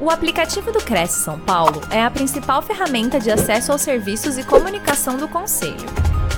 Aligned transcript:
O 0.00 0.10
aplicativo 0.10 0.70
do 0.70 0.78
Cresce 0.78 1.24
São 1.24 1.40
Paulo 1.40 1.80
é 1.90 2.00
a 2.00 2.08
principal 2.08 2.62
ferramenta 2.62 3.18
de 3.18 3.32
acesso 3.32 3.72
aos 3.72 3.82
serviços 3.82 4.38
e 4.38 4.44
comunicação 4.44 5.16
do 5.16 5.26
Conselho. 5.26 5.74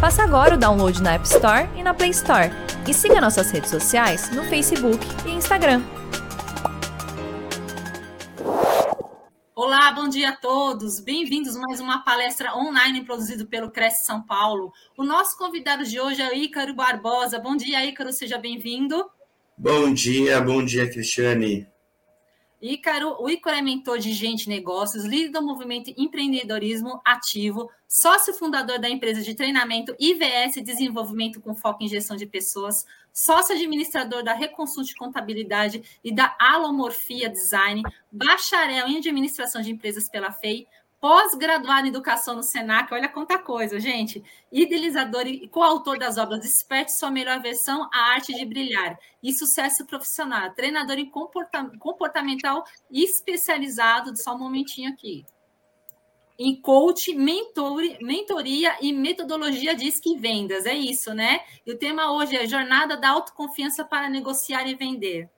Faça 0.00 0.22
agora 0.22 0.54
o 0.54 0.58
download 0.58 1.02
na 1.02 1.12
App 1.12 1.26
Store 1.26 1.69
e 1.77 1.83
na 1.83 1.93
Play 1.93 2.09
Store. 2.09 2.51
E 2.88 2.95
siga 2.95 3.21
nossas 3.21 3.51
redes 3.51 3.69
sociais 3.69 4.31
no 4.31 4.45
Facebook 4.45 4.99
e 5.27 5.33
Instagram. 5.33 5.83
Olá, 9.54 9.92
bom 9.92 10.08
dia 10.08 10.31
a 10.31 10.37
todos. 10.37 10.99
Bem-vindos 10.99 11.54
a 11.54 11.61
mais 11.61 11.81
uma 11.81 12.03
palestra 12.03 12.56
online 12.56 13.04
produzida 13.04 13.45
pelo 13.45 13.71
Cresce 13.71 14.06
São 14.06 14.22
Paulo. 14.22 14.72
O 14.97 15.04
nosso 15.04 15.37
convidado 15.37 15.85
de 15.85 16.01
hoje 16.01 16.23
é 16.23 16.30
o 16.30 16.34
Ícaro 16.34 16.74
Barbosa. 16.74 17.38
Bom 17.38 17.55
dia, 17.55 17.84
Ícaro, 17.84 18.11
seja 18.11 18.38
bem-vindo. 18.38 19.05
Bom 19.59 19.92
dia, 19.92 20.41
bom 20.41 20.65
dia, 20.65 20.88
Cristiane. 20.88 21.70
Ícaro, 22.61 23.16
o 23.19 23.30
Ícaro 23.30 23.56
é 23.56 23.62
mentor 23.62 23.98
de 23.98 24.12
gente 24.12 24.45
e 24.45 24.48
negócios, 24.51 25.05
líder 25.05 25.30
do 25.30 25.43
movimento 25.43 25.93
empreendedorismo 25.97 27.01
ativo, 27.03 27.71
sócio 27.89 28.34
fundador 28.34 28.79
da 28.79 28.89
empresa 28.89 29.23
de 29.23 29.34
treinamento 29.34 29.97
IVS 29.98 30.62
Desenvolvimento 30.62 31.41
com 31.41 31.55
foco 31.55 31.83
em 31.83 31.89
gestão 31.89 32.17
de 32.19 32.27
pessoas, 32.27 32.84
sócio 33.15 33.55
administrador 33.55 34.23
da 34.23 34.34
Reconsult 34.34 34.95
Contabilidade 34.95 35.83
e 36.05 36.12
da 36.15 36.37
Alomorfia 36.39 37.31
Design, 37.31 37.83
bacharel 38.12 38.89
em 38.89 38.98
administração 38.98 39.62
de 39.62 39.70
empresas 39.70 40.06
pela 40.06 40.31
FEI, 40.31 40.67
pós-graduado 41.01 41.87
em 41.87 41.91
educação 41.91 42.37
no 42.37 42.43
Senac, 42.43 42.93
olha 42.93 43.09
quanta 43.09 43.39
coisa, 43.39 43.81
gente. 43.81 44.23
Idealizador 44.53 45.27
e 45.27 45.49
coautor 45.49 45.99
das 45.99 46.19
obras 46.19 46.41
Desperte 46.41 46.93
Sua 46.93 47.11
Melhor 47.11 47.41
Versão, 47.41 47.89
A 47.93 48.13
Arte 48.13 48.35
de 48.35 48.45
Brilhar 48.45 48.99
e 49.23 49.33
Sucesso 49.33 49.87
Profissional. 49.87 50.53
Treinador 50.55 50.99
em 50.99 51.11
comportamental 51.79 52.65
especializado, 52.91 54.17
só 54.17 54.35
um 54.35 54.39
momentinho 54.39 54.93
aqui. 54.93 55.25
Em 56.39 56.59
coach, 56.59 57.15
mentor, 57.15 57.83
mentoria 58.01 58.77
e 58.81 58.92
metodologia 58.92 59.75
de 59.75 59.87
e 59.89 60.19
vendas. 60.19 60.64
É 60.64 60.75
isso, 60.75 61.12
né? 61.12 61.41
E 61.67 61.73
o 61.73 61.79
tema 61.79 62.12
hoje 62.12 62.37
é 62.37 62.47
Jornada 62.47 62.97
da 62.97 63.11
Autoconfiança 63.11 63.85
para 63.85 64.09
Negociar 64.09 64.67
e 64.67 64.75
Vender. 64.75 65.29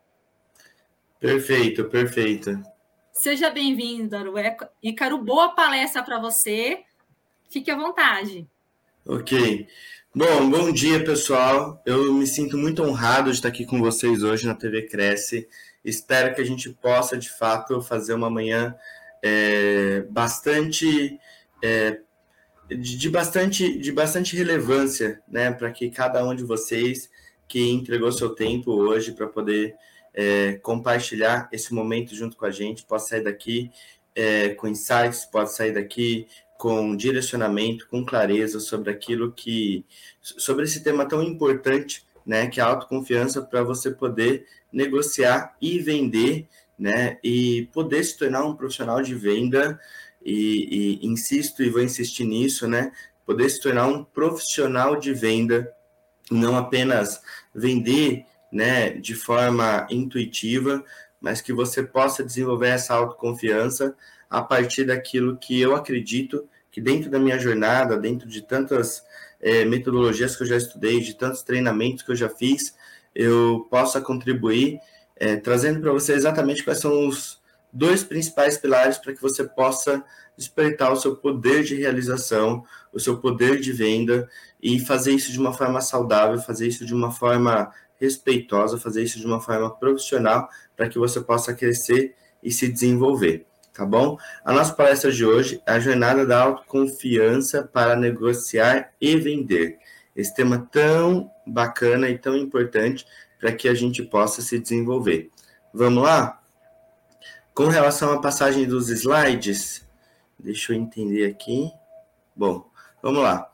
Perfeito, 1.19 1.85
perfeito. 1.85 2.72
Seja 3.13 3.51
bem-vindo, 3.51 4.17
Ícaro. 4.83 5.19
Boa 5.19 5.51
palestra 5.55 6.03
para 6.03 6.19
você. 6.19 6.81
Fique 7.51 7.71
à 7.71 7.77
vontade. 7.77 8.49
Ok. 9.07 9.69
Bom, 10.15 10.49
bom 10.49 10.73
dia, 10.73 11.05
pessoal. 11.05 11.81
Eu 11.85 12.15
me 12.15 12.27
sinto 12.27 12.57
muito 12.57 12.83
honrado 12.83 13.31
de 13.31 13.37
estar 13.37 13.49
aqui 13.49 13.67
com 13.67 13.81
vocês 13.81 14.23
hoje 14.23 14.47
na 14.47 14.55
TV 14.55 14.89
Cresce. 14.89 15.47
Espero 15.85 16.35
que 16.35 16.41
a 16.41 16.45
gente 16.45 16.71
possa, 16.71 17.19
de 17.19 17.29
fato, 17.29 17.83
fazer 17.83 18.15
uma 18.15 18.31
manhã 18.31 18.75
é, 19.23 20.07
bastante. 20.09 21.21
É, 21.63 22.01
de, 22.67 22.97
de, 22.97 23.11
bastante, 23.11 23.79
de 23.79 23.93
bastante 23.93 24.35
relevância, 24.35 25.23
né, 25.29 25.53
para 25.53 25.71
que 25.71 25.91
cada 25.91 26.25
um 26.27 26.35
de 26.35 26.45
vocês 26.45 27.11
que 27.47 27.71
entregou 27.71 28.11
seu 28.11 28.31
tempo 28.31 28.73
hoje 28.73 29.13
para 29.13 29.27
poder 29.27 29.77
é, 30.15 30.55
compartilhar 30.55 31.49
esse 31.53 31.73
momento 31.73 32.15
junto 32.15 32.37
com 32.37 32.45
a 32.45 32.51
gente, 32.51 32.85
pode 32.85 33.07
sair 33.07 33.23
daqui 33.23 33.71
é, 34.15 34.51
com 34.51 34.69
insights, 34.69 35.25
pode 35.25 35.53
sair 35.53 35.73
daqui 35.73 36.27
com 36.63 36.95
direcionamento, 36.95 37.89
com 37.89 38.05
clareza 38.05 38.61
sobre 38.61 38.91
aquilo 38.91 39.33
que. 39.33 39.85
sobre 40.21 40.65
esse 40.65 40.83
tema 40.83 41.09
tão 41.09 41.23
importante, 41.23 42.07
né? 42.25 42.47
Que 42.47 42.61
é 42.61 42.63
a 42.63 42.67
autoconfiança 42.67 43.43
para 43.43 43.65
você 43.65 43.91
poder 43.91 44.47
negociar 44.73 45.57
e 45.61 45.81
vender, 45.81 46.47
né? 46.79 47.19
E 47.25 47.69
poder 47.73 48.05
se 48.05 48.17
tornar 48.17 48.45
um 48.45 48.55
profissional 48.55 49.03
de 49.03 49.15
venda. 49.15 49.81
E, 50.25 51.01
e 51.03 51.07
insisto 51.09 51.65
e 51.65 51.69
vou 51.69 51.83
insistir 51.83 52.25
nisso, 52.25 52.69
né? 52.69 52.93
Poder 53.27 53.51
se 53.51 53.61
tornar 53.61 53.89
um 53.89 54.05
profissional 54.05 54.95
de 54.95 55.13
venda, 55.13 55.69
não 56.31 56.57
apenas 56.57 57.21
vender 57.53 58.25
né, 58.53 58.91
de 58.91 59.15
forma 59.15 59.87
intuitiva, 59.91 60.85
mas 61.21 61.41
que 61.41 61.53
você 61.53 61.83
possa 61.83 62.23
desenvolver 62.23 62.69
essa 62.69 62.95
autoconfiança 62.95 63.97
a 64.29 64.43
partir 64.43 64.85
daquilo 64.85 65.39
que 65.39 65.61
eu 65.61 65.75
acredito 65.75 66.47
que 66.71 66.81
dentro 66.81 67.11
da 67.11 67.19
minha 67.19 67.39
jornada, 67.39 67.99
dentro 67.99 68.29
de 68.29 68.43
tantas 68.43 69.03
é, 69.41 69.65
metodologias 69.65 70.37
que 70.37 70.43
eu 70.43 70.47
já 70.47 70.57
estudei, 70.57 71.01
de 71.01 71.15
tantos 71.15 71.43
treinamentos 71.43 72.03
que 72.03 72.11
eu 72.11 72.17
já 72.17 72.29
fiz, 72.29 72.75
eu 73.15 73.67
possa 73.71 74.01
contribuir, 74.01 74.79
é, 75.17 75.37
trazendo 75.37 75.81
para 75.81 75.93
você 75.93 76.15
exatamente 76.15 76.65
quais 76.65 76.81
são 76.81 77.07
os 77.07 77.41
dois 77.73 78.03
principais 78.03 78.57
pilares 78.57 78.99
para 78.99 79.13
que 79.13 79.21
você 79.21 79.45
possa 79.45 80.03
despertar 80.37 80.93
o 80.93 80.97
seu 80.97 81.17
poder 81.17 81.63
de 81.63 81.75
realização, 81.77 82.65
o 82.93 82.99
seu 82.99 83.19
poder 83.19 83.61
de 83.61 83.73
venda 83.73 84.29
e 84.63 84.79
fazer 84.81 85.13
isso 85.13 85.31
de 85.31 85.39
uma 85.39 85.53
forma 85.53 85.81
saudável, 85.81 86.39
fazer 86.41 86.67
isso 86.67 86.87
de 86.87 86.95
uma 86.95 87.11
forma 87.11 87.71
respeitosa, 88.03 88.79
fazer 88.79 89.05
isso 89.05 89.21
de 89.21 89.25
uma 89.25 89.41
forma 89.41 89.71
profissional 89.71 90.49
para 90.77 90.89
que 90.89 90.99
você 90.99 91.21
possa 91.21 91.55
crescer 91.55 92.17
e 92.43 92.51
se 92.51 92.67
desenvolver, 92.67 93.47
tá 93.73 93.87
bom? 93.87 94.19
A 94.45 94.53
nossa 94.53 94.75
palestra 94.75 95.13
de 95.13 95.25
hoje 95.25 95.63
é 95.65 95.73
a 95.73 95.79
jornada 95.79 96.27
da 96.27 96.43
autoconfiança 96.43 97.63
para 97.63 97.95
negociar 97.95 98.93
e 99.01 99.17
vender. 99.17 99.79
Esse 100.17 100.35
tema 100.35 100.69
tão 100.73 101.31
bacana 101.47 102.09
e 102.11 102.19
tão 102.19 102.37
importante 102.37 103.07
para 103.39 103.53
que 103.53 103.69
a 103.69 103.75
gente 103.75 104.03
possa 104.03 104.43
se 104.43 104.59
desenvolver. 104.59 105.31
Vamos 105.73 106.03
lá? 106.03 106.43
Com 107.55 107.69
relação 107.69 108.13
à 108.13 108.21
passagem 108.21 108.67
dos 108.67 108.89
slides, 108.89 109.87
deixa 110.39 110.73
eu 110.73 110.77
entender 110.77 111.27
aqui. 111.27 111.71
Bom, 112.35 112.69
vamos 113.01 113.23
lá. 113.23 113.52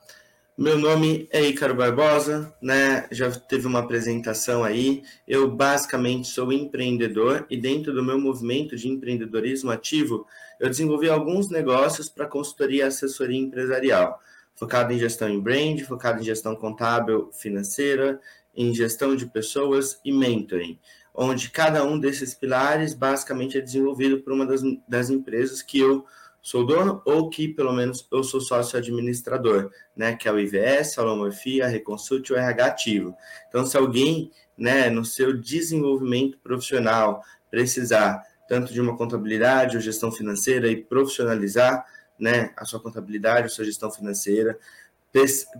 Meu 0.59 0.77
nome 0.77 1.25
é 1.31 1.41
Ícaro 1.41 1.73
Barbosa, 1.73 2.53
né? 2.61 3.07
Já 3.11 3.31
teve 3.31 3.65
uma 3.65 3.79
apresentação 3.79 4.61
aí. 4.61 5.03
Eu 5.25 5.49
basicamente 5.49 6.27
sou 6.27 6.51
empreendedor 6.51 7.47
e 7.49 7.55
dentro 7.55 7.93
do 7.93 8.03
meu 8.03 8.19
movimento 8.19 8.75
de 8.75 8.89
empreendedorismo 8.89 9.71
ativo, 9.71 10.27
eu 10.59 10.67
desenvolvi 10.67 11.07
alguns 11.07 11.49
negócios 11.49 12.09
para 12.09 12.27
consultoria 12.27 12.83
e 12.83 12.87
assessoria 12.87 13.39
empresarial, 13.39 14.19
focado 14.53 14.91
em 14.91 14.99
gestão 14.99 15.29
em 15.29 15.39
brand, 15.39 15.79
focado 15.83 16.19
em 16.19 16.25
gestão 16.25 16.53
contábil 16.57 17.29
financeira, 17.31 18.19
em 18.53 18.75
gestão 18.75 19.15
de 19.15 19.27
pessoas 19.27 19.97
e 20.03 20.11
mentoring, 20.11 20.77
onde 21.15 21.51
cada 21.51 21.85
um 21.85 21.97
desses 21.97 22.33
pilares 22.33 22.93
basicamente 22.93 23.57
é 23.57 23.61
desenvolvido 23.61 24.19
por 24.19 24.33
uma 24.33 24.45
das, 24.45 24.61
das 24.85 25.09
empresas 25.09 25.61
que 25.61 25.79
eu 25.79 26.05
sou 26.41 26.65
dono 26.65 27.01
ou 27.05 27.29
que 27.29 27.47
pelo 27.47 27.73
menos 27.73 28.07
eu 28.11 28.23
sou 28.23 28.39
sócio 28.39 28.77
administrador, 28.77 29.71
né, 29.95 30.15
que 30.15 30.27
é 30.27 30.31
o 30.31 30.39
IVS, 30.39 30.97
a 30.97 31.03
Lomorfia, 31.03 31.65
a 31.65 31.67
Reconsult 31.67 32.31
o 32.31 32.35
RH 32.35 32.65
ativo. 32.65 33.15
Então, 33.47 33.65
se 33.65 33.77
alguém, 33.77 34.31
né, 34.57 34.89
no 34.89 35.03
seu 35.03 35.35
desenvolvimento 35.37 36.37
profissional 36.39 37.21
precisar 37.51 38.23
tanto 38.47 38.73
de 38.73 38.81
uma 38.81 38.97
contabilidade 38.97 39.75
ou 39.75 39.81
gestão 39.81 40.11
financeira 40.11 40.67
e 40.67 40.75
profissionalizar, 40.75 41.85
né, 42.19 42.51
a 42.57 42.65
sua 42.65 42.79
contabilidade, 42.79 43.45
a 43.45 43.49
sua 43.49 43.63
gestão 43.63 43.91
financeira, 43.91 44.57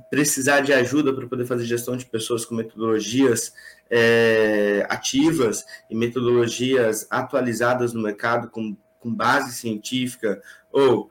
precisar 0.09 0.61
de 0.61 0.73
ajuda 0.73 1.13
para 1.13 1.27
poder 1.27 1.45
fazer 1.45 1.65
gestão 1.65 1.97
de 1.97 2.05
pessoas 2.05 2.45
com 2.45 2.55
metodologias 2.55 3.51
é, 3.89 4.85
ativas 4.89 5.65
e 5.89 5.95
metodologias 5.95 7.07
atualizadas 7.09 7.93
no 7.93 8.01
mercado 8.01 8.49
com, 8.49 8.77
com 8.99 9.13
base 9.13 9.53
científica, 9.53 10.41
ou 10.71 11.09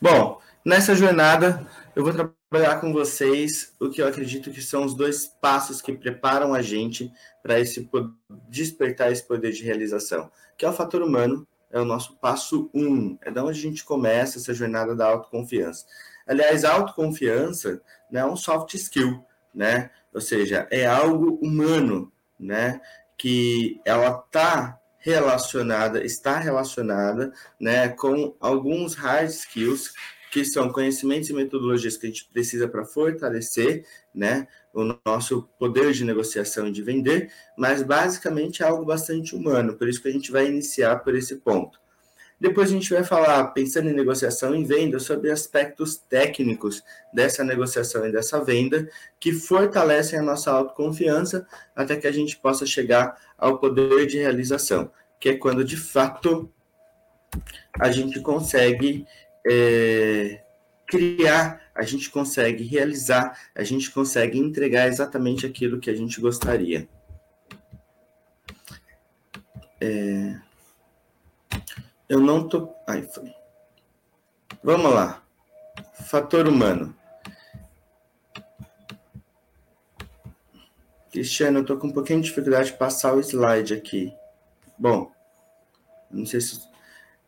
bom, 0.00 0.40
nessa 0.64 0.94
jornada 0.94 1.66
eu 1.94 2.02
vou 2.02 2.12
trabalhar 2.12 2.80
com 2.80 2.92
vocês 2.92 3.72
o 3.80 3.88
que 3.88 4.02
eu 4.02 4.06
acredito 4.06 4.50
que 4.50 4.62
são 4.62 4.84
os 4.84 4.94
dois 4.94 5.26
passos 5.26 5.80
que 5.80 5.92
preparam 5.92 6.54
a 6.54 6.62
gente 6.62 7.12
para 7.42 7.60
esse 7.60 7.88
despertar 8.48 9.12
esse 9.12 9.26
poder 9.26 9.52
de 9.52 9.62
realização, 9.62 10.30
que 10.56 10.64
é 10.64 10.68
o 10.68 10.72
fator 10.72 11.02
humano, 11.02 11.46
é 11.70 11.80
o 11.80 11.84
nosso 11.84 12.16
passo 12.16 12.70
um, 12.74 13.16
é 13.22 13.30
da 13.30 13.42
onde 13.42 13.58
a 13.58 13.62
gente 13.62 13.84
começa 13.84 14.38
essa 14.38 14.52
jornada 14.52 14.94
da 14.94 15.06
autoconfiança. 15.06 15.86
Aliás, 16.26 16.64
a 16.64 16.72
autoconfiança 16.72 17.80
não 18.10 18.20
é 18.20 18.26
um 18.26 18.36
soft 18.36 18.74
skill, 18.74 19.24
né? 19.54 19.90
Ou 20.12 20.20
seja, 20.20 20.68
é 20.70 20.86
algo 20.86 21.38
humano, 21.42 22.12
né? 22.38 22.80
Que 23.16 23.80
ela 23.84 24.12
tá 24.12 24.78
relacionada, 25.02 26.04
está 26.04 26.38
relacionada 26.38 27.32
né, 27.60 27.88
com 27.88 28.34
alguns 28.40 28.94
hard 28.94 29.28
skills, 29.28 29.92
que 30.30 30.46
são 30.46 30.72
conhecimentos 30.72 31.28
e 31.28 31.34
metodologias 31.34 31.98
que 31.98 32.06
a 32.06 32.08
gente 32.08 32.24
precisa 32.32 32.66
para 32.66 32.86
fortalecer 32.86 33.84
né, 34.14 34.48
o 34.72 34.96
nosso 35.04 35.42
poder 35.58 35.92
de 35.92 36.06
negociação 36.06 36.68
e 36.68 36.72
de 36.72 36.82
vender, 36.82 37.30
mas 37.58 37.82
basicamente 37.82 38.62
é 38.62 38.66
algo 38.66 38.82
bastante 38.82 39.36
humano, 39.36 39.76
por 39.76 39.86
isso 39.86 40.00
que 40.00 40.08
a 40.08 40.12
gente 40.12 40.32
vai 40.32 40.46
iniciar 40.46 41.00
por 41.00 41.14
esse 41.14 41.36
ponto. 41.36 41.81
Depois 42.42 42.68
a 42.68 42.72
gente 42.72 42.92
vai 42.92 43.04
falar, 43.04 43.46
pensando 43.52 43.88
em 43.88 43.92
negociação 43.92 44.52
e 44.52 44.64
venda, 44.64 44.98
sobre 44.98 45.30
aspectos 45.30 45.94
técnicos 45.96 46.82
dessa 47.14 47.44
negociação 47.44 48.04
e 48.04 48.10
dessa 48.10 48.42
venda 48.42 48.90
que 49.20 49.32
fortalecem 49.32 50.18
a 50.18 50.22
nossa 50.22 50.50
autoconfiança 50.50 51.46
até 51.72 51.96
que 51.96 52.04
a 52.08 52.10
gente 52.10 52.36
possa 52.36 52.66
chegar 52.66 53.16
ao 53.38 53.60
poder 53.60 54.08
de 54.08 54.18
realização, 54.18 54.90
que 55.20 55.28
é 55.28 55.36
quando 55.36 55.64
de 55.64 55.76
fato 55.76 56.52
a 57.78 57.92
gente 57.92 58.20
consegue 58.20 59.06
é, 59.46 60.42
criar, 60.84 61.70
a 61.72 61.84
gente 61.84 62.10
consegue 62.10 62.64
realizar, 62.64 63.38
a 63.54 63.62
gente 63.62 63.88
consegue 63.92 64.36
entregar 64.36 64.88
exatamente 64.88 65.46
aquilo 65.46 65.78
que 65.78 65.90
a 65.90 65.94
gente 65.94 66.20
gostaria. 66.20 66.88
É, 69.80 70.41
eu 72.12 72.20
não 72.20 72.46
tô. 72.46 72.74
Aí 72.86 73.02
foi. 73.02 73.32
Vamos 74.62 74.92
lá. 74.92 75.22
Fator 76.10 76.46
humano. 76.46 76.94
Cristiano, 81.10 81.60
eu 81.60 81.64
tô 81.64 81.78
com 81.78 81.86
um 81.86 81.92
pouquinho 81.92 82.20
de 82.20 82.28
dificuldade 82.28 82.72
de 82.72 82.76
passar 82.76 83.14
o 83.14 83.20
slide 83.20 83.72
aqui. 83.72 84.14
Bom, 84.78 85.10
não 86.10 86.26
sei 86.26 86.42
se. 86.42 86.60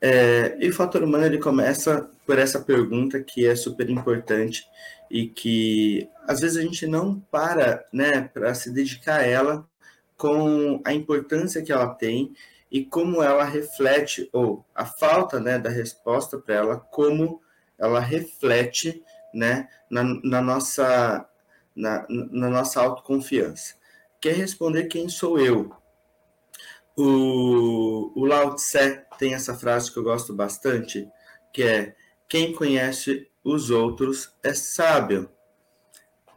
É, 0.03 0.55
e 0.61 0.69
o 0.69 0.75
fator 0.75 1.03
humano 1.03 1.25
ele 1.25 1.39
começa 1.39 2.11
por 2.27 2.39
essa 2.39 2.61
pergunta 2.61 3.23
que 3.23 3.47
é 3.47 3.57
super 3.57 3.89
importante 3.89 4.67
e 5.11 5.27
que 5.27 6.07
às 6.27 6.41
vezes 6.41 6.59
a 6.59 6.63
gente 6.63 6.87
não 6.87 7.19
para, 7.31 7.87
né, 7.91 8.29
para 8.35 8.55
se 8.55 8.71
dedicar 8.71 9.21
a 9.21 9.27
ela 9.27 9.67
com 10.15 10.83
a 10.85 10.93
importância 10.93 11.63
que 11.63 11.73
ela 11.73 11.89
tem 11.95 12.35
e 12.75 12.85
como 12.85 13.23
ela 13.23 13.45
reflete 13.45 14.29
ou 14.33 14.67
a 14.75 14.85
falta, 14.85 15.39
né, 15.39 15.61
da 15.61 15.71
resposta 15.71 16.37
para 16.41 16.57
ela, 16.57 16.77
como 16.77 17.41
ela 17.79 18.01
reflete, 18.01 19.01
né, 19.33 19.69
na, 19.89 20.03
na 20.03 20.43
nossa 20.43 21.25
na, 21.73 22.05
na 22.09 22.51
nossa 22.51 22.81
autoconfiança. 22.83 23.77
Quer 24.21 24.35
responder 24.35 24.89
quem 24.89 25.09
sou 25.09 25.39
eu? 25.39 25.73
O, 26.97 28.13
o 28.21 28.25
Lao 28.25 28.57
Tse 28.57 29.05
tem 29.19 29.35
essa 29.35 29.55
frase 29.55 29.93
que 29.93 29.99
eu 30.01 30.03
gosto 30.03 30.35
bastante, 30.35 31.09
que 31.53 31.63
é 31.63 31.95
quem 32.29 32.53
conhece 32.53 33.31
os 33.45 33.71
outros 33.71 34.35
é 34.43 34.53
sábio. 34.53 35.31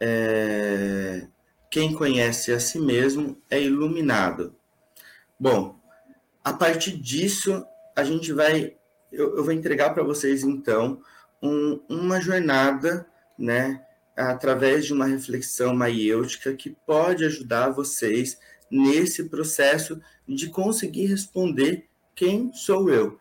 É, 0.00 1.26
quem 1.68 1.92
conhece 1.92 2.52
a 2.52 2.60
si 2.60 2.78
mesmo 2.78 3.42
é 3.50 3.60
iluminado. 3.60 4.54
Bom, 5.38 5.77
a 6.48 6.52
partir 6.54 6.96
disso, 6.96 7.62
a 7.94 8.02
gente 8.02 8.32
vai. 8.32 8.74
Eu, 9.12 9.36
eu 9.36 9.44
vou 9.44 9.52
entregar 9.52 9.90
para 9.90 10.02
vocês, 10.02 10.42
então, 10.42 11.02
um, 11.42 11.78
uma 11.88 12.20
jornada, 12.22 13.06
né, 13.38 13.84
através 14.16 14.86
de 14.86 14.94
uma 14.94 15.04
reflexão 15.04 15.74
maiêutica 15.74 16.54
que 16.54 16.74
pode 16.86 17.24
ajudar 17.26 17.68
vocês 17.68 18.38
nesse 18.70 19.24
processo 19.24 20.00
de 20.26 20.48
conseguir 20.48 21.06
responder 21.06 21.86
quem 22.14 22.50
sou 22.54 22.88
eu. 22.88 23.20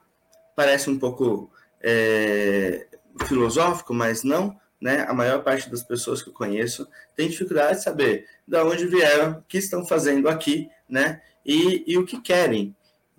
Parece 0.56 0.90
um 0.90 0.98
pouco 0.98 1.52
é, 1.82 2.88
filosófico, 3.26 3.94
mas 3.94 4.24
não. 4.24 4.58
Né? 4.80 5.06
A 5.08 5.14
maior 5.14 5.44
parte 5.44 5.70
das 5.70 5.84
pessoas 5.84 6.22
que 6.22 6.30
eu 6.30 6.34
conheço 6.34 6.88
tem 7.14 7.28
dificuldade 7.28 7.80
de 7.80 7.84
saber 7.84 8.26
de 8.48 8.58
onde 8.58 8.88
vieram, 8.88 9.32
o 9.32 9.44
que 9.50 9.58
estão 9.58 9.86
fazendo 9.86 10.30
aqui, 10.30 10.70
né? 10.88 11.22
E, 11.46 11.84
e 11.88 11.98
o 11.98 12.06
que 12.06 12.22
querem. 12.22 12.76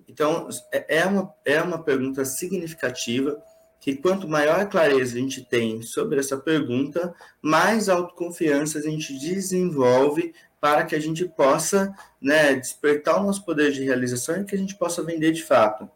Então, 0.09 0.49
é, 0.71 0.97
é 0.97 1.05
uma, 1.05 1.33
é 1.45 1.61
uma 1.61 1.83
pergunta 1.83 2.25
significativa 2.25 3.41
que 3.79 3.95
quanto 3.95 4.27
maior 4.27 4.59
a 4.59 4.65
clareza 4.65 5.15
a 5.15 5.19
gente 5.19 5.45
tem 5.45 5.81
sobre 5.83 6.19
essa 6.19 6.35
pergunta, 6.35 7.13
mais 7.41 7.87
autoconfiança 7.87 8.79
a 8.79 8.81
gente 8.81 9.17
desenvolve 9.17 10.33
para 10.59 10.83
que 10.83 10.95
a 10.95 10.99
gente 10.99 11.25
possa 11.25 11.95
né, 12.19 12.55
despertar 12.55 13.21
o 13.21 13.23
nosso 13.23 13.45
poder 13.45 13.71
de 13.71 13.83
realização 13.83 14.41
e 14.41 14.45
que 14.45 14.55
a 14.55 14.57
gente 14.57 14.75
possa 14.75 15.01
vender 15.03 15.31
de 15.31 15.43
fato. 15.43 15.89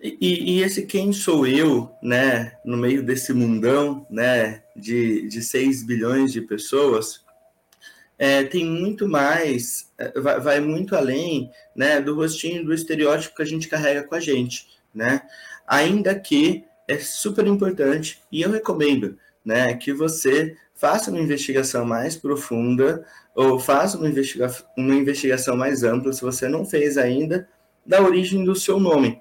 E, 0.00 0.56
e, 0.58 0.62
esse 0.62 0.86
quem 0.86 1.12
sou 1.12 1.46
eu, 1.46 1.90
né, 2.02 2.58
no 2.64 2.76
meio 2.76 3.02
desse 3.02 3.32
mundão, 3.32 4.06
né, 4.10 4.62
de, 4.74 5.28
de 5.28 5.42
6 5.42 5.84
bilhões 5.84 6.32
de 6.32 6.40
pessoas, 6.40 7.25
é, 8.18 8.44
tem 8.44 8.64
muito 8.64 9.08
mais, 9.08 9.92
é, 9.98 10.18
vai, 10.20 10.40
vai, 10.40 10.60
muito 10.60 10.96
além 10.96 11.50
né, 11.74 12.00
do 12.00 12.14
rostinho, 12.14 12.64
do 12.64 12.72
estereótipo 12.72 13.36
que 13.36 13.42
a 13.42 13.46
gente 13.46 13.68
carrega 13.68 14.02
com 14.02 14.14
a 14.14 14.20
gente, 14.20 14.68
né? 14.94 15.22
Ainda 15.66 16.14
que 16.18 16.64
é 16.88 16.98
super 16.98 17.46
importante 17.46 18.22
e 18.30 18.42
eu 18.42 18.50
recomendo, 18.50 19.18
né, 19.44 19.74
que 19.74 19.92
você 19.92 20.56
faça 20.74 21.10
uma 21.10 21.20
investigação 21.20 21.84
mais 21.84 22.16
profunda 22.16 23.04
ou 23.34 23.58
faça 23.58 23.98
uma, 23.98 24.08
investiga 24.08 24.50
uma 24.76 24.94
investigação 24.94 25.56
mais 25.56 25.82
ampla, 25.82 26.12
se 26.12 26.22
você 26.22 26.48
não 26.48 26.64
fez 26.64 26.96
ainda, 26.96 27.48
da 27.84 28.02
origem 28.02 28.44
do 28.44 28.54
seu 28.54 28.80
nome. 28.80 29.20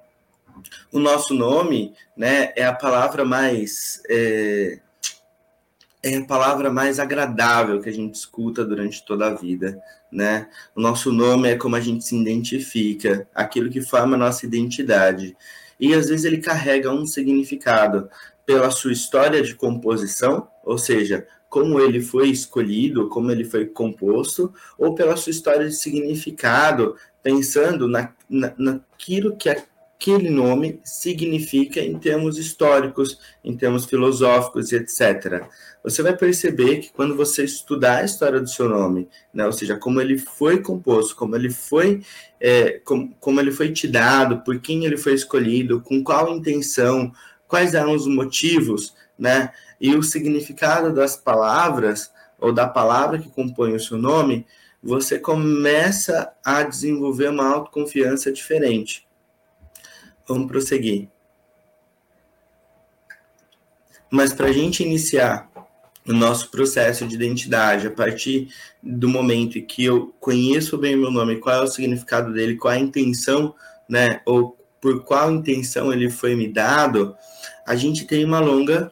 O 0.91 0.99
nosso 0.99 1.33
nome, 1.33 1.93
né, 2.15 2.53
é 2.55 2.65
a 2.65 2.73
palavra 2.73 3.25
mais 3.25 4.01
é, 4.09 4.79
é 6.05 6.17
a 6.17 6.23
palavra 6.23 6.71
mais 6.71 6.99
agradável 6.99 7.81
que 7.81 7.89
a 7.89 7.91
gente 7.91 8.13
escuta 8.13 8.63
durante 8.63 9.03
toda 9.03 9.25
a 9.25 9.33
vida, 9.33 9.81
né? 10.11 10.47
O 10.75 10.79
nosso 10.79 11.11
nome 11.11 11.49
é 11.49 11.55
como 11.55 11.75
a 11.75 11.79
gente 11.79 12.05
se 12.05 12.15
identifica, 12.15 13.27
aquilo 13.33 13.71
que 13.71 13.81
forma 13.81 14.15
a 14.15 14.19
nossa 14.19 14.45
identidade. 14.45 15.35
E 15.79 15.95
às 15.95 16.07
vezes 16.07 16.23
ele 16.23 16.37
carrega 16.37 16.91
um 16.91 17.07
significado 17.07 18.07
pela 18.45 18.69
sua 18.69 18.93
história 18.93 19.41
de 19.41 19.55
composição, 19.55 20.47
ou 20.63 20.77
seja, 20.77 21.25
como 21.49 21.79
ele 21.79 21.99
foi 21.99 22.29
escolhido, 22.29 23.09
como 23.09 23.31
ele 23.31 23.43
foi 23.43 23.65
composto, 23.65 24.53
ou 24.77 24.93
pela 24.93 25.17
sua 25.17 25.31
história 25.31 25.67
de 25.67 25.75
significado, 25.75 26.95
pensando 27.23 27.87
na, 27.87 28.13
na, 28.29 28.53
naquilo 28.59 29.35
que 29.35 29.49
aquele 29.97 30.29
nome 30.29 30.79
significa 30.83 31.79
em 31.79 31.97
termos 31.97 32.37
históricos, 32.37 33.19
em 33.43 33.55
termos 33.55 33.85
filosóficos 33.85 34.71
e 34.71 34.75
etc. 34.75 35.47
Você 35.83 36.03
vai 36.03 36.15
perceber 36.15 36.79
que 36.79 36.91
quando 36.91 37.15
você 37.15 37.43
estudar 37.43 37.97
a 37.97 38.03
história 38.03 38.39
do 38.39 38.49
seu 38.49 38.69
nome, 38.69 39.07
né, 39.33 39.45
ou 39.45 39.51
seja, 39.51 39.77
como 39.77 40.01
ele 40.01 40.17
foi 40.17 40.61
composto, 40.61 41.15
como 41.15 41.35
ele 41.35 41.49
foi, 41.49 42.01
é, 42.39 42.79
como, 42.83 43.15
como 43.19 43.39
ele 43.39 43.51
foi 43.51 43.71
te 43.71 43.87
dado, 43.87 44.41
por 44.41 44.59
quem 44.59 44.85
ele 44.85 44.97
foi 44.97 45.13
escolhido, 45.13 45.81
com 45.81 46.03
qual 46.03 46.35
intenção, 46.35 47.11
quais 47.47 47.73
eram 47.73 47.93
os 47.93 48.05
motivos, 48.05 48.93
né, 49.17 49.51
e 49.79 49.95
o 49.95 50.03
significado 50.03 50.93
das 50.93 51.15
palavras 51.15 52.11
ou 52.39 52.51
da 52.51 52.67
palavra 52.67 53.17
que 53.17 53.29
compõe 53.29 53.73
o 53.73 53.79
seu 53.79 53.97
nome, 53.97 54.45
você 54.83 55.17
começa 55.17 56.31
a 56.43 56.61
desenvolver 56.63 57.29
uma 57.29 57.47
autoconfiança 57.47 58.31
diferente. 58.31 59.04
Vamos 60.27 60.47
prosseguir. 60.47 61.09
Mas 64.09 64.33
para 64.33 64.47
a 64.47 64.51
gente 64.51 64.83
iniciar 64.83 65.49
o 66.07 66.13
nosso 66.13 66.51
processo 66.51 67.07
de 67.07 67.15
identidade, 67.15 67.87
a 67.87 67.91
partir 67.91 68.49
do 68.81 69.09
momento 69.09 69.57
em 69.57 69.65
que 69.65 69.83
eu 69.83 70.13
conheço 70.19 70.77
bem 70.77 70.95
o 70.95 70.99
meu 70.99 71.11
nome, 71.11 71.37
qual 71.37 71.55
é 71.55 71.61
o 71.61 71.67
significado 71.67 72.31
dele, 72.31 72.55
qual 72.55 72.73
é 72.73 72.77
a 72.77 72.79
intenção, 72.79 73.55
né, 73.89 74.21
ou 74.25 74.57
por 74.79 75.03
qual 75.03 75.31
intenção 75.31 75.91
ele 75.91 76.09
foi 76.09 76.35
me 76.35 76.47
dado, 76.47 77.15
a 77.65 77.75
gente 77.75 78.05
tem 78.05 78.23
uma 78.23 78.39
longa 78.39 78.91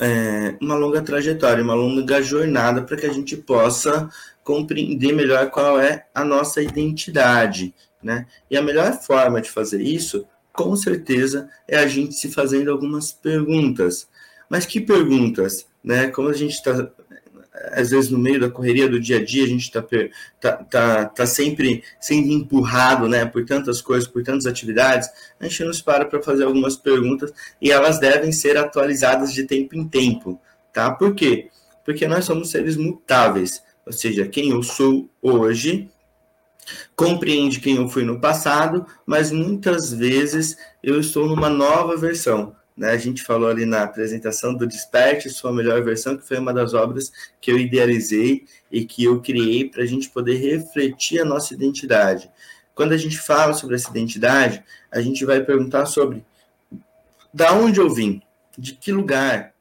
é, 0.00 0.56
uma 0.60 0.74
longa 0.74 1.00
trajetória, 1.02 1.62
uma 1.62 1.74
longa 1.74 2.20
jornada 2.20 2.82
para 2.82 2.96
que 2.96 3.06
a 3.06 3.12
gente 3.12 3.36
possa 3.36 4.08
compreender 4.42 5.12
melhor 5.12 5.50
qual 5.50 5.78
é 5.78 6.06
a 6.12 6.24
nossa 6.24 6.60
identidade, 6.60 7.72
né? 8.02 8.26
E 8.50 8.56
a 8.56 8.62
melhor 8.62 8.92
forma 9.00 9.40
de 9.40 9.50
fazer 9.50 9.80
isso, 9.80 10.26
com 10.52 10.74
certeza, 10.76 11.48
é 11.66 11.78
a 11.78 11.86
gente 11.86 12.14
se 12.14 12.30
fazendo 12.30 12.70
algumas 12.70 13.12
perguntas. 13.12 14.08
Mas 14.48 14.66
que 14.66 14.80
perguntas? 14.80 15.66
Né? 15.82 16.08
Como 16.08 16.28
a 16.28 16.32
gente 16.32 16.54
está, 16.54 16.90
às 17.72 17.90
vezes, 17.90 18.10
no 18.10 18.18
meio 18.18 18.40
da 18.40 18.50
correria 18.50 18.88
do 18.88 19.00
dia 19.00 19.18
a 19.18 19.24
dia, 19.24 19.44
a 19.44 19.48
gente 19.48 19.62
está 19.62 19.84
tá, 20.40 20.52
tá, 20.64 21.04
tá 21.06 21.26
sempre 21.26 21.82
sendo 22.00 22.32
empurrado 22.32 23.08
né, 23.08 23.24
por 23.24 23.44
tantas 23.44 23.80
coisas, 23.80 24.08
por 24.08 24.22
tantas 24.22 24.46
atividades, 24.46 25.08
a 25.38 25.44
gente 25.44 25.64
nos 25.64 25.82
para 25.82 26.04
para 26.04 26.22
fazer 26.22 26.44
algumas 26.44 26.76
perguntas 26.76 27.32
e 27.60 27.70
elas 27.70 27.98
devem 27.98 28.32
ser 28.32 28.56
atualizadas 28.56 29.32
de 29.32 29.44
tempo 29.44 29.76
em 29.76 29.86
tempo. 29.86 30.40
Tá? 30.72 30.90
Por 30.90 31.14
quê? 31.14 31.48
Porque 31.84 32.06
nós 32.06 32.24
somos 32.24 32.50
seres 32.50 32.76
mutáveis, 32.76 33.62
ou 33.86 33.92
seja, 33.92 34.26
quem 34.26 34.50
eu 34.50 34.62
sou 34.62 35.08
hoje 35.22 35.88
compreende 36.94 37.60
quem 37.60 37.76
eu 37.76 37.88
fui 37.88 38.04
no 38.04 38.20
passado, 38.20 38.86
mas 39.06 39.30
muitas 39.30 39.92
vezes 39.92 40.56
eu 40.82 41.00
estou 41.00 41.26
numa 41.26 41.48
nova 41.48 41.96
versão. 41.96 42.54
Né? 42.76 42.90
A 42.90 42.96
gente 42.96 43.22
falou 43.22 43.48
ali 43.48 43.66
na 43.66 43.82
apresentação 43.82 44.54
do 44.54 44.66
Desperte, 44.66 45.28
sua 45.28 45.52
melhor 45.52 45.82
versão, 45.82 46.16
que 46.16 46.26
foi 46.26 46.38
uma 46.38 46.52
das 46.52 46.74
obras 46.74 47.10
que 47.40 47.50
eu 47.50 47.58
idealizei 47.58 48.44
e 48.70 48.84
que 48.84 49.04
eu 49.04 49.20
criei 49.20 49.68
para 49.68 49.82
a 49.82 49.86
gente 49.86 50.08
poder 50.08 50.36
refletir 50.36 51.20
a 51.20 51.24
nossa 51.24 51.52
identidade. 51.52 52.30
Quando 52.74 52.92
a 52.92 52.96
gente 52.96 53.18
fala 53.18 53.52
sobre 53.54 53.74
essa 53.74 53.90
identidade, 53.90 54.62
a 54.92 55.00
gente 55.00 55.24
vai 55.24 55.42
perguntar 55.42 55.86
sobre 55.86 56.24
da 57.34 57.52
onde 57.52 57.80
eu 57.80 57.90
vim, 57.90 58.22
de 58.56 58.72
que 58.74 58.92
lugar, 58.92 59.52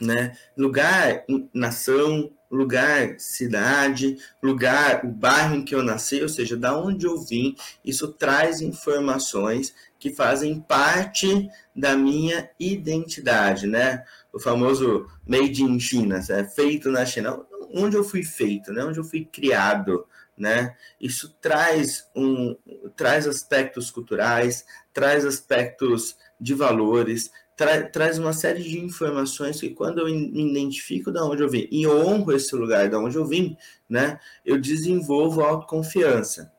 né? 0.00 0.36
Lugar, 0.56 1.24
nação, 1.52 2.30
lugar, 2.52 3.18
cidade, 3.18 4.18
lugar, 4.42 5.04
o 5.04 5.08
bairro 5.08 5.56
em 5.56 5.64
que 5.64 5.74
eu 5.74 5.82
nasci, 5.82 6.20
ou 6.20 6.28
seja, 6.28 6.54
da 6.54 6.76
onde 6.78 7.06
eu 7.06 7.18
vim, 7.18 7.56
isso 7.82 8.08
traz 8.08 8.60
informações 8.60 9.74
que 9.98 10.14
fazem 10.14 10.60
parte 10.60 11.48
da 11.74 11.96
minha 11.96 12.50
identidade, 12.60 13.66
né? 13.66 14.04
O 14.30 14.38
famoso 14.38 15.06
made 15.26 15.62
in 15.62 15.80
China, 15.80 16.20
é 16.28 16.44
feito 16.44 16.90
na 16.90 17.06
China, 17.06 17.40
onde 17.74 17.96
eu 17.96 18.04
fui 18.04 18.22
feito, 18.22 18.70
né? 18.70 18.84
Onde 18.84 18.98
eu 18.98 19.04
fui 19.04 19.24
criado, 19.24 20.06
né? 20.36 20.76
Isso 21.00 21.34
traz 21.40 22.06
um 22.14 22.54
traz 22.94 23.26
aspectos 23.26 23.90
culturais, 23.90 24.64
traz 24.92 25.24
aspectos 25.24 26.16
de 26.38 26.52
valores, 26.52 27.30
tra 27.62 27.82
traz 27.88 28.18
uma 28.18 28.32
série 28.32 28.62
de 28.62 28.80
informações 28.80 29.60
que 29.60 29.70
quando 29.70 30.00
eu 30.00 30.06
me 30.06 30.50
identifico 30.50 31.12
da 31.12 31.24
onde 31.24 31.42
eu 31.42 31.48
vim 31.48 31.68
e 31.70 31.86
honro 31.86 32.32
esse 32.32 32.54
lugar 32.56 32.90
da 32.90 32.98
onde 32.98 33.16
eu 33.16 33.24
vim, 33.24 33.56
né, 33.88 34.18
eu 34.44 34.60
desenvolvo 34.60 35.42
autoconfiança. 35.42 36.52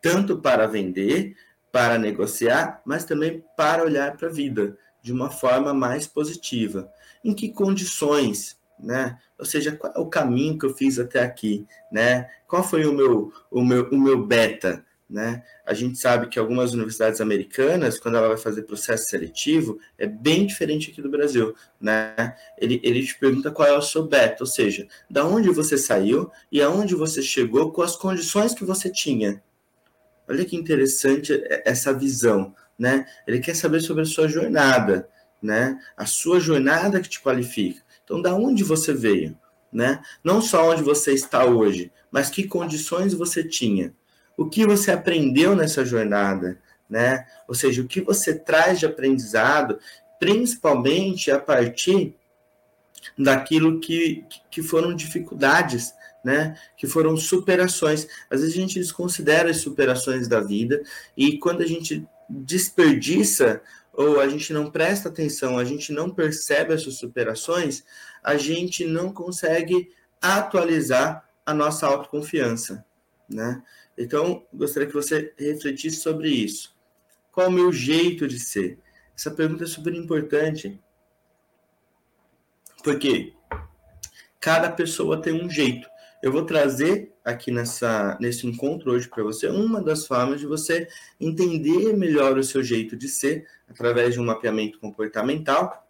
Tanto 0.00 0.38
para 0.38 0.66
vender, 0.66 1.36
para 1.72 1.98
negociar, 1.98 2.80
mas 2.86 3.04
também 3.04 3.44
para 3.56 3.82
olhar 3.82 4.16
para 4.16 4.28
a 4.28 4.32
vida 4.32 4.78
de 5.02 5.12
uma 5.12 5.30
forma 5.30 5.74
mais 5.74 6.06
positiva. 6.06 6.88
Em 7.24 7.34
que 7.34 7.50
condições, 7.50 8.56
né? 8.78 9.18
Ou 9.38 9.44
seja, 9.44 9.72
qual 9.72 9.92
é 9.94 9.98
o 9.98 10.06
caminho 10.06 10.58
que 10.58 10.64
eu 10.64 10.74
fiz 10.74 10.98
até 10.98 11.22
aqui, 11.22 11.66
né? 11.90 12.30
Qual 12.46 12.62
foi 12.62 12.86
o 12.86 12.92
meu 12.92 13.32
o 13.50 13.64
meu 13.64 13.88
o 13.90 13.98
meu 13.98 14.24
beta, 14.24 14.84
né? 15.08 15.44
A 15.64 15.72
gente 15.72 15.98
sabe 15.98 16.28
que 16.28 16.38
algumas 16.38 16.74
universidades 16.74 17.20
americanas, 17.20 17.98
quando 17.98 18.16
ela 18.16 18.28
vai 18.28 18.36
fazer 18.36 18.62
processo 18.62 19.04
seletivo, 19.04 19.78
é 19.96 20.06
bem 20.06 20.46
diferente 20.46 20.90
aqui 20.90 21.00
do 21.00 21.08
Brasil. 21.08 21.54
Né? 21.80 22.36
Ele, 22.58 22.80
ele 22.82 23.04
te 23.04 23.16
pergunta 23.16 23.52
qual 23.52 23.68
é 23.68 23.76
o 23.76 23.82
seu 23.82 24.04
beta, 24.04 24.42
ou 24.42 24.46
seja, 24.46 24.86
da 25.08 25.24
onde 25.24 25.48
você 25.50 25.78
saiu 25.78 26.30
e 26.50 26.60
aonde 26.60 26.94
você 26.94 27.22
chegou 27.22 27.72
com 27.72 27.82
as 27.82 27.94
condições 27.94 28.52
que 28.52 28.64
você 28.64 28.90
tinha. 28.90 29.42
Olha 30.28 30.44
que 30.44 30.56
interessante 30.56 31.40
essa 31.64 31.92
visão. 31.92 32.52
Né? 32.76 33.06
Ele 33.26 33.38
quer 33.38 33.54
saber 33.54 33.80
sobre 33.80 34.02
a 34.02 34.06
sua 34.06 34.26
jornada, 34.26 35.08
né? 35.40 35.78
a 35.96 36.04
sua 36.04 36.40
jornada 36.40 37.00
que 37.00 37.08
te 37.08 37.20
qualifica. 37.20 37.80
Então, 38.04 38.20
da 38.20 38.34
onde 38.34 38.64
você 38.64 38.92
veio? 38.92 39.38
Né? 39.72 40.02
Não 40.24 40.42
só 40.42 40.70
onde 40.70 40.82
você 40.82 41.12
está 41.12 41.44
hoje, 41.44 41.92
mas 42.10 42.28
que 42.28 42.46
condições 42.46 43.14
você 43.14 43.44
tinha 43.44 43.94
o 44.36 44.48
que 44.48 44.66
você 44.66 44.90
aprendeu 44.90 45.56
nessa 45.56 45.84
jornada, 45.84 46.60
né? 46.88 47.26
Ou 47.48 47.54
seja, 47.54 47.82
o 47.82 47.86
que 47.86 48.00
você 48.00 48.34
traz 48.34 48.78
de 48.78 48.86
aprendizado, 48.86 49.78
principalmente 50.18 51.30
a 51.30 51.38
partir 51.38 52.14
daquilo 53.16 53.80
que, 53.80 54.24
que 54.50 54.62
foram 54.62 54.94
dificuldades, 54.94 55.94
né? 56.24 56.58
Que 56.76 56.86
foram 56.86 57.16
superações. 57.16 58.06
Às 58.30 58.40
vezes 58.40 58.56
a 58.56 58.60
gente 58.60 58.78
desconsidera 58.78 59.50
as 59.50 59.58
superações 59.58 60.28
da 60.28 60.40
vida 60.40 60.82
e 61.16 61.38
quando 61.38 61.62
a 61.62 61.66
gente 61.66 62.06
desperdiça 62.28 63.62
ou 63.92 64.20
a 64.20 64.28
gente 64.28 64.52
não 64.52 64.70
presta 64.70 65.08
atenção, 65.08 65.58
a 65.58 65.64
gente 65.64 65.92
não 65.92 66.10
percebe 66.10 66.74
essas 66.74 66.96
superações, 66.96 67.82
a 68.22 68.36
gente 68.36 68.84
não 68.84 69.10
consegue 69.12 69.88
atualizar 70.20 71.26
a 71.46 71.54
nossa 71.54 71.86
autoconfiança, 71.86 72.84
né? 73.28 73.62
Então, 73.96 74.46
gostaria 74.52 74.86
que 74.86 74.94
você 74.94 75.32
refletisse 75.38 75.96
sobre 76.00 76.28
isso. 76.28 76.76
Qual 77.32 77.48
o 77.48 77.52
meu 77.52 77.72
jeito 77.72 78.26
de 78.26 78.38
ser? 78.38 78.78
Essa 79.16 79.30
pergunta 79.30 79.64
é 79.64 79.66
super 79.66 79.94
importante. 79.94 80.80
Porque 82.84 83.34
cada 84.38 84.70
pessoa 84.70 85.20
tem 85.20 85.32
um 85.32 85.48
jeito. 85.48 85.88
Eu 86.22 86.32
vou 86.32 86.44
trazer 86.44 87.12
aqui 87.24 87.50
nessa, 87.50 88.16
nesse 88.20 88.46
encontro 88.46 88.92
hoje 88.92 89.08
para 89.08 89.22
você 89.22 89.48
uma 89.48 89.82
das 89.82 90.06
formas 90.06 90.40
de 90.40 90.46
você 90.46 90.88
entender 91.20 91.96
melhor 91.96 92.38
o 92.38 92.44
seu 92.44 92.62
jeito 92.62 92.96
de 92.96 93.08
ser 93.08 93.46
através 93.68 94.14
de 94.14 94.20
um 94.20 94.24
mapeamento 94.24 94.78
comportamental 94.78 95.85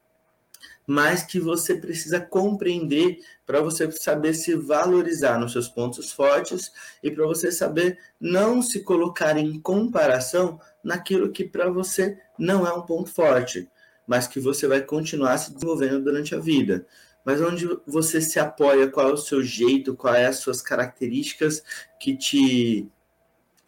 mas 0.87 1.25
que 1.25 1.41
você 1.41 1.75
precisa 1.75 2.21
compreender 2.21 3.19
para 3.45 3.61
você 3.61 3.91
saber 3.91 4.35
se 4.35 4.55
valorizar 4.55 5.39
nos 5.39 5.53
seus 5.53 5.69
pontos 5.69 6.13
fortes 6.13 6.71
e 7.03 7.11
para 7.11 7.27
você 7.27 7.51
saber 7.51 7.99
não 8.21 8.63
se 8.63 8.81
colocar 8.81 9.37
em 9.37 9.61
comparação 9.61 10.61
naquilo 10.83 11.33
que 11.33 11.45
para 11.45 11.69
você 11.69 12.17
não 12.39 12.67
é 12.67 12.73
um 12.73 12.83
ponto 12.83 13.11
forte, 13.11 13.69
mas 14.07 14.29
que 14.29 14.39
você 14.39 14.69
vai 14.69 14.81
continuar 14.81 15.39
se 15.39 15.53
desenvolvendo 15.53 16.05
durante 16.05 16.35
a 16.35 16.39
vida. 16.39 16.87
Mas 17.25 17.41
onde 17.41 17.69
você 17.85 18.21
se 18.21 18.39
apoia, 18.39 18.89
qual 18.89 19.11
é 19.11 19.13
o 19.13 19.17
seu 19.17 19.43
jeito, 19.43 19.97
quais 19.97 20.21
é 20.23 20.27
as 20.27 20.37
suas 20.37 20.63
características 20.63 21.63
que 21.99 22.17
te 22.17 22.89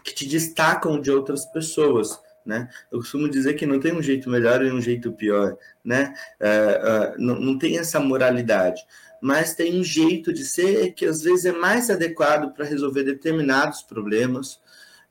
que 0.04 0.14
te 0.14 0.26
destacam 0.26 0.98
de 0.98 1.10
outras 1.10 1.44
pessoas 1.44 2.18
né? 2.48 2.66
Eu 2.90 3.00
costumo 3.00 3.28
dizer 3.28 3.52
que 3.54 3.66
não 3.66 3.78
tem 3.78 3.92
um 3.92 4.02
jeito 4.02 4.30
melhor 4.30 4.64
e 4.64 4.72
um 4.72 4.80
jeito 4.80 5.12
pior, 5.12 5.54
né? 5.84 6.14
Uh, 6.40 7.14
uh, 7.14 7.22
não, 7.22 7.38
não 7.38 7.58
tem 7.58 7.78
essa 7.78 8.00
moralidade, 8.00 8.80
mas 9.20 9.54
tem 9.54 9.78
um 9.78 9.84
jeito 9.84 10.32
de 10.32 10.46
ser 10.46 10.94
que 10.94 11.04
às 11.04 11.20
vezes 11.20 11.44
é 11.44 11.52
mais 11.52 11.90
adequado 11.90 12.54
para 12.54 12.64
resolver 12.64 13.02
determinados 13.02 13.82
problemas, 13.82 14.58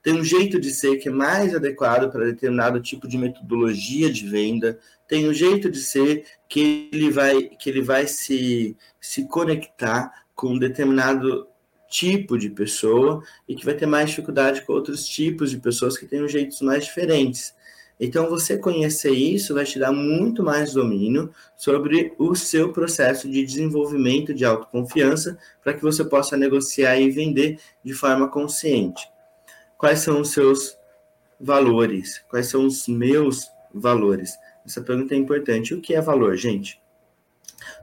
tem 0.02 0.14
um 0.14 0.24
jeito 0.24 0.60
de 0.60 0.72
ser 0.72 0.98
que 0.98 1.10
é 1.10 1.12
mais 1.12 1.54
adequado 1.54 2.12
para 2.12 2.26
determinado 2.26 2.82
tipo 2.82 3.08
de 3.08 3.20
metodologia 3.20 4.12
de 4.12 4.28
venda, 4.28 4.80
tem 5.08 5.30
um 5.30 5.34
jeito 5.34 5.70
de 5.70 5.80
ser 5.80 6.26
que 6.50 6.90
ele 6.92 7.12
vai, 7.12 7.44
que 7.44 7.70
ele 7.70 7.84
vai 7.84 8.08
se, 8.08 8.76
se 9.00 9.28
conectar 9.28 10.12
com 10.34 10.54
um 10.54 10.60
determinado 10.60 11.48
tipo 11.90 12.38
de 12.38 12.50
pessoa 12.50 13.24
e 13.48 13.56
que 13.56 13.66
vai 13.66 13.74
ter 13.74 13.86
mais 13.86 14.10
dificuldade 14.10 14.62
com 14.62 14.74
outros 14.74 15.06
tipos 15.08 15.52
de 15.52 15.58
pessoas 15.58 15.98
que 15.98 16.06
têm 16.06 16.28
jeitos 16.28 16.62
mais 16.62 16.86
diferentes. 16.86 17.56
Então, 18.00 18.30
você 18.30 18.58
conhecer 18.58 19.12
isso 19.12 19.56
vai 19.56 19.66
te 19.66 19.80
dar 19.80 19.92
muito 19.92 20.44
mais 20.44 20.74
domínio 20.74 21.32
sobre 21.56 22.14
o 22.20 22.36
seu 22.36 22.72
processo 22.72 23.28
de 23.30 23.44
desenvolvimento 23.44 24.34
de 24.34 24.46
autoconfiança 24.46 25.38
para 25.64 25.74
que 25.74 25.82
você 25.82 26.06
possa 26.06 26.38
negociar 26.38 27.00
e 27.00 27.10
vender 27.10 27.60
de 27.84 27.94
forma 27.94 28.30
consciente. 28.30 29.10
Quais 29.78 30.00
são 30.00 30.22
os 30.22 30.30
seus 30.30 30.78
valores? 31.40 32.24
Quais 32.30 32.48
são 32.48 32.68
os 32.68 32.88
meus 32.88 33.48
valores? 33.74 34.34
Essa 34.64 34.82
pergunta 34.82 35.16
é 35.16 35.18
importante. 35.18 35.74
O 35.74 35.82
que 35.82 35.96
é 35.96 36.02
valor, 36.02 36.36
gente? 36.36 36.80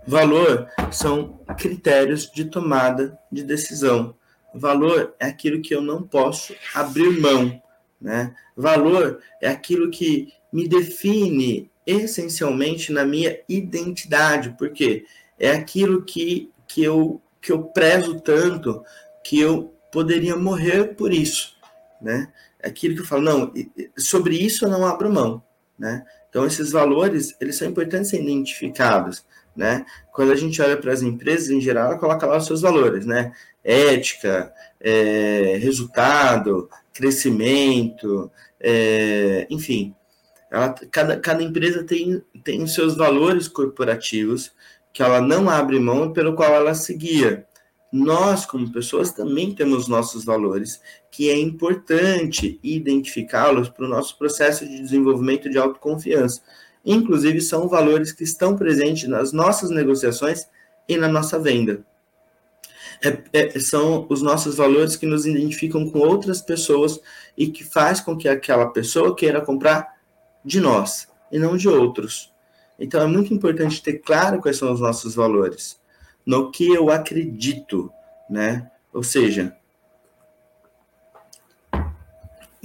Valor 0.07 0.69
são 0.91 1.41
critérios 1.57 2.31
de 2.31 2.45
tomada 2.45 3.19
de 3.31 3.43
decisão. 3.43 4.15
Valor 4.55 5.15
é 5.19 5.27
aquilo 5.27 5.61
que 5.61 5.75
eu 5.75 5.81
não 5.81 6.03
posso 6.03 6.55
abrir 6.75 7.21
mão, 7.21 7.61
né? 8.01 8.35
Valor 8.57 9.21
é 9.41 9.49
aquilo 9.49 9.91
que 9.91 10.33
me 10.53 10.69
define 10.69 11.71
essencialmente 11.87 12.93
na 12.93 13.05
minha 13.05 13.39
identidade, 13.49 14.55
porque 14.57 15.05
é 15.39 15.51
aquilo 15.51 16.03
que, 16.03 16.51
que, 16.69 16.83
eu, 16.83 17.21
que 17.41 17.53
eu 17.53 17.65
prezo 17.65 18.21
tanto 18.21 18.83
que 19.25 19.41
eu 19.41 19.75
poderia 19.91 20.37
morrer 20.37 20.95
por 20.95 21.13
isso, 21.13 21.57
né? 22.01 22.33
É 22.61 22.69
aquilo 22.69 22.95
que 22.95 23.03
eu 23.03 23.07
falo, 23.07 23.23
não, 23.23 23.53
sobre 23.99 24.37
isso 24.37 24.65
eu 24.65 24.71
não 24.71 24.87
abro 24.87 25.13
mão, 25.13 25.43
né? 25.79 26.05
Então, 26.29 26.47
esses 26.47 26.73
valores, 26.73 27.37
eles 27.41 27.57
são 27.57 27.69
importantes 27.69 28.11
ser 28.11 28.21
identificados, 28.21 29.25
né? 29.57 29.85
Quando 30.13 30.33
a 30.33 30.37
gente 30.37 30.61
olha 30.61 30.77
para 30.77 30.93
as 30.93 31.03
empresas, 31.03 31.51
em 31.51 31.61
geral, 31.61 31.89
ela 31.89 31.99
coloca 31.99 32.27
lá 32.27 32.37
os 32.37 32.47
seus 32.47 32.61
valores, 32.63 33.07
né? 33.07 33.33
Ética, 33.63 34.53
é, 34.81 35.57
resultado, 35.61 36.69
crescimento, 36.93 38.31
é, 38.61 39.47
enfim. 39.51 39.95
Ela, 40.51 40.75
cada, 40.91 41.19
cada 41.19 41.43
empresa 41.43 41.83
tem, 41.83 42.23
tem 42.43 42.63
os 42.63 42.75
seus 42.75 42.97
valores 42.97 43.49
corporativos 43.49 44.53
que 44.93 45.03
ela 45.03 45.21
não 45.21 45.51
abre 45.51 45.79
mão 45.81 46.13
pelo 46.13 46.35
qual 46.35 46.53
ela 46.53 46.75
se 46.75 46.95
guia. 46.95 47.47
Nós, 47.93 48.45
como 48.45 48.73
pessoas, 48.73 49.13
também 49.13 49.55
temos 49.55 49.89
nossos 49.89 50.25
valores, 50.25 50.81
que 51.11 51.31
é 51.31 51.39
importante 51.39 52.59
identificá-los 52.63 53.69
para 53.69 53.85
o 53.85 53.89
nosso 53.89 54.19
processo 54.19 54.67
de 54.67 54.81
desenvolvimento 54.81 55.49
de 55.49 55.59
autoconfiança 55.59 56.43
Inclusive, 56.85 57.41
são 57.41 57.69
valores 57.69 58.13
que 58.13 58.25
estão 58.25 58.57
presentes 58.57 59.09
nas 59.09 59.33
nossas 59.33 59.71
negociações 59.71 60.47
e 60.89 60.97
na 60.97 61.09
nossa 61.09 61.39
venda. 61.39 61.85
É, 63.03 63.23
é, 63.33 63.61
são 63.61 64.07
os 64.09 64.23
nossos 64.23 64.57
valores 64.57 64.97
que 64.97 65.07
nos 65.07 65.27
identificam 65.27 65.89
com 65.89 65.99
outras 65.99 66.41
pessoas 66.41 67.01
e 67.37 67.49
que 67.49 67.65
faz 67.65 68.01
com 68.01 68.17
que 68.17 68.29
aquela 68.29 68.67
pessoa 68.67 69.15
queira 69.15 69.41
comprar 69.41 69.95
de 70.45 70.61
nós 70.61 71.09
e 71.33 71.39
não 71.39 71.57
de 71.57 71.69
outros. 71.69 72.33
Então 72.79 73.01
é 73.01 73.07
muito 73.07 73.33
importante 73.33 73.83
ter 73.83 73.99
claro 73.99 74.41
quais 74.41 74.57
são 74.57 74.73
os 74.73 74.81
nossos 74.81 75.15
valores, 75.15 75.81
no 76.25 76.51
que 76.51 76.73
eu 76.73 76.91
acredito, 76.91 77.91
né? 78.29 78.71
Ou 78.93 79.03
seja, 79.03 79.57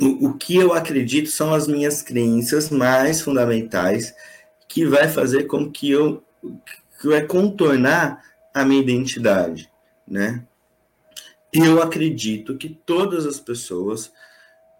o, 0.02 0.34
que 0.34 0.56
eu 0.56 0.74
acredito 0.74 1.30
são 1.30 1.54
as 1.54 1.68
minhas 1.68 2.02
crenças 2.02 2.70
mais 2.70 3.22
fundamentais 3.22 4.14
que 4.68 4.86
vai 4.86 5.08
fazer 5.10 5.44
com 5.44 5.70
que 5.70 5.92
eu 5.92 6.24
que 7.02 7.14
é 7.14 7.22
contornar 7.22 8.24
a 8.54 8.66
minha 8.66 8.82
identidade, 8.82 9.72
né? 10.08 10.46
Eu 11.52 11.82
acredito 11.82 12.58
que 12.58 12.70
todas 12.70 13.26
as 13.26 13.40
pessoas 13.40 14.12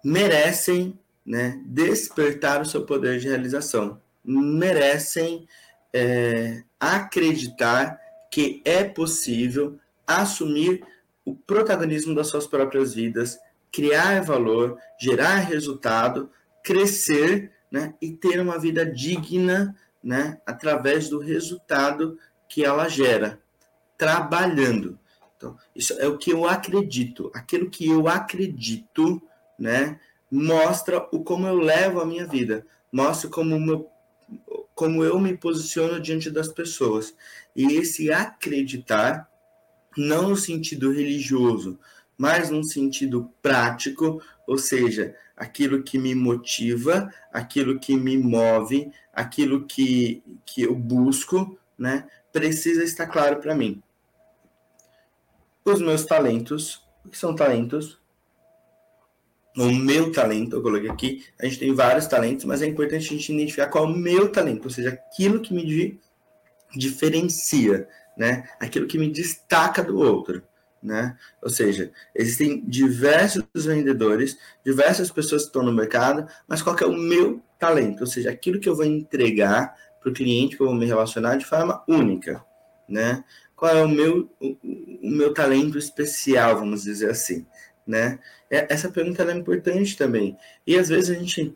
merecem, 0.04 0.98
né, 1.26 1.60
despertar 1.66 2.60
o 2.62 2.66
seu 2.66 2.84
poder 2.84 3.18
de 3.18 3.28
realização, 3.28 4.00
merecem 4.24 5.46
é, 5.92 6.62
acreditar 6.78 7.98
que 8.30 8.62
é 8.64 8.84
possível 8.84 9.78
assumir 10.06 10.82
o 11.24 11.34
protagonismo 11.34 12.14
das 12.14 12.28
suas 12.28 12.46
próprias 12.46 12.94
vidas, 12.94 13.38
criar 13.72 14.22
valor, 14.22 14.78
gerar 14.98 15.36
resultado, 15.36 16.30
crescer 16.62 17.52
né, 17.70 17.94
e 18.00 18.12
ter 18.12 18.40
uma 18.40 18.58
vida 18.58 18.84
digna 18.84 19.74
né, 20.02 20.40
através 20.44 21.08
do 21.08 21.18
resultado 21.18 22.18
que 22.48 22.64
ela 22.64 22.88
gera, 22.88 23.40
trabalhando. 23.96 24.98
Então, 25.36 25.56
isso 25.74 25.94
é 25.94 26.06
o 26.06 26.18
que 26.18 26.32
eu 26.32 26.46
acredito. 26.46 27.30
Aquilo 27.32 27.70
que 27.70 27.86
eu 27.88 28.08
acredito, 28.08 29.22
né, 29.58 29.98
mostra 30.30 31.06
o 31.12 31.22
como 31.22 31.46
eu 31.46 31.56
levo 31.56 32.00
a 32.00 32.06
minha 32.06 32.26
vida, 32.26 32.66
mostra 32.92 33.30
como, 33.30 33.58
meu, 33.58 33.88
como 34.74 35.04
eu 35.04 35.18
me 35.18 35.36
posiciono 35.36 36.00
diante 36.00 36.30
das 36.30 36.48
pessoas. 36.48 37.14
E 37.54 37.74
esse 37.74 38.12
acreditar, 38.12 39.30
não 39.96 40.30
no 40.30 40.36
sentido 40.36 40.92
religioso, 40.92 41.78
mas 42.20 42.50
num 42.50 42.62
sentido 42.62 43.32
prático, 43.40 44.22
ou 44.46 44.58
seja, 44.58 45.16
aquilo 45.34 45.82
que 45.82 45.96
me 45.96 46.14
motiva, 46.14 47.10
aquilo 47.32 47.80
que 47.80 47.96
me 47.96 48.18
move, 48.18 48.92
aquilo 49.10 49.64
que, 49.64 50.22
que 50.44 50.60
eu 50.60 50.74
busco, 50.74 51.58
né, 51.78 52.06
precisa 52.30 52.84
estar 52.84 53.06
claro 53.06 53.40
para 53.40 53.54
mim. 53.54 53.82
Os 55.64 55.80
meus 55.80 56.04
talentos, 56.04 56.86
o 57.06 57.08
que 57.08 57.16
são 57.16 57.34
talentos? 57.34 57.98
O 59.56 59.72
meu 59.72 60.12
talento, 60.12 60.56
eu 60.56 60.62
coloquei 60.62 60.90
aqui, 60.90 61.24
a 61.40 61.46
gente 61.46 61.58
tem 61.58 61.74
vários 61.74 62.06
talentos, 62.06 62.44
mas 62.44 62.60
é 62.60 62.66
importante 62.66 63.06
a 63.06 63.16
gente 63.16 63.32
identificar 63.32 63.68
qual 63.68 63.84
é 63.84 63.86
o 63.86 63.96
meu 63.96 64.30
talento, 64.30 64.64
ou 64.64 64.70
seja, 64.70 64.90
aquilo 64.90 65.40
que 65.40 65.54
me 65.54 65.98
diferencia, 66.76 67.88
né? 68.14 68.46
Aquilo 68.60 68.86
que 68.86 68.98
me 68.98 69.10
destaca 69.10 69.82
do 69.82 69.98
outro 69.98 70.42
né? 70.82 71.16
Ou 71.42 71.50
seja, 71.50 71.92
existem 72.14 72.64
diversos 72.66 73.44
vendedores, 73.54 74.38
diversas 74.64 75.10
pessoas 75.10 75.42
que 75.42 75.48
estão 75.48 75.62
no 75.62 75.72
mercado, 75.72 76.26
mas 76.48 76.62
qual 76.62 76.76
é 76.78 76.86
o 76.86 76.96
meu 76.96 77.42
talento? 77.58 78.00
Ou 78.00 78.06
seja, 78.06 78.30
aquilo 78.30 78.58
que 78.58 78.68
eu 78.68 78.76
vou 78.76 78.84
entregar 78.84 79.74
para 80.00 80.10
o 80.10 80.14
cliente 80.14 80.56
que 80.56 80.62
eu 80.62 80.66
vou 80.66 80.74
me 80.74 80.86
relacionar 80.86 81.36
de 81.36 81.44
forma 81.44 81.84
única, 81.86 82.44
né? 82.88 83.22
Qual 83.54 83.76
é 83.76 83.82
o 83.82 83.88
meu, 83.88 84.30
o, 84.40 84.56
o 85.02 85.10
meu 85.10 85.34
talento 85.34 85.76
especial, 85.76 86.58
vamos 86.58 86.84
dizer 86.84 87.10
assim, 87.10 87.46
né? 87.86 88.18
Essa 88.48 88.88
pergunta 88.88 89.22
é 89.22 89.36
importante 89.36 89.96
também. 89.96 90.36
E 90.66 90.78
às 90.78 90.88
vezes 90.88 91.10
a 91.10 91.20
gente 91.20 91.54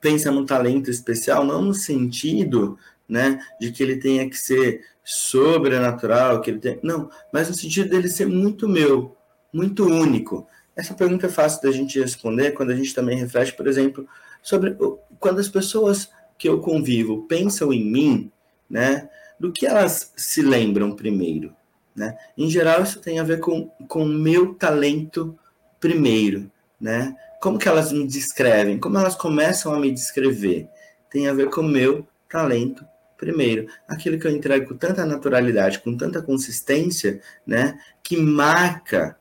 pensa 0.00 0.30
no 0.30 0.44
talento 0.44 0.90
especial 0.90 1.44
não 1.44 1.62
no 1.62 1.72
sentido 1.72 2.78
né? 3.12 3.38
De 3.60 3.70
que 3.70 3.82
ele 3.82 3.96
tenha 3.96 4.28
que 4.28 4.36
ser 4.36 4.84
sobrenatural, 5.04 6.40
que 6.40 6.50
ele 6.50 6.58
tem... 6.58 6.78
não, 6.82 7.10
mas 7.32 7.48
no 7.48 7.54
sentido 7.54 7.90
dele 7.90 8.08
ser 8.08 8.26
muito 8.26 8.68
meu, 8.68 9.16
muito 9.52 9.84
único. 9.84 10.46
Essa 10.74 10.94
pergunta 10.94 11.26
é 11.26 11.30
fácil 11.30 11.62
da 11.62 11.70
gente 11.70 12.00
responder 12.00 12.52
quando 12.52 12.70
a 12.70 12.76
gente 12.76 12.94
também 12.94 13.18
reflete, 13.18 13.52
por 13.52 13.66
exemplo, 13.66 14.06
sobre 14.42 14.76
quando 15.18 15.40
as 15.40 15.48
pessoas 15.48 16.10
que 16.38 16.48
eu 16.48 16.60
convivo 16.60 17.26
pensam 17.26 17.72
em 17.72 17.84
mim, 17.84 18.32
né? 18.68 19.08
Do 19.38 19.52
que 19.52 19.66
elas 19.66 20.12
se 20.16 20.40
lembram 20.40 20.96
primeiro, 20.96 21.54
né? 21.94 22.16
Em 22.38 22.48
geral, 22.48 22.82
isso 22.82 23.00
tem 23.00 23.18
a 23.18 23.24
ver 23.24 23.40
com 23.40 23.70
o 23.78 24.04
meu 24.04 24.54
talento 24.54 25.38
primeiro, 25.78 26.50
né? 26.80 27.14
Como 27.40 27.58
que 27.58 27.68
elas 27.68 27.92
me 27.92 28.06
descrevem? 28.06 28.78
Como 28.78 28.96
elas 28.96 29.14
começam 29.14 29.74
a 29.74 29.78
me 29.78 29.90
descrever? 29.90 30.68
Tem 31.10 31.28
a 31.28 31.34
ver 31.34 31.50
com 31.50 31.60
o 31.60 31.64
meu 31.64 32.06
talento 32.28 32.84
Primeiro, 33.22 33.68
aquilo 33.86 34.18
que 34.18 34.26
eu 34.26 34.32
entrego 34.32 34.70
com 34.70 34.76
tanta 34.76 35.06
naturalidade, 35.06 35.78
com 35.78 35.96
tanta 35.96 36.20
consistência, 36.20 37.20
né, 37.46 37.78
que 38.02 38.16
marca 38.16 39.16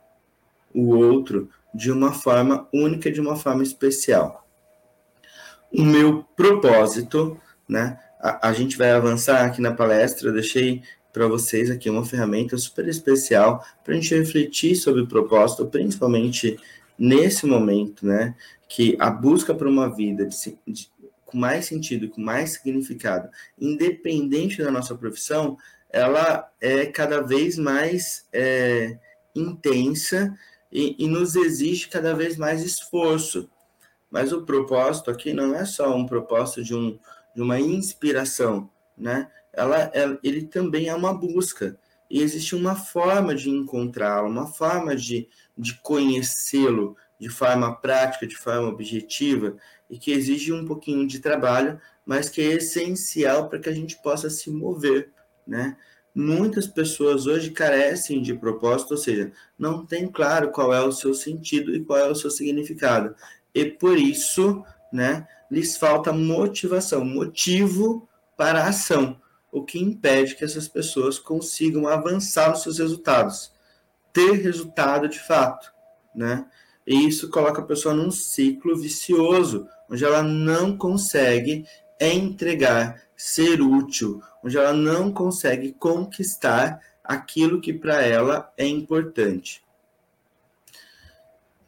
o 0.74 0.96
outro 0.96 1.48
de 1.72 1.92
uma 1.92 2.12
forma 2.12 2.68
única, 2.74 3.12
de 3.12 3.22
uma 3.22 3.36
forma 3.36 3.62
especial. 3.62 4.44
O 5.72 5.84
meu 5.84 6.24
propósito, 6.36 7.40
né, 7.70 8.00
a, 8.20 8.50
a 8.50 8.54
gente 8.54 8.76
vai 8.76 8.90
avançar 8.90 9.46
aqui 9.46 9.62
na 9.62 9.72
palestra, 9.72 10.30
eu 10.30 10.34
deixei 10.34 10.82
para 11.14 11.28
vocês 11.28 11.70
aqui 11.70 11.88
uma 11.88 12.04
ferramenta 12.04 12.58
super 12.58 12.88
especial 12.88 13.64
para 13.84 13.94
a 13.94 13.96
gente 13.96 14.16
refletir 14.16 14.76
sobre 14.76 15.04
o 15.04 15.08
propósito, 15.08 15.68
principalmente 15.68 16.58
nesse 16.98 17.46
momento, 17.46 18.04
né, 18.04 18.34
que 18.68 18.98
a 19.00 19.12
busca 19.12 19.54
por 19.54 19.68
uma 19.68 19.96
vida 19.96 20.26
de, 20.26 20.58
de, 20.66 20.90
com 21.32 21.38
mais 21.38 21.66
sentido, 21.66 22.10
com 22.10 22.22
mais 22.22 22.52
significado, 22.52 23.30
independente 23.58 24.62
da 24.62 24.70
nossa 24.70 24.94
profissão, 24.94 25.58
ela 25.90 26.52
é 26.60 26.86
cada 26.86 27.22
vez 27.22 27.58
mais 27.58 28.28
é, 28.34 28.98
intensa 29.34 30.38
e, 30.72 30.96
e, 31.04 31.08
nos 31.08 31.36
exige 31.36 31.88
cada 31.88 32.14
vez 32.14 32.38
mais 32.38 32.62
esforço. 32.62 33.50
Mas 34.10 34.34
o 34.34 34.44
propósito 34.44 35.10
aqui 35.10 35.34
não 35.34 35.56
é 35.56 35.66
só 35.66 35.96
um 35.96 36.06
propósito 36.06 36.64
de, 36.64 36.76
um, 36.76 37.00
de 37.34 37.42
uma 37.42 37.60
inspiração, 37.60 38.70
né? 38.98 39.30
Ela, 39.54 39.92
ela, 39.94 40.20
ele 40.24 40.44
também 40.44 40.88
é 40.88 40.96
uma 40.96 41.14
busca. 41.14 41.78
E 42.10 42.22
existe 42.22 42.56
uma 42.56 42.76
forma 42.76 43.34
de 43.34 43.50
encontrá-lo, 43.50 44.30
uma 44.30 44.48
forma 44.48 44.96
de, 44.96 45.30
de 45.58 45.76
conhecê-lo 45.82 46.96
de 47.22 47.30
forma 47.30 47.76
prática, 47.76 48.26
de 48.26 48.36
forma 48.36 48.68
objetiva, 48.68 49.56
e 49.88 50.00
que 50.00 50.12
exige 50.12 50.52
um 50.52 50.66
pouquinho 50.66 51.06
de 51.06 51.20
trabalho, 51.20 51.80
mas 52.04 52.30
que 52.30 52.42
é 52.42 52.56
essencial 52.56 53.48
para 53.48 53.60
que 53.60 53.70
a 53.70 53.74
gente 53.74 54.02
possa 54.02 54.28
se 54.28 54.50
mover, 54.50 55.12
né? 55.46 55.78
Muitas 56.16 56.66
pessoas 56.66 57.28
hoje 57.28 57.52
carecem 57.52 58.24
de 58.24 58.34
propósito, 58.34 58.92
ou 58.92 58.98
seja, 58.98 59.32
não 59.58 59.86
tem 59.86 60.08
claro 60.08 60.50
qual 60.52 60.74
é 60.74 60.82
o 60.82 60.92
seu 60.92 61.14
sentido 61.14 61.76
e 61.76 61.86
qual 61.86 62.00
é 62.00 62.10
o 62.10 62.16
seu 62.16 62.32
significado. 62.32 63.16
E 63.54 63.66
por 63.66 63.96
isso, 63.98 64.64
né, 64.92 65.28
lhes 65.50 65.78
falta 65.78 66.12
motivação, 66.12 67.06
motivo 67.06 68.10
para 68.36 68.64
a 68.64 68.70
ação, 68.70 69.22
o 69.52 69.64
que 69.64 69.78
impede 69.78 70.36
que 70.36 70.44
essas 70.44 70.68
pessoas 70.68 71.20
consigam 71.20 71.88
avançar 71.88 72.50
nos 72.50 72.64
seus 72.64 72.80
resultados, 72.80 73.54
ter 74.12 74.32
resultado 74.42 75.08
de 75.08 75.20
fato, 75.20 75.72
né? 76.16 76.48
E 76.86 77.08
isso 77.08 77.30
coloca 77.30 77.62
a 77.62 77.66
pessoa 77.66 77.94
num 77.94 78.12
ciclo 78.12 78.76
vicioso, 78.76 79.68
onde 79.90 80.04
ela 80.04 80.24
não 80.24 80.78
consegue 80.78 81.66
entregar, 82.00 83.02
ser 83.16 83.62
útil, 83.62 84.22
onde 84.44 84.58
ela 84.58 84.74
não 84.74 85.12
consegue 85.12 85.74
conquistar 85.74 86.80
aquilo 87.04 87.62
que 87.62 87.74
para 87.74 88.02
ela 88.02 88.52
é 88.58 88.66
importante. 88.66 89.64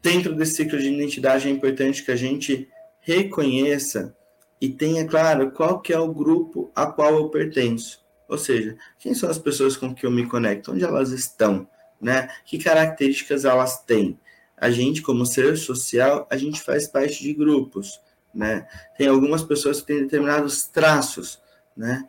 Dentro 0.01 0.35
desse 0.35 0.55
ciclo 0.55 0.79
de 0.79 0.91
identidade 0.91 1.47
é 1.47 1.51
importante 1.51 2.03
que 2.03 2.11
a 2.11 2.15
gente 2.15 2.67
reconheça 2.99 4.15
e 4.59 4.69
tenha 4.69 5.05
claro 5.05 5.51
qual 5.51 5.79
que 5.79 5.93
é 5.93 5.99
o 5.99 6.13
grupo 6.13 6.71
a 6.75 6.85
qual 6.85 7.15
eu 7.15 7.29
pertenço. 7.29 8.03
Ou 8.27 8.37
seja, 8.37 8.75
quem 8.97 9.13
são 9.13 9.29
as 9.29 9.37
pessoas 9.37 9.77
com 9.77 9.93
que 9.93 10.05
eu 10.05 10.11
me 10.11 10.25
conecto, 10.27 10.71
onde 10.71 10.83
elas 10.83 11.11
estão, 11.11 11.67
né? 12.01 12.29
Que 12.45 12.57
características 12.57 13.45
elas 13.45 13.81
têm? 13.83 14.17
A 14.57 14.69
gente, 14.69 15.01
como 15.01 15.25
ser 15.25 15.57
social, 15.57 16.27
a 16.29 16.37
gente 16.37 16.61
faz 16.61 16.87
parte 16.87 17.21
de 17.21 17.33
grupos, 17.33 17.99
né? 18.33 18.67
Tem 18.97 19.07
algumas 19.07 19.43
pessoas 19.43 19.81
que 19.81 19.87
têm 19.87 20.03
determinados 20.03 20.65
traços, 20.65 21.41
né? 21.75 22.07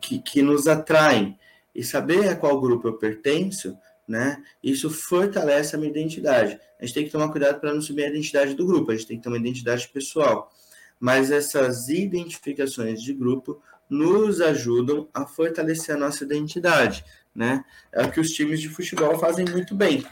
Que, 0.00 0.18
que 0.18 0.42
nos 0.42 0.66
atraem. 0.66 1.38
E 1.74 1.82
saber 1.82 2.28
a 2.28 2.36
qual 2.36 2.60
grupo 2.60 2.88
eu 2.88 2.94
pertenço, 2.94 3.76
né? 4.06 4.42
Isso 4.62 4.90
fortalece 4.90 5.74
a 5.74 5.78
minha 5.78 5.90
identidade. 5.90 6.58
A 6.80 6.84
gente 6.84 6.94
tem 6.94 7.04
que 7.04 7.10
tomar 7.10 7.30
cuidado 7.30 7.60
para 7.60 7.72
não 7.72 7.80
subir 7.80 8.04
a 8.04 8.08
identidade 8.08 8.54
do 8.54 8.66
grupo, 8.66 8.90
a 8.90 8.94
gente 8.94 9.06
tem 9.06 9.16
que 9.16 9.22
ter 9.22 9.28
uma 9.28 9.38
identidade 9.38 9.88
pessoal. 9.88 10.52
Mas 11.00 11.30
essas 11.30 11.88
identificações 11.88 13.02
de 13.02 13.12
grupo 13.12 13.60
nos 13.88 14.40
ajudam 14.40 15.08
a 15.12 15.26
fortalecer 15.26 15.94
a 15.94 15.98
nossa 15.98 16.24
identidade, 16.24 17.04
né? 17.34 17.64
É 17.92 18.02
o 18.02 18.10
que 18.10 18.20
os 18.20 18.30
times 18.30 18.60
de 18.60 18.68
futebol 18.68 19.18
fazem 19.18 19.44
muito 19.44 19.74
bem 19.74 20.04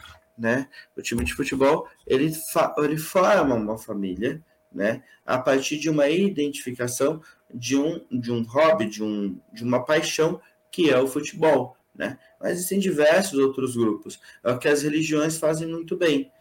né? 0.43 0.69
O 0.97 1.01
time 1.01 1.23
de 1.23 1.33
futebol, 1.33 1.89
ele, 2.05 2.33
ele 2.79 2.97
forma 2.99 3.55
uma 3.55 3.79
família, 3.79 4.43
né? 4.73 5.05
A 5.25 5.39
partir 5.39 5.79
de 5.79 5.89
uma 5.89 6.09
identificação 6.09 7.23
de 7.55 7.77
um, 7.77 8.05
de 8.11 8.33
um 8.33 8.43
hobby, 8.43 8.87
de, 8.87 9.05
um, 9.05 9.39
de 9.53 9.63
uma 9.63 9.85
paixão 9.85 10.41
que 10.69 10.91
é 10.91 10.99
o 10.99 11.07
futebol, 11.07 11.77
né? 11.95 12.19
Mas 12.41 12.55
existem 12.55 12.81
diversos 12.81 13.39
outros 13.39 13.77
grupos, 13.77 14.19
é 14.43 14.51
o 14.51 14.59
que 14.59 14.67
as 14.67 14.83
religiões 14.83 15.39
fazem 15.39 15.69
muito 15.69 15.97
bem. 15.97 16.33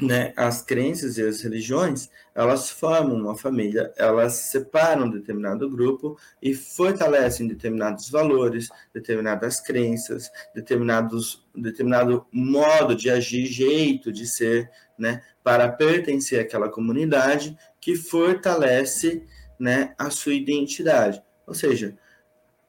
Né, 0.00 0.32
as 0.36 0.60
crenças 0.60 1.18
e 1.18 1.22
as 1.22 1.40
religiões, 1.40 2.10
elas 2.34 2.68
formam 2.68 3.16
uma 3.16 3.36
família, 3.36 3.92
elas 3.96 4.34
separam 4.34 5.08
determinado 5.08 5.70
grupo 5.70 6.18
e 6.42 6.52
fortalecem 6.54 7.46
determinados 7.46 8.10
valores, 8.10 8.68
determinadas 8.92 9.60
crenças, 9.60 10.30
determinados, 10.54 11.46
determinado 11.54 12.26
modo 12.32 12.94
de 12.94 13.08
agir, 13.08 13.46
jeito 13.46 14.12
de 14.12 14.26
ser, 14.26 14.68
né, 14.98 15.22
para 15.44 15.68
pertencer 15.68 16.40
àquela 16.40 16.68
comunidade 16.68 17.56
que 17.80 17.94
fortalece, 17.94 19.24
né, 19.58 19.94
a 19.96 20.10
sua 20.10 20.34
identidade. 20.34 21.22
Ou 21.46 21.54
seja, 21.54 21.96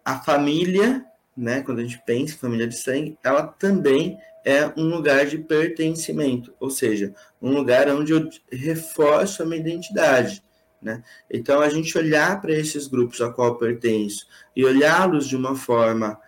a 0.03 0.19
família, 0.19 1.03
né, 1.35 1.61
quando 1.61 1.79
a 1.79 1.83
gente 1.83 2.01
pensa 2.05 2.35
em 2.35 2.37
família 2.37 2.67
de 2.67 2.77
sangue, 2.77 3.17
ela 3.23 3.47
também 3.47 4.17
é 4.45 4.71
um 4.77 4.83
lugar 4.83 5.25
de 5.25 5.39
pertencimento, 5.39 6.53
ou 6.59 6.69
seja, 6.69 7.15
um 7.41 7.51
lugar 7.51 7.89
onde 7.89 8.13
eu 8.13 8.29
reforço 8.51 9.41
a 9.41 9.45
minha 9.45 9.59
identidade. 9.59 10.43
Né? 10.79 11.03
Então, 11.31 11.61
a 11.61 11.67
gente 11.67 11.97
olhar 11.97 12.39
para 12.39 12.53
esses 12.53 12.85
grupos 12.85 13.19
a 13.21 13.31
qual 13.31 13.57
pertenço 13.57 14.27
e 14.55 14.63
olhá-los 14.63 15.27
de 15.27 15.35
uma 15.35 15.55
forma 15.55 16.19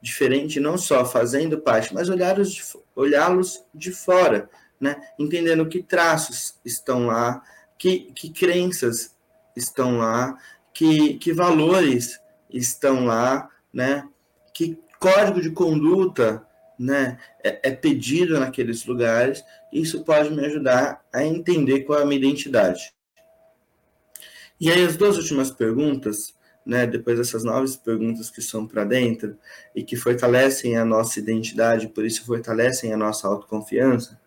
diferente, 0.00 0.58
não 0.58 0.78
só 0.78 1.04
fazendo 1.04 1.60
parte, 1.60 1.92
mas 1.92 2.08
olhá-los 2.08 3.62
de, 3.74 3.78
de 3.90 3.92
fora, 3.92 4.48
né? 4.80 4.96
entendendo 5.18 5.68
que 5.68 5.82
traços 5.82 6.54
estão 6.64 7.06
lá, 7.06 7.42
que, 7.78 8.10
que 8.14 8.30
crenças 8.30 9.14
estão 9.54 9.98
lá, 9.98 10.38
que, 10.72 11.14
que 11.14 11.30
valores 11.30 12.18
estão 12.48 13.04
lá, 13.04 13.50
né? 13.70 14.08
que 14.54 14.78
código 14.98 15.42
de 15.42 15.50
conduta 15.50 16.45
né, 16.78 17.18
é, 17.42 17.70
é 17.70 17.70
pedido 17.70 18.38
naqueles 18.38 18.84
lugares, 18.84 19.44
isso 19.72 20.04
pode 20.04 20.30
me 20.30 20.44
ajudar 20.44 21.04
a 21.12 21.24
entender 21.24 21.80
qual 21.80 21.98
é 21.98 22.02
a 22.02 22.06
minha 22.06 22.18
identidade. 22.18 22.92
E 24.60 24.70
aí, 24.70 24.84
as 24.84 24.96
duas 24.96 25.16
últimas 25.16 25.50
perguntas, 25.50 26.34
né, 26.64 26.86
depois 26.86 27.18
dessas 27.18 27.44
novas 27.44 27.76
perguntas 27.76 28.30
que 28.30 28.40
são 28.40 28.66
para 28.66 28.84
dentro 28.84 29.38
e 29.74 29.82
que 29.82 29.96
fortalecem 29.96 30.76
a 30.76 30.84
nossa 30.84 31.18
identidade, 31.18 31.88
por 31.88 32.04
isso 32.04 32.24
fortalecem 32.24 32.92
a 32.92 32.96
nossa 32.96 33.28
autoconfiança, 33.28 34.18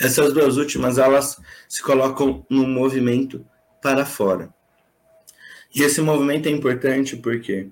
essas 0.00 0.32
duas 0.32 0.56
últimas, 0.56 0.96
elas 0.96 1.40
se 1.68 1.82
colocam 1.82 2.46
no 2.48 2.66
movimento 2.66 3.44
para 3.82 4.06
fora. 4.06 4.54
E 5.74 5.82
esse 5.82 6.00
movimento 6.00 6.48
é 6.48 6.52
importante 6.52 7.16
por 7.16 7.40
quê? 7.40 7.68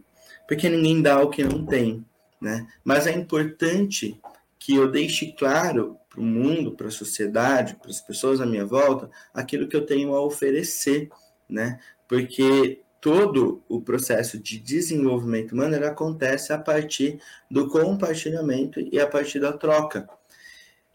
Porque 0.47 0.69
ninguém 0.69 1.01
dá 1.01 1.21
o 1.21 1.31
que 1.31 1.45
não 1.45 1.65
tem. 1.65 2.05
Né? 2.41 2.67
Mas 2.85 3.07
é 3.07 3.13
importante 3.13 4.21
que 4.59 4.75
eu 4.75 4.91
deixe 4.91 5.33
claro 5.33 5.97
para 6.09 6.21
o 6.21 6.25
mundo, 6.25 6.73
para 6.73 6.89
a 6.89 6.91
sociedade, 6.91 7.77
para 7.77 7.91
as 7.91 8.01
pessoas 8.01 8.41
à 8.41 8.47
minha 8.47 8.65
volta, 8.65 9.11
aquilo 9.33 9.69
que 9.69 9.77
eu 9.77 9.87
tenho 9.87 10.15
a 10.15 10.21
oferecer, 10.21 11.09
né? 11.49 11.79
Porque 12.09 12.81
todo 13.01 13.63
o 13.69 13.81
processo 13.81 14.39
de 14.39 14.59
desenvolvimento 14.59 15.53
humano 15.53 15.77
acontece 15.87 16.53
a 16.53 16.59
partir 16.59 17.21
do 17.51 17.69
compartilhamento 17.69 18.81
e 18.81 18.99
a 18.99 19.07
partir 19.07 19.39
da 19.39 19.53
troca. 19.53 20.09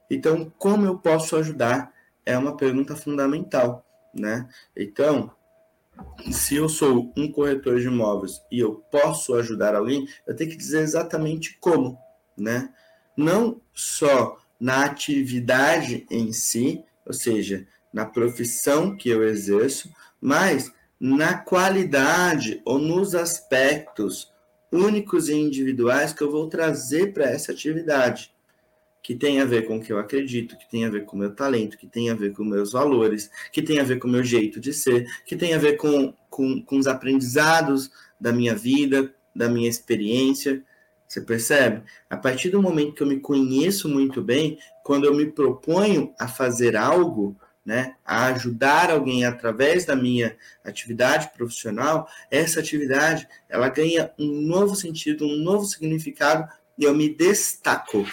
Então, 0.10 0.52
como 0.58 0.86
eu 0.86 0.98
posso 0.98 1.38
ajudar? 1.38 1.94
É 2.26 2.38
uma 2.38 2.58
pergunta 2.58 2.96
fundamental, 2.96 3.86
né? 4.14 4.50
Então, 4.76 5.32
se 6.32 6.56
eu 6.56 6.70
sou 6.70 7.12
um 7.16 7.32
corretor 7.32 7.80
de 7.80 7.88
imóveis 7.88 8.42
e 8.52 8.60
eu 8.60 8.76
posso 8.92 9.34
ajudar 9.36 9.76
alguém, 9.76 10.08
eu 10.28 10.36
tenho 10.36 10.50
que 10.50 10.58
dizer 10.58 10.82
exatamente 10.82 11.58
como, 11.60 11.98
né? 12.38 12.74
Não 13.16 13.62
só 13.74 14.38
na 14.60 14.86
atividade 14.86 16.06
em 16.10 16.32
si, 16.32 16.84
ou 17.06 17.14
seja, 17.14 17.68
na 17.94 18.06
profissão 18.06 18.96
que 18.96 19.10
eu 19.10 19.24
exerço, 19.24 19.92
mas 20.20 20.72
na 21.00 21.34
qualidade 21.34 22.62
ou 22.64 22.78
nos 22.78 23.16
aspectos 23.16 24.32
únicos 24.72 25.28
e 25.28 25.36
individuais 25.36 26.14
que 26.14 26.22
eu 26.22 26.32
vou 26.32 26.48
trazer 26.48 27.14
para 27.14 27.26
essa 27.26 27.52
atividade 27.52 28.32
que 29.02 29.16
tem 29.16 29.42
a 29.42 29.46
ver 29.46 29.66
com 29.66 29.78
o 29.78 29.82
que 29.82 29.92
eu 29.92 29.98
acredito, 29.98 30.58
que 30.58 30.70
tem 30.70 30.86
a 30.86 30.90
ver 30.90 31.06
com 31.06 31.16
o 31.16 31.20
meu 31.20 31.34
talento, 31.34 31.78
que 31.78 31.88
tem 31.88 32.10
a 32.10 32.14
ver 32.14 32.34
com 32.34 32.44
meus 32.44 32.72
valores, 32.72 33.32
que 33.52 33.62
tem 33.62 33.80
a 33.80 33.84
ver 33.84 34.00
com 34.00 34.08
o 34.08 34.12
meu 34.12 34.24
jeito 34.24 34.60
de 34.60 34.74
ser, 34.74 35.08
que 35.26 35.36
tem 35.36 35.54
a 35.54 35.58
ver 35.58 35.78
com, 35.78 36.14
com, 36.30 36.62
com 36.62 36.78
os 36.78 36.88
aprendizados 36.88 37.90
da 38.20 38.32
minha 38.32 38.56
vida, 38.56 39.14
da 39.36 39.50
minha 39.50 39.70
experiência. 39.70 40.64
Você 41.08 41.20
percebe? 41.20 41.84
A 42.10 42.16
partir 42.16 42.50
do 42.50 42.62
momento 42.62 42.94
que 42.94 43.04
eu 43.04 43.08
me 43.08 43.20
conheço 43.20 43.90
muito 43.90 44.22
bem, 44.22 44.60
quando 44.84 45.06
eu 45.06 45.16
me 45.16 45.26
proponho 45.26 46.14
a 46.20 46.28
fazer 46.28 46.76
algo, 46.76 47.36
né, 47.66 47.96
a 48.06 48.28
ajudar 48.28 48.90
alguém 48.90 49.26
através 49.26 49.86
da 49.86 49.96
minha 49.96 50.36
atividade 50.64 51.30
profissional, 51.36 52.08
essa 52.30 52.60
atividade 52.60 53.28
ela 53.50 53.70
ganha 53.70 54.12
um 54.18 54.42
novo 54.42 54.76
sentido, 54.76 55.26
um 55.26 55.38
novo 55.38 55.66
significado 55.66 56.48
e 56.78 56.84
eu 56.84 56.96
me 56.96 57.10
destaco 57.10 58.06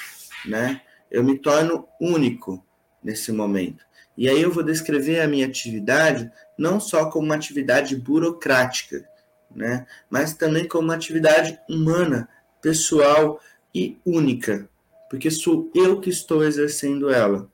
né? 0.47 0.81
Eu 1.11 1.25
me 1.25 1.39
torno 1.39 1.87
único 2.01 2.65
nesse 3.03 3.33
momento. 3.33 3.85
E 4.17 4.29
aí 4.29 4.43
eu 4.43 4.51
vou 4.51 4.65
descrever 4.65 5.21
a 5.21 5.29
minha 5.29 5.47
atividade 5.47 6.31
não 6.59 6.81
só 6.81 7.09
como 7.09 7.27
uma 7.27 7.37
atividade 7.37 7.95
burocrática, 7.95 9.09
né? 9.55 9.87
Mas 10.11 10.35
também 10.35 10.67
como 10.67 10.85
uma 10.85 10.95
atividade 10.95 11.59
humana, 11.69 12.29
pessoal 12.61 13.41
e 13.75 13.97
única, 14.05 14.69
porque 15.09 15.31
sou 15.31 15.71
eu 15.75 16.01
que 16.01 16.11
estou 16.11 16.45
exercendo 16.45 17.11
ela. 17.11 17.49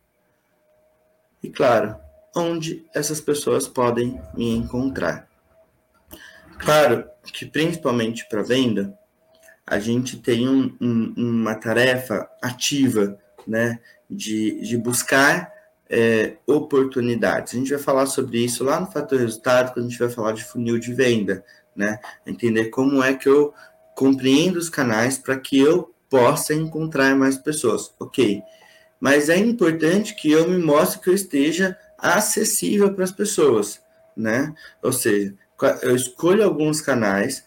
E 1.42 1.50
claro, 1.50 1.96
onde 2.34 2.84
essas 2.94 3.20
pessoas 3.20 3.68
podem 3.68 4.18
me 4.34 4.50
encontrar. 4.56 5.28
Claro 6.58 7.08
que 7.22 7.44
principalmente 7.44 8.26
para 8.28 8.42
venda, 8.42 8.98
a 9.66 9.78
gente 9.78 10.18
tem 10.18 10.48
um, 10.48 10.76
um, 10.80 11.14
uma 11.16 11.54
tarefa 11.54 12.28
ativa, 12.42 13.18
né, 13.46 13.78
de, 14.10 14.60
de 14.60 14.76
buscar 14.76 15.52
é, 15.88 16.36
oportunidades. 16.46 17.54
A 17.54 17.58
gente 17.58 17.70
vai 17.70 17.78
falar 17.78 18.06
sobre 18.06 18.44
isso 18.44 18.64
lá 18.64 18.80
no 18.80 18.90
Fator 18.90 19.18
Resultado, 19.18 19.72
quando 19.72 19.86
a 19.86 19.88
gente 19.88 19.98
vai 19.98 20.10
falar 20.10 20.32
de 20.32 20.44
funil 20.44 20.78
de 20.78 20.92
venda, 20.92 21.44
né, 21.74 21.98
entender 22.26 22.66
como 22.66 23.02
é 23.02 23.14
que 23.14 23.28
eu 23.28 23.52
compreendo 23.94 24.56
os 24.58 24.68
canais 24.68 25.18
para 25.18 25.38
que 25.38 25.58
eu 25.58 25.94
possa 26.10 26.52
encontrar 26.54 27.14
mais 27.16 27.36
pessoas, 27.36 27.92
ok? 27.98 28.42
Mas 29.00 29.28
é 29.28 29.36
importante 29.36 30.14
que 30.14 30.30
eu 30.30 30.48
me 30.48 30.58
mostre 30.58 31.00
que 31.00 31.10
eu 31.10 31.14
esteja 31.14 31.76
acessível 31.98 32.92
para 32.92 33.04
as 33.04 33.12
pessoas, 33.12 33.80
né? 34.16 34.54
Ou 34.82 34.92
seja, 34.92 35.34
eu 35.82 35.94
escolho 35.94 36.44
alguns 36.44 36.80
canais 36.80 37.44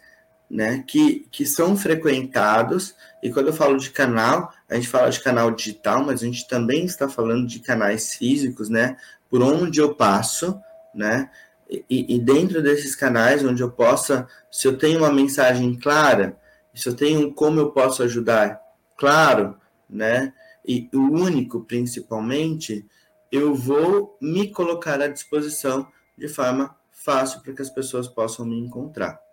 né, 0.49 0.83
que, 0.87 1.27
que 1.31 1.45
são 1.45 1.75
frequentados, 1.75 2.95
e 3.21 3.31
quando 3.31 3.47
eu 3.47 3.53
falo 3.53 3.77
de 3.77 3.89
canal, 3.89 4.51
a 4.69 4.75
gente 4.75 4.87
fala 4.87 5.09
de 5.09 5.19
canal 5.19 5.51
digital, 5.51 6.03
mas 6.03 6.21
a 6.21 6.25
gente 6.25 6.47
também 6.47 6.85
está 6.85 7.09
falando 7.09 7.45
de 7.45 7.59
canais 7.59 8.13
físicos, 8.13 8.69
né, 8.69 8.97
por 9.29 9.41
onde 9.41 9.79
eu 9.79 9.93
passo, 9.93 10.59
né, 10.95 11.29
e, 11.69 12.15
e 12.15 12.19
dentro 12.19 12.61
desses 12.61 12.95
canais, 12.95 13.43
onde 13.43 13.61
eu 13.61 13.69
possa, 13.69 14.27
se 14.49 14.67
eu 14.67 14.77
tenho 14.77 14.99
uma 14.99 15.11
mensagem 15.11 15.75
clara, 15.75 16.37
se 16.73 16.87
eu 16.87 16.95
tenho 16.95 17.33
como 17.33 17.59
eu 17.59 17.71
posso 17.71 18.03
ajudar, 18.03 18.61
claro, 18.95 19.57
né, 19.89 20.33
e 20.65 20.89
o 20.93 20.99
único 20.99 21.61
principalmente, 21.61 22.85
eu 23.31 23.53
vou 23.53 24.17
me 24.21 24.49
colocar 24.49 25.01
à 25.01 25.07
disposição 25.07 25.87
de 26.17 26.27
forma 26.27 26.75
fácil 26.91 27.41
para 27.41 27.53
que 27.53 27.61
as 27.61 27.69
pessoas 27.69 28.07
possam 28.07 28.45
me 28.45 28.57
encontrar. 28.57 29.26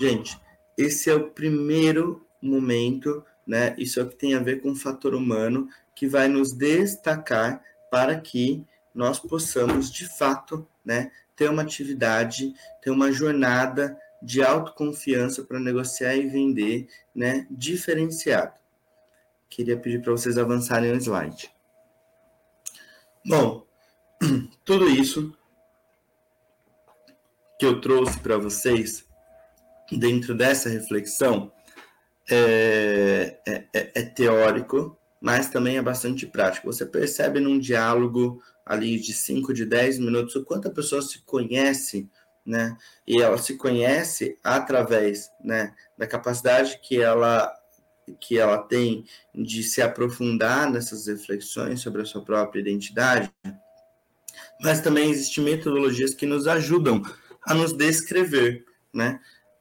Gente, 0.00 0.40
esse 0.78 1.10
é 1.10 1.14
o 1.14 1.28
primeiro 1.28 2.26
momento, 2.40 3.22
né? 3.46 3.74
Isso 3.76 4.00
é 4.00 4.02
o 4.02 4.08
que 4.08 4.16
tem 4.16 4.34
a 4.34 4.40
ver 4.40 4.62
com 4.62 4.70
o 4.70 4.74
fator 4.74 5.14
humano 5.14 5.68
que 5.94 6.06
vai 6.06 6.26
nos 6.26 6.54
destacar 6.54 7.62
para 7.90 8.18
que 8.18 8.64
nós 8.94 9.18
possamos, 9.20 9.92
de 9.92 10.08
fato, 10.08 10.66
né, 10.82 11.12
ter 11.36 11.50
uma 11.50 11.60
atividade, 11.60 12.54
ter 12.80 12.90
uma 12.90 13.12
jornada 13.12 13.94
de 14.22 14.42
autoconfiança 14.42 15.44
para 15.44 15.60
negociar 15.60 16.16
e 16.16 16.26
vender, 16.26 16.88
né, 17.14 17.46
diferenciado. 17.50 18.54
Queria 19.50 19.76
pedir 19.76 20.00
para 20.00 20.12
vocês 20.12 20.38
avançarem 20.38 20.92
o 20.92 20.96
slide. 20.96 21.52
Bom, 23.26 23.66
tudo 24.64 24.88
isso 24.88 25.36
que 27.58 27.66
eu 27.66 27.82
trouxe 27.82 28.18
para 28.18 28.38
vocês 28.38 29.09
dentro 29.90 30.34
dessa 30.34 30.68
reflexão 30.68 31.52
é, 32.30 33.38
é, 33.46 33.64
é, 33.74 33.92
é, 33.94 34.02
teórico, 34.02 34.96
mas 35.20 35.50
também 35.50 35.76
é 35.76 35.82
bastante 35.82 36.26
prático. 36.26 36.72
Você 36.72 36.86
percebe 36.86 37.40
num 37.40 37.58
diálogo 37.58 38.40
ali 38.64 39.00
de 39.00 39.12
5, 39.12 39.52
de 39.52 39.64
10 39.64 39.98
minutos, 39.98 40.36
o 40.36 40.44
quanto 40.44 40.68
a 40.68 40.72
pessoa 40.72 41.02
se 41.02 41.20
conhece, 41.24 42.08
né? 42.46 42.76
E 43.06 43.20
ela 43.20 43.36
se 43.36 43.56
conhece 43.56 44.38
através 44.44 45.28
né, 45.44 45.74
da 45.98 46.06
capacidade 46.06 46.80
que 46.82 47.00
ela 47.00 47.52
que 48.18 48.36
ela 48.36 48.58
tem 48.58 49.04
de 49.32 49.62
se 49.62 49.80
aprofundar 49.80 50.68
nessas 50.68 51.06
reflexões 51.06 51.80
sobre 51.80 52.02
a 52.02 52.04
sua 52.04 52.24
própria 52.24 52.60
identidade, 52.60 53.32
mas 54.60 54.80
também 54.80 55.10
existem 55.10 55.44
metodologias 55.44 56.12
que 56.12 56.26
nos 56.26 56.48
ajudam 56.48 57.02
a 57.46 57.54
nos 57.54 57.72
descrever, 57.72 58.64
né? 58.92 59.20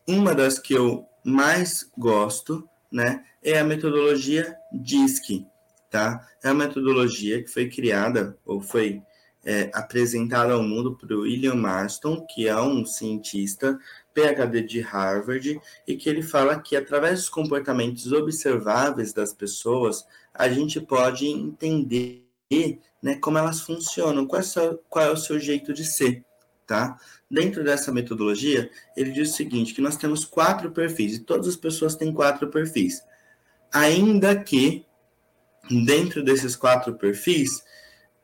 Uma 0.10 0.34
das 0.34 0.58
que 0.58 0.74
eu 0.74 1.06
mais 1.24 1.88
gosto, 1.96 2.68
né, 2.92 3.24
é 3.44 3.60
a 3.60 3.64
metodologia 3.64 4.58
DISC, 4.74 5.46
tá? 5.88 6.28
É 6.44 6.50
a 6.50 6.54
metodologia 6.56 7.44
que 7.44 7.48
foi 7.48 7.70
criada 7.70 8.36
ou 8.44 8.60
foi 8.60 9.04
é, 9.46 9.70
apresentada 9.72 10.54
ao 10.54 10.64
mundo 10.64 10.96
por 10.96 11.12
William 11.12 11.54
Marston, 11.54 12.26
que 12.26 12.48
é 12.48 12.60
um 12.60 12.84
cientista 12.88 13.78
PhD 14.12 14.64
de 14.64 14.82
Harvard, 14.82 15.62
e 15.88 15.96
que 15.96 16.10
ele 16.10 16.24
fala 16.24 16.60
que 16.60 16.76
através 16.76 17.20
dos 17.20 17.30
comportamentos 17.30 18.12
observáveis 18.12 19.14
das 19.14 19.32
pessoas, 19.32 20.04
a 20.34 20.50
gente 20.50 20.82
pode 20.82 21.28
entender 21.28 22.26
né, 23.00 23.14
como 23.22 23.38
elas 23.38 23.62
funcionam, 23.62 24.26
qual 24.26 24.40
é, 24.40 24.44
seu, 24.44 24.84
qual 24.90 25.06
é 25.06 25.12
o 25.12 25.16
seu 25.16 25.40
jeito 25.40 25.72
de 25.72 25.86
ser, 25.86 26.26
tá? 26.70 27.00
Dentro 27.30 27.64
dessa 27.64 27.92
metodologia, 27.92 28.70
ele 28.96 29.12
diz 29.12 29.32
o 29.32 29.36
seguinte, 29.36 29.74
que 29.74 29.82
nós 29.82 29.98
temos 29.98 30.24
quatro 30.24 30.70
perfis, 30.70 31.16
e 31.16 31.20
todas 31.20 31.48
as 31.48 31.56
pessoas 31.56 31.96
têm 31.96 32.14
quatro 32.14 32.48
perfis. 32.48 33.02
Ainda 33.74 34.36
que, 34.36 34.86
dentro 35.68 36.24
desses 36.24 36.56
quatro 36.56 36.94
perfis, 36.94 37.64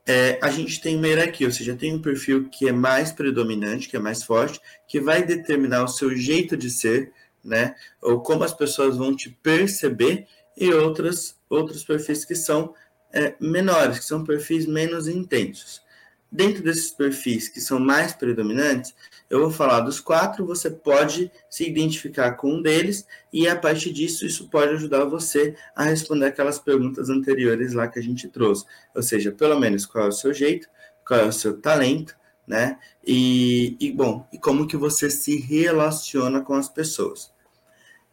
é, 0.06 0.38
a 0.40 0.48
gente 0.48 0.80
tem 0.80 0.96
uma 0.96 1.08
hierarquia, 1.08 1.48
ou 1.48 1.52
seja, 1.52 1.74
tem 1.74 1.92
um 1.92 2.00
perfil 2.00 2.48
que 2.48 2.68
é 2.68 2.72
mais 2.72 3.10
predominante, 3.10 3.88
que 3.88 3.96
é 3.96 4.00
mais 4.00 4.22
forte, 4.22 4.60
que 4.86 5.00
vai 5.00 5.24
determinar 5.24 5.82
o 5.82 5.88
seu 5.88 6.16
jeito 6.16 6.56
de 6.56 6.70
ser, 6.70 7.12
né? 7.42 7.74
Ou 8.00 8.20
como 8.20 8.44
as 8.44 8.54
pessoas 8.54 8.96
vão 8.96 9.16
te 9.16 9.28
perceber, 9.42 10.28
e 10.56 10.72
outras, 10.72 11.36
outros 11.50 11.82
perfis 11.82 12.24
que 12.24 12.36
são 12.36 12.72
é, 13.12 13.34
menores, 13.40 13.98
que 13.98 14.04
são 14.04 14.22
perfis 14.22 14.66
menos 14.66 15.08
intensos. 15.08 15.84
Dentro 16.30 16.62
desses 16.62 16.90
perfis 16.90 17.48
que 17.48 17.60
são 17.60 17.78
mais 17.78 18.12
predominantes, 18.12 18.94
eu 19.30 19.40
vou 19.40 19.50
falar 19.50 19.80
dos 19.80 20.00
quatro, 20.00 20.44
você 20.44 20.68
pode 20.68 21.30
se 21.48 21.68
identificar 21.68 22.32
com 22.32 22.54
um 22.54 22.62
deles 22.62 23.06
e 23.32 23.46
a 23.48 23.56
partir 23.56 23.92
disso 23.92 24.26
isso 24.26 24.48
pode 24.48 24.72
ajudar 24.72 25.04
você 25.04 25.56
a 25.74 25.84
responder 25.84 26.26
aquelas 26.26 26.58
perguntas 26.58 27.08
anteriores 27.08 27.72
lá 27.72 27.86
que 27.86 27.98
a 27.98 28.02
gente 28.02 28.28
trouxe. 28.28 28.64
Ou 28.94 29.02
seja, 29.02 29.30
pelo 29.30 29.58
menos 29.58 29.86
qual 29.86 30.06
é 30.06 30.08
o 30.08 30.12
seu 30.12 30.34
jeito, 30.34 30.68
qual 31.06 31.20
é 31.20 31.24
o 31.24 31.32
seu 31.32 31.60
talento, 31.60 32.16
né? 32.46 32.78
E, 33.06 33.76
e 33.78 33.92
bom, 33.92 34.26
e 34.32 34.38
como 34.38 34.66
que 34.66 34.76
você 34.76 35.08
se 35.08 35.38
relaciona 35.38 36.40
com 36.40 36.54
as 36.54 36.68
pessoas. 36.68 37.32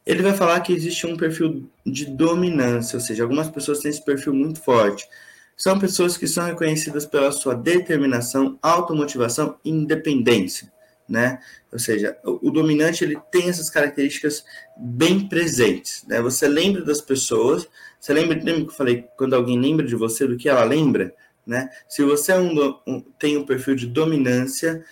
Ele 0.06 0.22
vai 0.22 0.34
falar 0.34 0.60
que 0.60 0.72
existe 0.72 1.06
um 1.06 1.16
perfil 1.16 1.68
de 1.84 2.04
dominância, 2.04 2.96
ou 2.96 3.00
seja, 3.00 3.22
algumas 3.22 3.50
pessoas 3.50 3.80
têm 3.80 3.90
esse 3.90 4.04
perfil 4.04 4.34
muito 4.34 4.60
forte 4.60 5.08
são 5.56 5.78
pessoas 5.78 6.16
que 6.16 6.26
são 6.26 6.44
reconhecidas 6.44 7.06
pela 7.06 7.30
sua 7.30 7.54
determinação, 7.54 8.58
automotivação 8.60 9.58
e 9.64 9.70
independência, 9.70 10.72
né? 11.08 11.38
Ou 11.72 11.78
seja, 11.78 12.16
o, 12.24 12.48
o 12.48 12.50
dominante 12.50 13.04
ele 13.04 13.18
tem 13.30 13.48
essas 13.48 13.70
características 13.70 14.44
bem 14.76 15.28
presentes, 15.28 16.04
né? 16.08 16.20
Você 16.20 16.48
lembra 16.48 16.82
das 16.82 17.00
pessoas, 17.00 17.68
você 18.00 18.12
lembra, 18.12 18.36
lembra 18.36 18.64
que 18.64 18.70
eu 18.70 18.76
falei 18.76 19.04
quando 19.16 19.34
alguém 19.34 19.58
lembra 19.58 19.86
de 19.86 19.94
você 19.94 20.26
do 20.26 20.36
que 20.36 20.48
ela 20.48 20.64
lembra, 20.64 21.14
né? 21.46 21.68
Se 21.88 22.02
você 22.02 22.32
é 22.32 22.38
um, 22.38 22.80
um, 22.86 23.00
tem 23.18 23.36
um 23.36 23.46
perfil 23.46 23.76
de 23.76 23.86
dominância 23.86 24.84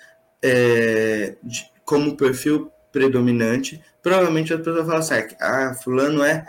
é, 0.43 1.37
de, 1.43 1.71
como 1.85 2.17
perfil 2.17 2.71
predominante, 2.93 3.83
provavelmente 4.03 4.53
as 4.53 4.61
pessoas 4.61 4.87
falam 4.87 5.01
assim, 5.01 5.35
ah, 5.41 5.75
fulano 5.83 6.23
é, 6.23 6.47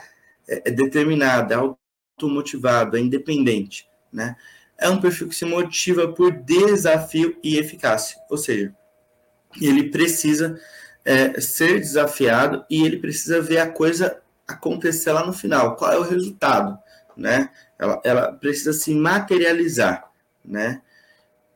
é, 0.47 0.69
é 0.69 0.71
determinado, 0.71 1.53
é 1.53 1.55
automotivado, 1.55 2.97
é 2.97 2.99
independente 2.99 3.87
né? 4.13 4.35
É 4.77 4.89
um 4.89 5.01
perfil 5.01 5.27
que 5.27 5.35
se 5.35 5.45
motiva 5.45 6.07
por 6.07 6.31
desafio 6.31 7.37
e 7.43 7.57
eficácia, 7.57 8.17
ou 8.29 8.37
seja, 8.37 8.73
ele 9.61 9.89
precisa 9.89 10.59
é, 11.05 11.39
ser 11.39 11.79
desafiado 11.79 12.65
e 12.69 12.83
ele 12.83 12.97
precisa 12.97 13.41
ver 13.41 13.59
a 13.59 13.69
coisa 13.69 14.21
acontecer 14.47 15.11
lá 15.11 15.25
no 15.25 15.33
final. 15.33 15.75
Qual 15.75 15.91
é 15.91 15.97
o 15.97 16.03
resultado, 16.03 16.77
né? 17.15 17.49
Ela, 17.77 18.01
ela 18.03 18.31
precisa 18.31 18.73
se 18.73 18.93
materializar, 18.93 20.09
né? 20.43 20.81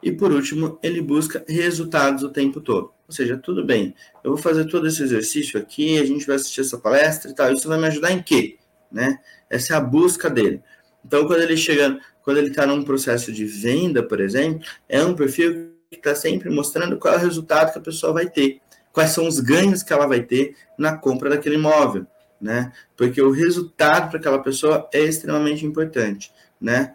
E 0.01 0.11
por 0.11 0.31
último, 0.31 0.79
ele 0.83 1.01
busca 1.01 1.43
resultados 1.47 2.23
o 2.23 2.29
tempo 2.29 2.61
todo. 2.61 2.93
Ou 3.07 3.13
seja, 3.13 3.37
tudo 3.37 3.65
bem, 3.65 3.95
eu 4.23 4.31
vou 4.31 4.37
fazer 4.37 4.65
todo 4.65 4.85
esse 4.85 5.01
exercício 5.01 5.59
aqui, 5.59 5.97
a 5.97 6.05
gente 6.05 6.27
vai 6.27 6.35
assistir 6.35 6.61
essa 6.61 6.77
palestra 6.77 7.31
e 7.31 7.33
tal. 7.35 7.51
Isso 7.51 7.67
vai 7.67 7.79
me 7.79 7.87
ajudar 7.87 8.11
em 8.11 8.21
quê? 8.21 8.57
Né? 8.91 9.19
Essa 9.49 9.73
é 9.73 9.77
a 9.77 9.81
busca 9.81 10.29
dele. 10.29 10.61
Então, 11.05 11.25
quando 11.25 11.41
ele 11.41 11.55
chega 11.55 11.99
quando 12.27 12.39
ele 12.39 12.49
está 12.49 12.65
num 12.65 12.83
processo 12.83 13.31
de 13.31 13.45
venda, 13.45 14.03
por 14.03 14.19
exemplo, 14.19 14.59
é 14.89 15.01
um 15.01 15.15
perfil 15.15 15.71
que 15.89 15.95
está 15.95 16.13
sempre 16.13 16.49
mostrando 16.49 16.97
qual 16.97 17.13
é 17.13 17.17
o 17.17 17.21
resultado 17.21 17.71
que 17.71 17.77
a 17.77 17.81
pessoa 17.81 18.11
vai 18.11 18.29
ter, 18.29 18.59
quais 18.91 19.11
são 19.11 19.25
os 19.25 19.39
ganhos 19.39 19.81
que 19.81 19.93
ela 19.93 20.05
vai 20.05 20.21
ter 20.21 20.53
na 20.77 20.97
compra 20.97 21.29
daquele 21.29 21.55
imóvel, 21.55 22.05
né? 22.41 22.73
Porque 22.97 23.21
o 23.21 23.31
resultado 23.31 24.09
para 24.09 24.19
aquela 24.19 24.39
pessoa 24.39 24.89
é 24.93 24.99
extremamente 24.99 25.65
importante, 25.65 26.29
né? 26.59 26.93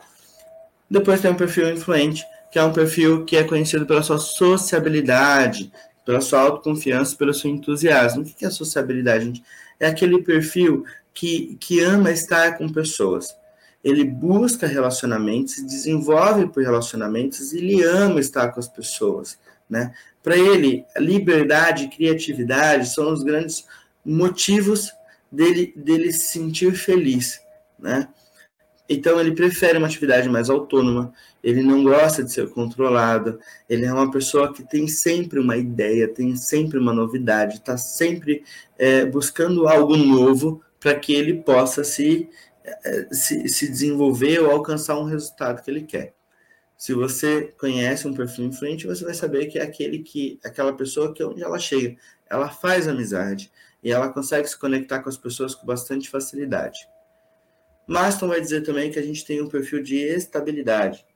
Depois 0.90 1.22
tem 1.22 1.30
um 1.30 1.34
perfil 1.34 1.70
influente, 1.70 2.22
que 2.52 2.58
é 2.58 2.62
um 2.62 2.72
perfil 2.74 3.24
que 3.24 3.34
é 3.34 3.42
conhecido 3.42 3.86
pela 3.86 4.02
sua 4.02 4.18
sociabilidade, 4.18 5.72
pela 6.04 6.20
sua 6.20 6.40
autoconfiança, 6.40 7.16
pelo 7.16 7.32
seu 7.32 7.50
entusiasmo. 7.50 8.20
O 8.20 8.24
que 8.26 8.44
é 8.44 8.50
sociabilidade, 8.50 9.24
gente? 9.24 9.42
É 9.80 9.86
aquele 9.86 10.22
perfil 10.22 10.84
que, 11.14 11.56
que 11.58 11.80
ama 11.80 12.10
estar 12.10 12.58
com 12.58 12.68
pessoas 12.68 13.34
ele 13.82 14.04
busca 14.04 14.66
relacionamentos, 14.66 15.54
se 15.54 15.66
desenvolve 15.66 16.46
por 16.48 16.62
relacionamentos 16.62 17.52
e 17.52 17.58
ele 17.58 17.82
ama 17.82 18.20
estar 18.20 18.48
com 18.48 18.60
as 18.60 18.68
pessoas, 18.68 19.38
né? 19.68 19.92
Para 20.22 20.36
ele, 20.36 20.84
liberdade 20.96 21.84
e 21.84 21.88
criatividade 21.88 22.88
são 22.88 23.12
os 23.12 23.22
grandes 23.22 23.66
motivos 24.04 24.92
dele, 25.30 25.72
dele 25.74 26.12
se 26.12 26.28
sentir 26.28 26.74
feliz, 26.74 27.40
né? 27.78 28.08
Então 28.88 29.18
ele 29.18 29.32
prefere 29.32 29.78
uma 29.78 29.86
atividade 29.86 30.28
mais 30.28 30.50
autônoma, 30.50 31.12
ele 31.42 31.62
não 31.62 31.82
gosta 31.82 32.22
de 32.22 32.30
ser 32.30 32.48
controlado, 32.50 33.40
ele 33.68 33.86
é 33.86 33.92
uma 33.92 34.10
pessoa 34.10 34.52
que 34.52 34.62
tem 34.62 34.86
sempre 34.86 35.40
uma 35.40 35.56
ideia, 35.56 36.06
tem 36.06 36.36
sempre 36.36 36.78
uma 36.78 36.92
novidade, 36.92 37.56
está 37.56 37.76
sempre 37.76 38.44
é, 38.78 39.04
buscando 39.04 39.66
algo 39.66 39.96
novo 39.96 40.62
para 40.78 40.94
que 40.94 41.14
ele 41.14 41.34
possa 41.34 41.82
se 41.82 42.28
se, 43.10 43.48
se 43.48 43.68
desenvolver 43.68 44.40
ou 44.40 44.50
alcançar 44.50 44.98
um 44.98 45.04
resultado 45.04 45.62
que 45.62 45.70
ele 45.70 45.82
quer. 45.82 46.14
Se 46.76 46.92
você 46.94 47.54
conhece 47.58 48.08
um 48.08 48.14
perfil 48.14 48.46
influente, 48.46 48.86
você 48.86 49.04
vai 49.04 49.14
saber 49.14 49.46
que 49.46 49.58
é 49.58 49.62
aquele 49.62 50.00
que, 50.00 50.40
aquela 50.44 50.72
pessoa 50.72 51.14
que 51.14 51.22
é 51.22 51.26
onde 51.26 51.42
ela 51.42 51.58
chega, 51.58 51.96
ela 52.28 52.48
faz 52.48 52.88
amizade 52.88 53.52
e 53.82 53.92
ela 53.92 54.12
consegue 54.12 54.48
se 54.48 54.58
conectar 54.58 55.00
com 55.00 55.08
as 55.08 55.16
pessoas 55.16 55.54
com 55.54 55.64
bastante 55.64 56.10
facilidade. 56.10 56.88
Maston 57.86 58.28
vai 58.28 58.40
dizer 58.40 58.62
também 58.62 58.90
que 58.90 58.98
a 58.98 59.02
gente 59.02 59.24
tem 59.24 59.40
um 59.40 59.48
perfil 59.48 59.82
de 59.82 59.96
estabilidade. 59.96 61.06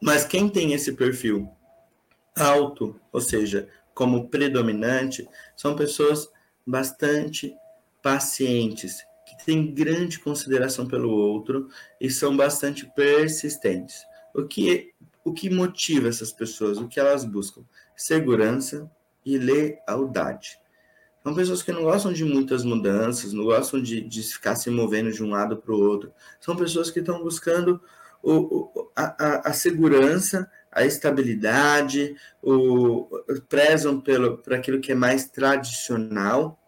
Mas 0.00 0.24
quem 0.24 0.48
tem 0.48 0.72
esse 0.72 0.92
perfil 0.92 1.48
alto, 2.36 3.00
ou 3.12 3.20
seja, 3.20 3.68
como 3.94 4.28
predominante, 4.28 5.28
são 5.56 5.76
pessoas 5.76 6.28
bastante 6.66 7.54
pacientes, 8.02 9.04
têm 9.44 9.72
grande 9.72 10.18
consideração 10.18 10.86
pelo 10.86 11.10
outro 11.10 11.68
e 12.00 12.10
são 12.10 12.36
bastante 12.36 12.90
persistentes. 12.94 14.02
O 14.34 14.44
que, 14.44 14.92
o 15.24 15.32
que 15.32 15.50
motiva 15.50 16.08
essas 16.08 16.32
pessoas? 16.32 16.78
O 16.78 16.88
que 16.88 16.98
elas 16.98 17.24
buscam? 17.24 17.62
Segurança 17.96 18.90
e 19.24 19.38
lealdade. 19.38 20.58
São 21.22 21.34
pessoas 21.34 21.62
que 21.62 21.72
não 21.72 21.84
gostam 21.84 22.12
de 22.12 22.24
muitas 22.24 22.64
mudanças, 22.64 23.32
não 23.32 23.44
gostam 23.44 23.80
de, 23.80 24.02
de 24.02 24.22
ficar 24.22 24.56
se 24.56 24.68
movendo 24.68 25.10
de 25.10 25.22
um 25.22 25.30
lado 25.30 25.56
para 25.56 25.72
o 25.72 25.80
outro. 25.80 26.12
São 26.38 26.54
pessoas 26.54 26.90
que 26.90 27.00
estão 27.00 27.22
buscando 27.22 27.80
o, 28.22 28.32
o, 28.32 28.90
a, 28.94 29.48
a, 29.48 29.52
segurança, 29.52 30.50
a 30.70 30.84
estabilidade, 30.84 32.14
o, 32.42 33.08
prezam 33.48 34.00
pelo, 34.00 34.38
por 34.38 34.52
aquilo 34.52 34.80
que 34.80 34.92
é 34.92 34.94
mais 34.94 35.26
tradicional 35.26 36.58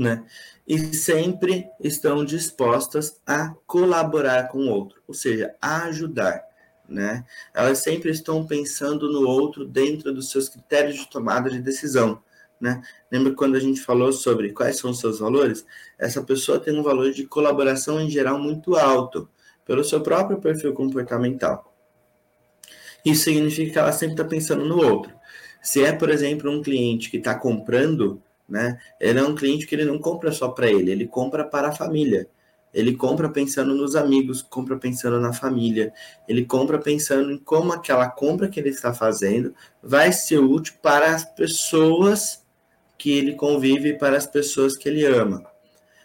né? 0.00 0.24
E 0.66 0.78
sempre 0.94 1.68
estão 1.78 2.24
dispostas 2.24 3.20
a 3.26 3.54
colaborar 3.66 4.48
com 4.48 4.60
o 4.60 4.70
outro, 4.70 5.02
ou 5.06 5.12
seja, 5.12 5.54
a 5.60 5.84
ajudar, 5.84 6.42
né? 6.88 7.24
Elas 7.52 7.78
sempre 7.78 8.10
estão 8.10 8.46
pensando 8.46 9.12
no 9.12 9.28
outro 9.28 9.66
dentro 9.66 10.12
dos 10.12 10.30
seus 10.30 10.48
critérios 10.48 10.96
de 10.96 11.10
tomada 11.10 11.50
de 11.50 11.60
decisão, 11.60 12.22
né? 12.58 12.80
Lembra 13.12 13.34
quando 13.34 13.56
a 13.56 13.60
gente 13.60 13.82
falou 13.82 14.10
sobre 14.10 14.52
quais 14.52 14.78
são 14.78 14.90
os 14.90 15.00
seus 15.00 15.18
valores? 15.18 15.66
Essa 15.98 16.22
pessoa 16.22 16.58
tem 16.58 16.78
um 16.78 16.82
valor 16.82 17.12
de 17.12 17.26
colaboração 17.26 18.00
em 18.00 18.08
geral 18.08 18.38
muito 18.38 18.76
alto, 18.76 19.28
pelo 19.66 19.84
seu 19.84 20.00
próprio 20.00 20.40
perfil 20.40 20.72
comportamental. 20.72 21.76
Isso 23.04 23.24
significa 23.24 23.72
que 23.72 23.78
ela 23.78 23.92
sempre 23.92 24.14
está 24.14 24.24
pensando 24.24 24.64
no 24.64 24.82
outro. 24.82 25.12
Se 25.62 25.84
é, 25.84 25.92
por 25.92 26.08
exemplo, 26.08 26.50
um 26.50 26.62
cliente 26.62 27.10
que 27.10 27.18
está 27.18 27.34
comprando 27.34 28.22
né? 28.50 28.78
Ele 29.00 29.18
é 29.18 29.22
um 29.22 29.34
cliente 29.34 29.66
que 29.66 29.74
ele 29.74 29.84
não 29.84 29.98
compra 29.98 30.32
só 30.32 30.48
para 30.48 30.68
ele, 30.68 30.90
ele 30.90 31.06
compra 31.06 31.44
para 31.44 31.68
a 31.68 31.72
família. 31.72 32.28
Ele 32.72 32.94
compra 32.94 33.28
pensando 33.28 33.74
nos 33.74 33.96
amigos, 33.96 34.42
compra 34.42 34.76
pensando 34.76 35.20
na 35.20 35.32
família, 35.32 35.92
ele 36.28 36.44
compra 36.44 36.78
pensando 36.78 37.32
em 37.32 37.38
como 37.38 37.72
aquela 37.72 38.08
compra 38.08 38.48
que 38.48 38.60
ele 38.60 38.68
está 38.68 38.94
fazendo 38.94 39.52
vai 39.82 40.12
ser 40.12 40.38
útil 40.38 40.74
para 40.80 41.14
as 41.14 41.24
pessoas 41.24 42.44
que 42.96 43.10
ele 43.10 43.34
convive, 43.34 43.98
para 43.98 44.16
as 44.16 44.26
pessoas 44.26 44.76
que 44.76 44.88
ele 44.88 45.04
ama. 45.04 45.44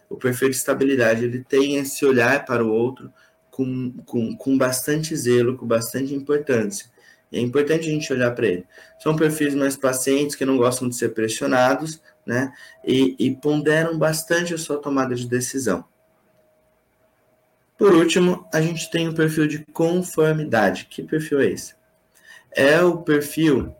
O 0.10 0.16
perfil 0.16 0.50
de 0.50 0.56
estabilidade, 0.56 1.26
ele 1.26 1.44
tem 1.44 1.76
esse 1.76 2.06
olhar 2.06 2.46
para 2.46 2.66
o 2.66 2.72
outro 2.72 3.12
com, 3.52 3.92
com, 4.06 4.36
com 4.36 4.58
bastante 4.58 5.16
zelo, 5.16 5.58
com 5.58 5.68
bastante 5.68 6.16
importância. 6.16 6.90
E 7.32 7.38
é 7.38 7.42
importante 7.42 7.88
a 7.88 7.92
gente 7.92 8.12
olhar 8.14 8.32
para 8.32 8.48
ele. 8.48 8.66
São 9.00 9.16
perfis 9.16 9.54
mais 9.54 9.76
pacientes, 9.76 10.36
que 10.36 10.46
não 10.46 10.58
gostam 10.58 10.88
de 10.88 10.96
ser 10.96 11.10
pressionados, 11.10 12.02
né? 12.26 12.54
E, 12.84 13.16
e 13.20 13.36
ponderam 13.36 13.98
bastante 13.98 14.54
a 14.54 14.58
sua 14.58 14.78
tomada 14.78 15.14
de 15.14 15.28
decisão. 15.28 15.86
Por 17.78 17.94
último, 17.94 18.48
a 18.54 18.62
gente 18.62 18.90
tem 18.90 19.08
o 19.08 19.14
perfil 19.14 19.48
de 19.48 19.66
conformidade. 19.66 20.88
Que 20.90 21.04
perfil 21.04 21.42
é 21.42 21.48
esse? 21.48 21.76
É 22.52 22.82
o 22.82 23.00
perfil 23.02 23.76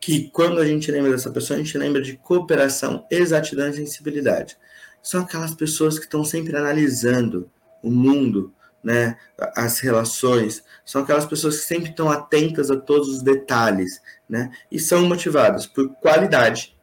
que, 0.00 0.30
quando 0.30 0.60
a 0.60 0.64
gente 0.64 0.90
lembra 0.90 1.10
dessa 1.10 1.30
pessoa, 1.30 1.58
a 1.58 1.62
gente 1.62 1.76
lembra 1.76 2.00
de 2.00 2.16
cooperação, 2.16 3.06
exatidão 3.10 3.68
e 3.68 3.74
sensibilidade. 3.74 4.56
São 5.02 5.22
aquelas 5.22 5.54
pessoas 5.54 5.98
que 5.98 6.04
estão 6.04 6.24
sempre 6.24 6.56
analisando 6.56 7.50
o 7.82 7.90
mundo, 7.90 8.54
né, 8.82 9.18
as 9.56 9.78
relações, 9.80 10.64
são 10.86 11.02
aquelas 11.02 11.26
pessoas 11.26 11.58
que 11.58 11.66
sempre 11.66 11.90
estão 11.90 12.10
atentas 12.10 12.70
a 12.70 12.76
todos 12.76 13.08
os 13.08 13.22
detalhes, 13.22 14.00
né, 14.28 14.50
e 14.70 14.78
são 14.78 15.06
motivadas 15.06 15.66
por 15.66 15.90
qualidade 15.96 16.74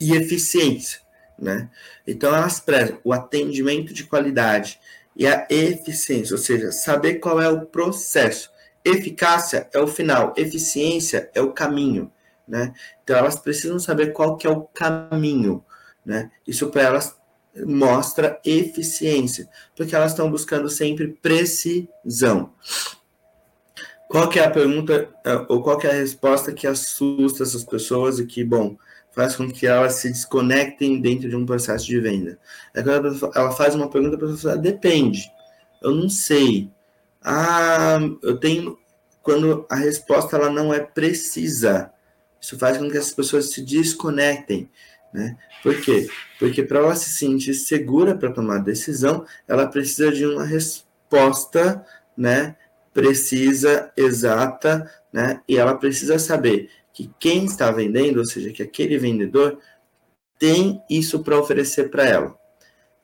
e 0.00 0.14
eficiência 0.14 1.04
né? 1.38 1.68
Então 2.06 2.34
elas 2.34 2.60
prezam 2.60 2.98
o 3.04 3.12
atendimento 3.12 3.92
de 3.92 4.04
qualidade 4.04 4.80
e 5.16 5.26
a 5.26 5.46
eficiência, 5.48 6.34
ou 6.34 6.38
seja, 6.38 6.72
saber 6.72 7.14
qual 7.14 7.40
é 7.40 7.48
o 7.48 7.66
processo. 7.66 8.50
Eficácia 8.84 9.68
é 9.72 9.78
o 9.78 9.86
final, 9.86 10.34
eficiência 10.36 11.30
é 11.34 11.40
o 11.40 11.52
caminho, 11.52 12.10
né? 12.46 12.74
Então 13.02 13.16
elas 13.16 13.38
precisam 13.38 13.78
saber 13.78 14.12
qual 14.12 14.36
que 14.36 14.46
é 14.46 14.50
o 14.50 14.62
caminho, 14.62 15.64
né? 16.04 16.30
Isso 16.46 16.68
para 16.70 16.82
elas 16.82 17.16
mostra 17.66 18.40
eficiência, 18.44 19.48
porque 19.76 19.94
elas 19.94 20.10
estão 20.10 20.30
buscando 20.30 20.68
sempre 20.68 21.08
precisão. 21.22 22.52
Qual 24.08 24.28
que 24.28 24.38
é 24.38 24.44
a 24.44 24.50
pergunta 24.50 25.08
eh, 25.24 25.46
ou 25.48 25.62
qual 25.62 25.78
que 25.78 25.86
é 25.86 25.90
a 25.90 25.94
resposta 25.94 26.52
que 26.52 26.66
assusta 26.66 27.42
essas 27.42 27.64
pessoas 27.64 28.18
e 28.18 28.26
que, 28.26 28.44
bom, 28.44 28.76
faz 29.14 29.36
com 29.36 29.50
que 29.50 29.66
elas 29.66 29.94
se 29.94 30.08
desconectem 30.08 31.00
dentro 31.00 31.28
de 31.28 31.36
um 31.36 31.46
processo 31.46 31.86
de 31.86 31.98
venda. 32.00 32.38
É 32.74 32.82
quando 32.82 33.30
ela 33.34 33.52
faz 33.52 33.74
uma 33.74 33.88
pergunta 33.88 34.18
para 34.18 34.28
a 34.28 34.30
pessoa, 34.32 34.56
depende, 34.56 35.30
eu 35.82 35.94
não 35.94 36.08
sei. 36.08 36.70
Ah, 37.22 37.98
eu 38.22 38.38
tenho. 38.38 38.78
Quando 39.22 39.66
a 39.70 39.76
resposta 39.76 40.36
ela 40.36 40.50
não 40.50 40.74
é 40.74 40.80
precisa, 40.80 41.90
isso 42.38 42.58
faz 42.58 42.76
com 42.76 42.90
que 42.90 42.98
as 42.98 43.10
pessoas 43.10 43.52
se 43.52 43.62
desconectem. 43.62 44.70
Né? 45.12 45.36
Por 45.62 45.80
quê? 45.80 46.08
Porque 46.38 46.62
para 46.62 46.80
ela 46.80 46.94
se 46.94 47.08
sentir 47.08 47.54
segura 47.54 48.14
para 48.14 48.32
tomar 48.32 48.58
decisão, 48.58 49.24
ela 49.48 49.66
precisa 49.66 50.12
de 50.12 50.26
uma 50.26 50.44
resposta 50.44 51.86
né, 52.16 52.56
precisa, 52.92 53.92
exata, 53.96 54.90
né? 55.12 55.40
e 55.48 55.56
ela 55.56 55.76
precisa 55.76 56.18
saber 56.18 56.70
que 56.94 57.12
quem 57.18 57.44
está 57.44 57.72
vendendo, 57.72 58.18
ou 58.18 58.24
seja, 58.24 58.52
que 58.52 58.62
aquele 58.62 58.96
vendedor 58.96 59.58
tem 60.38 60.80
isso 60.88 61.24
para 61.24 61.38
oferecer 61.38 61.90
para 61.90 62.04
ela. 62.04 62.38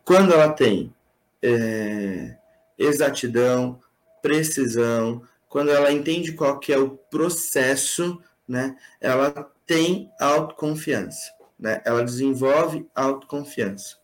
Quando 0.05 0.33
ela 0.33 0.53
tem 0.53 0.95
é, 1.43 2.37
exatidão, 2.79 3.81
precisão, 4.23 5.23
quando 5.49 5.71
ela 5.71 5.91
entende 5.91 6.33
qual 6.33 6.61
que 6.61 6.73
é 6.73 6.79
o 6.79 6.91
processo, 6.91 8.23
né, 8.47 8.77
ela 9.01 9.51
tem 9.67 10.11
autoconfiança, 10.21 11.33
né, 11.59 11.83
ela 11.85 12.05
desenvolve 12.05 12.89
autoconfiança. 12.95 13.99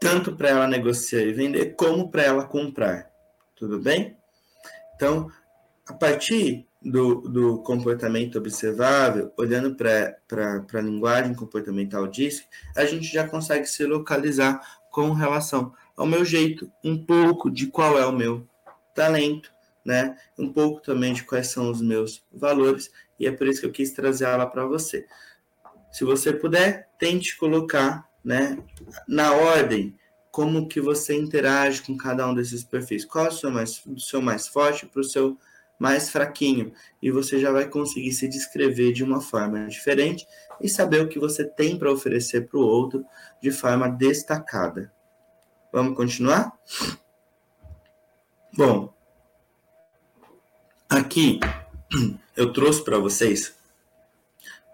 Tanto 0.00 0.36
para 0.36 0.50
ela 0.50 0.68
negociar 0.68 1.22
e 1.22 1.32
vender, 1.32 1.74
como 1.74 2.08
para 2.08 2.22
ela 2.22 2.44
comprar. 2.44 3.10
Tudo 3.56 3.80
bem? 3.80 4.16
Então, 4.94 5.28
a 5.88 5.92
partir 5.92 6.67
do, 6.90 7.16
do 7.20 7.58
comportamento 7.62 8.38
observável, 8.38 9.32
olhando 9.36 9.74
para 9.74 10.16
a 10.74 10.80
linguagem 10.80 11.34
comportamental 11.34 12.06
DISC, 12.06 12.46
a 12.76 12.84
gente 12.84 13.06
já 13.06 13.28
consegue 13.28 13.66
se 13.66 13.84
localizar 13.84 14.60
com 14.90 15.12
relação 15.12 15.72
ao 15.96 16.06
meu 16.06 16.24
jeito, 16.24 16.70
um 16.82 17.04
pouco 17.04 17.50
de 17.50 17.66
qual 17.66 17.98
é 17.98 18.06
o 18.06 18.12
meu 18.12 18.48
talento, 18.94 19.52
né? 19.84 20.16
Um 20.38 20.52
pouco 20.52 20.80
também 20.80 21.12
de 21.12 21.24
quais 21.24 21.48
são 21.48 21.70
os 21.70 21.80
meus 21.80 22.24
valores, 22.32 22.90
e 23.18 23.26
é 23.26 23.32
por 23.32 23.46
isso 23.46 23.60
que 23.60 23.66
eu 23.66 23.72
quis 23.72 23.92
trazer 23.92 24.24
ela 24.24 24.46
para 24.46 24.64
você. 24.64 25.06
Se 25.92 26.04
você 26.04 26.32
puder, 26.32 26.88
tente 26.98 27.36
colocar, 27.36 28.08
né, 28.24 28.58
na 29.06 29.32
ordem 29.32 29.96
como 30.30 30.68
que 30.68 30.80
você 30.80 31.16
interage 31.16 31.82
com 31.82 31.96
cada 31.96 32.26
um 32.28 32.34
desses 32.34 32.62
perfis. 32.62 33.04
Qual 33.04 33.26
é 33.26 33.28
o 33.28 33.32
seu 33.32 33.50
mais, 33.50 33.84
o 33.86 33.98
seu 33.98 34.20
mais 34.22 34.46
forte 34.46 34.86
para 34.86 35.00
o 35.00 35.04
seu 35.04 35.38
mais 35.78 36.10
fraquinho 36.10 36.72
e 37.00 37.10
você 37.10 37.38
já 37.38 37.52
vai 37.52 37.68
conseguir 37.68 38.12
se 38.12 38.26
descrever 38.28 38.92
de 38.92 39.04
uma 39.04 39.20
forma 39.20 39.66
diferente 39.66 40.26
e 40.60 40.68
saber 40.68 41.00
o 41.00 41.08
que 41.08 41.18
você 41.18 41.44
tem 41.44 41.78
para 41.78 41.92
oferecer 41.92 42.48
para 42.48 42.58
o 42.58 42.66
outro 42.66 43.04
de 43.40 43.50
forma 43.50 43.88
destacada. 43.88 44.92
Vamos 45.72 45.96
continuar? 45.96 46.52
Bom, 48.56 48.92
aqui 50.88 51.38
eu 52.36 52.52
trouxe 52.52 52.82
para 52.82 52.98
vocês 52.98 53.54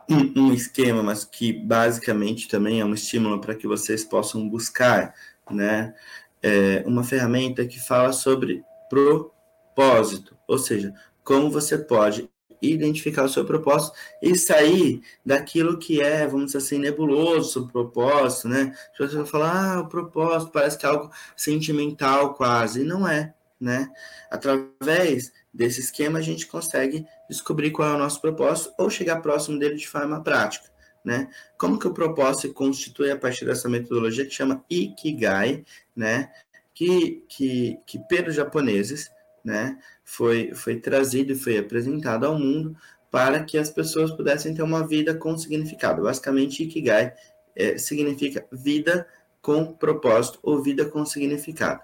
um, 0.09 0.49
um, 0.49 0.53
esquema, 0.53 1.03
mas 1.03 1.25
que 1.25 1.53
basicamente 1.53 2.49
também 2.49 2.81
é 2.81 2.85
um 2.85 2.95
estímulo 2.95 3.41
para 3.41 3.55
que 3.55 3.67
vocês 3.67 4.05
possam 4.05 4.49
buscar, 4.49 5.15
né? 5.51 5.95
É 6.43 6.85
uma 6.87 7.03
ferramenta 7.03 7.67
que 7.67 7.81
fala 7.81 8.13
sobre 8.13 8.63
pro 8.89 9.34
propósito, 9.75 10.37
ou 10.47 10.59
seja, 10.59 10.95
como 11.23 11.51
você 11.51 11.77
pode 11.77 12.29
identificar 12.61 13.25
o 13.25 13.29
seu 13.29 13.45
propósito 13.45 13.97
e 14.23 14.37
sair 14.37 15.03
daquilo 15.25 15.79
que 15.79 16.01
é, 16.01 16.27
vamos 16.27 16.47
dizer 16.47 16.59
assim, 16.59 16.79
nebuloso 16.79 17.65
o 17.65 17.69
propósito, 17.69 18.49
né? 18.49 18.75
As 18.75 18.91
pessoas 18.93 19.13
vão 19.15 19.27
falar, 19.27 19.75
ah, 19.75 19.81
o 19.81 19.89
propósito 19.89 20.53
parece 20.53 20.79
que 20.79 20.87
é 20.87 20.89
algo 20.89 21.11
sentimental 21.37 22.35
quase, 22.35 22.81
e 22.81 22.85
não 22.85 23.07
é, 23.07 23.35
né? 23.61 23.91
Através 24.31 25.33
desse 25.53 25.81
esquema 25.81 26.19
a 26.19 26.23
gente 26.23 26.47
consegue 26.47 27.07
descobrir 27.29 27.71
qual 27.71 27.91
é 27.91 27.95
o 27.95 27.99
nosso 27.99 28.21
propósito 28.21 28.73
ou 28.79 28.89
chegar 28.89 29.21
próximo 29.21 29.59
dele 29.59 29.77
de 29.77 29.89
forma 29.89 30.23
prática, 30.23 30.69
né? 31.05 31.29
Como 31.59 31.79
que 31.79 31.87
o 31.87 31.95
propósito 31.95 32.43
se 32.43 32.55
constitui 32.55 33.11
a 33.11 33.19
partir 33.19 33.45
dessa 33.45 33.69
metodologia 33.69 34.25
que 34.25 34.35
chama 34.35 34.65
Ikigai, 34.71 35.65
né? 35.95 36.31
Que, 36.73 37.23
que, 37.29 37.79
que 37.87 37.99
pelos 38.09 38.35
japoneses 38.35 39.09
né, 39.45 39.79
foi, 40.03 40.53
foi 40.55 40.77
trazido 40.77 41.33
e 41.33 41.37
foi 41.37 41.59
apresentado 41.59 42.25
ao 42.25 42.39
mundo 42.39 42.75
para 43.11 43.45
que 43.45 43.59
as 43.59 43.71
pessoas 43.71 44.11
pudessem 44.11 44.55
ter 44.55 44.63
uma 44.63 44.87
vida 44.87 45.15
com 45.15 45.37
significado. 45.37 46.03
Basicamente, 46.03 46.65
Ikigai 46.65 47.13
é, 47.55 47.79
significa 47.79 48.45
vida 48.51 49.07
com 49.41 49.73
propósito 49.73 50.39
ou 50.43 50.63
vida 50.63 50.87
com 50.87 51.05
significado. 51.05 51.81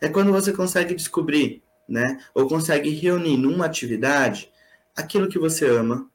É 0.00 0.08
quando 0.08 0.32
você 0.32 0.52
consegue 0.52 0.94
descobrir, 0.94 1.62
né, 1.88 2.18
ou 2.32 2.48
consegue 2.48 2.90
reunir 2.90 3.36
numa 3.36 3.66
atividade 3.66 4.50
aquilo 4.96 5.28
que 5.28 5.38
você 5.38 5.66
ama, 5.68 6.08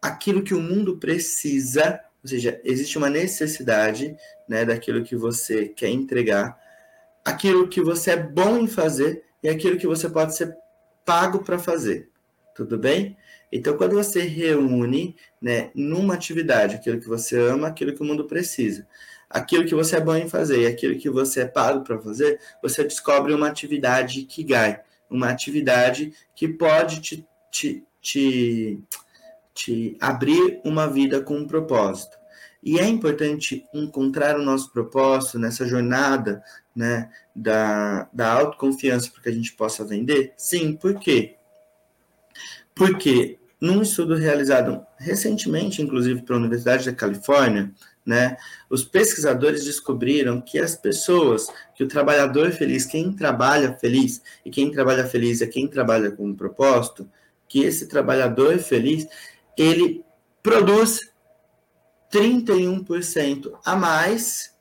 aquilo 0.00 0.42
que 0.42 0.54
o 0.54 0.60
mundo 0.60 0.96
precisa, 0.96 2.00
ou 2.22 2.28
seja, 2.28 2.60
existe 2.64 2.96
uma 2.98 3.10
necessidade, 3.10 4.16
né, 4.48 4.64
daquilo 4.64 5.04
que 5.04 5.14
você 5.14 5.68
quer 5.68 5.90
entregar, 5.90 6.58
aquilo 7.24 7.68
que 7.68 7.80
você 7.80 8.12
é 8.12 8.16
bom 8.16 8.58
em 8.58 8.66
fazer 8.66 9.25
e 9.46 9.48
aquilo 9.48 9.78
que 9.78 9.86
você 9.86 10.08
pode 10.08 10.36
ser 10.36 10.56
pago 11.04 11.38
para 11.44 11.56
fazer. 11.56 12.10
Tudo 12.52 12.76
bem? 12.76 13.16
Então, 13.52 13.76
quando 13.76 13.94
você 13.94 14.22
reúne 14.22 15.14
né, 15.40 15.70
numa 15.72 16.14
atividade 16.14 16.74
aquilo 16.74 16.98
que 16.98 17.06
você 17.06 17.38
ama, 17.38 17.68
aquilo 17.68 17.94
que 17.94 18.02
o 18.02 18.04
mundo 18.04 18.24
precisa, 18.24 18.88
aquilo 19.30 19.64
que 19.64 19.74
você 19.74 19.98
é 19.98 20.00
bom 20.00 20.16
em 20.16 20.28
fazer 20.28 20.62
e 20.62 20.66
aquilo 20.66 20.98
que 20.98 21.08
você 21.08 21.42
é 21.42 21.46
pago 21.46 21.84
para 21.84 22.00
fazer, 22.00 22.40
você 22.60 22.82
descobre 22.82 23.32
uma 23.32 23.46
atividade 23.46 24.24
que 24.24 24.42
gai, 24.42 24.82
uma 25.08 25.28
atividade 25.30 26.12
que 26.34 26.48
pode 26.48 27.00
te, 27.00 27.24
te, 27.48 27.84
te, 28.02 28.80
te 29.54 29.96
abrir 30.00 30.60
uma 30.64 30.88
vida 30.88 31.20
com 31.20 31.36
um 31.36 31.46
propósito. 31.46 32.18
E 32.64 32.80
é 32.80 32.88
importante 32.88 33.64
encontrar 33.72 34.36
o 34.36 34.42
nosso 34.42 34.72
propósito 34.72 35.38
nessa 35.38 35.64
jornada 35.64 36.42
né, 36.76 37.10
da, 37.34 38.08
da 38.12 38.30
autoconfiança 38.32 39.10
para 39.10 39.22
que 39.22 39.28
a 39.30 39.32
gente 39.32 39.54
possa 39.54 39.84
vender? 39.84 40.34
Sim, 40.36 40.74
por 40.74 41.00
quê? 41.00 41.36
Porque 42.74 43.38
num 43.58 43.80
estudo 43.80 44.14
realizado 44.14 44.86
recentemente, 44.98 45.80
inclusive 45.80 46.22
pela 46.22 46.38
Universidade 46.38 46.84
da 46.84 46.94
Califórnia, 46.94 47.72
né, 48.04 48.36
os 48.70 48.84
pesquisadores 48.84 49.64
descobriram 49.64 50.40
que 50.40 50.58
as 50.58 50.76
pessoas, 50.76 51.48
que 51.74 51.82
o 51.82 51.88
trabalhador 51.88 52.52
feliz, 52.52 52.84
quem 52.84 53.12
trabalha 53.12 53.72
feliz, 53.72 54.22
e 54.44 54.50
quem 54.50 54.70
trabalha 54.70 55.06
feliz 55.06 55.40
é 55.40 55.46
quem 55.46 55.66
trabalha 55.66 56.10
com 56.10 56.26
um 56.26 56.34
propósito, 56.34 57.08
que 57.48 57.64
esse 57.64 57.88
trabalhador 57.88 58.58
feliz, 58.58 59.08
ele 59.56 60.04
produz 60.42 61.10
31% 62.12 63.52
a 63.64 63.74
mais 63.74 64.54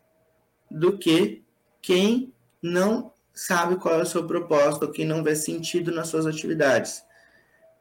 do 0.72 0.98
que 0.98 1.45
quem 1.86 2.34
não 2.64 3.14
sabe 3.32 3.76
qual 3.76 4.00
é 4.00 4.02
o 4.02 4.08
seu 4.08 4.26
propósito, 4.26 4.92
quem 4.92 5.06
não 5.06 5.24
vê 5.24 5.36
sentido 5.36 5.92
nas 5.92 6.08
suas 6.08 6.26
atividades. 6.26 7.04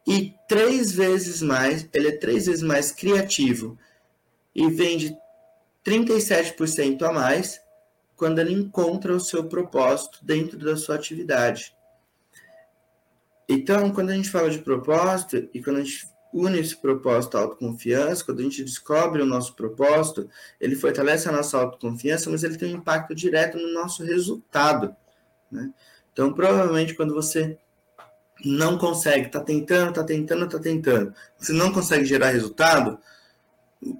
E 0.07 0.35
três 0.47 0.91
vezes 0.91 1.41
mais, 1.41 1.89
ele 1.91 2.09
é 2.09 2.17
três 2.17 2.45
vezes 2.45 2.61
mais 2.61 2.91
criativo 2.91 3.75
e 4.53 4.69
vende 4.69 5.17
37% 5.83 7.01
a 7.01 7.11
mais 7.11 7.59
quando 8.15 8.37
ele 8.37 8.53
encontra 8.53 9.11
o 9.11 9.19
seu 9.19 9.45
propósito 9.45 10.19
dentro 10.23 10.59
da 10.59 10.77
sua 10.77 10.93
atividade. 10.93 11.75
Então, 13.49 13.91
quando 13.91 14.11
a 14.11 14.15
gente 14.15 14.29
fala 14.29 14.51
de 14.51 14.59
propósito 14.59 15.49
e 15.51 15.63
quando 15.63 15.77
a 15.77 15.83
gente 15.83 16.07
une 16.35 16.59
esse 16.59 16.75
propósito 16.75 17.37
à 17.37 17.41
autoconfiança, 17.41 18.25
quando 18.25 18.41
a 18.41 18.43
gente 18.43 18.61
descobre 18.61 19.21
o 19.21 19.25
nosso 19.25 19.55
propósito, 19.55 20.29
ele 20.59 20.75
fortalece 20.75 21.29
a 21.29 21.31
nossa 21.31 21.57
autoconfiança, 21.57 22.29
mas 22.29 22.43
ele 22.43 22.57
tem 22.57 22.75
um 22.75 22.77
impacto 22.77 23.15
direto 23.15 23.57
no 23.57 23.71
nosso 23.73 24.03
resultado. 24.03 24.93
Né? 25.49 25.71
Então, 26.11 26.33
provavelmente, 26.33 26.93
quando 26.93 27.13
você 27.13 27.57
não 28.43 28.77
consegue, 28.77 29.27
está 29.27 29.39
tentando, 29.39 29.89
está 29.89 30.03
tentando, 30.03 30.45
está 30.45 30.59
tentando, 30.59 31.13
você 31.37 31.53
não 31.53 31.71
consegue 31.71 32.03
gerar 32.03 32.31
resultado, 32.31 32.99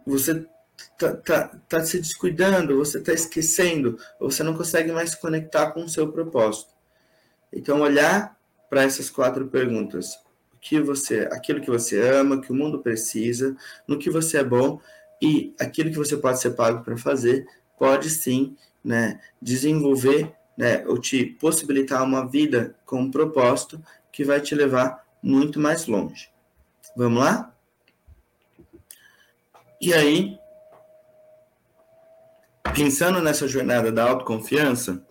você 0.05 0.45
tá, 0.97 1.15
tá, 1.15 1.59
tá 1.69 1.85
se 1.85 1.99
descuidando, 1.99 2.77
você 2.77 2.97
está 2.97 3.13
esquecendo, 3.13 3.97
você 4.19 4.43
não 4.43 4.53
consegue 4.53 4.91
mais 4.91 5.11
se 5.11 5.21
conectar 5.21 5.71
com 5.71 5.85
o 5.85 5.89
seu 5.89 6.11
propósito. 6.11 6.73
Então, 7.53 7.79
olhar 7.79 8.37
para 8.69 8.83
essas 8.83 9.09
quatro 9.09 9.47
perguntas. 9.47 10.24
Que 10.67 10.81
você, 10.81 11.29
aquilo 11.31 11.61
que 11.61 11.69
você 11.69 12.01
ama, 12.09 12.41
que 12.41 12.51
o 12.51 12.55
mundo 12.55 12.79
precisa, 12.79 13.55
no 13.87 13.99
que 13.99 14.09
você 14.09 14.39
é 14.39 14.43
bom 14.43 14.81
e 15.21 15.53
aquilo 15.59 15.91
que 15.91 15.97
você 15.97 16.17
pode 16.17 16.41
ser 16.41 16.55
pago 16.55 16.83
para 16.83 16.97
fazer, 16.97 17.45
pode 17.77 18.09
sim, 18.09 18.57
né, 18.83 19.21
desenvolver, 19.39 20.33
né, 20.57 20.83
ou 20.87 20.99
te 20.99 21.23
possibilitar 21.23 22.03
uma 22.03 22.27
vida 22.27 22.75
com 22.83 23.01
um 23.01 23.11
propósito 23.11 23.79
que 24.11 24.23
vai 24.23 24.41
te 24.41 24.55
levar 24.55 25.05
muito 25.21 25.59
mais 25.59 25.85
longe. 25.85 26.31
Vamos 26.97 27.23
lá? 27.23 27.53
E 29.79 29.93
aí, 29.93 30.35
pensando 32.73 33.21
nessa 33.21 33.47
jornada 33.47 33.91
da 33.91 34.09
autoconfiança, 34.09 35.05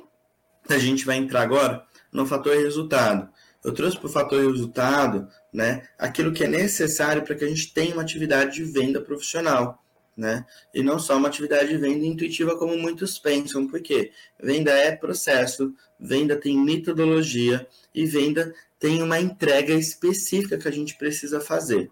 a 0.69 0.79
gente 0.79 1.07
vai 1.07 1.17
entrar 1.17 1.43
agora 1.43 1.87
no 2.11 2.27
fator 2.27 2.57
resultado. 2.57 3.33
Eu 3.65 3.73
trouxe 3.73 3.97
para 3.97 4.07
o 4.07 4.13
fator 4.13 4.45
resultado, 4.47 5.27
né, 5.53 5.89
aquilo 5.99 6.33
que 6.33 6.45
é 6.45 6.49
necessário 6.49 7.23
para 7.25 7.35
que 7.35 7.45
a 7.45 7.49
gente 7.49 7.73
tenha 7.73 7.95
uma 7.95 8.03
atividade 8.03 8.57
de 8.57 8.65
venda 8.65 9.01
profissional, 9.01 9.83
né? 10.17 10.45
E 10.73 10.83
não 10.83 10.99
só 10.99 11.17
uma 11.17 11.29
atividade 11.29 11.69
de 11.69 11.79
venda 11.79 12.05
intuitiva 12.05 12.57
como 12.57 12.77
muitos 12.77 13.19
pensam, 13.19 13.67
porque 13.67 14.13
venda 14.41 14.71
é 14.71 14.95
processo, 14.95 15.75
venda 15.99 16.37
tem 16.37 16.57
metodologia 16.57 17.67
e 17.95 18.07
venda 18.07 18.55
tem 18.79 19.03
uma 19.03 19.19
entrega 19.19 19.73
específica 19.73 20.59
que 20.59 20.69
a 20.69 20.71
gente 20.71 20.97
precisa 20.97 21.41
fazer. 21.41 21.91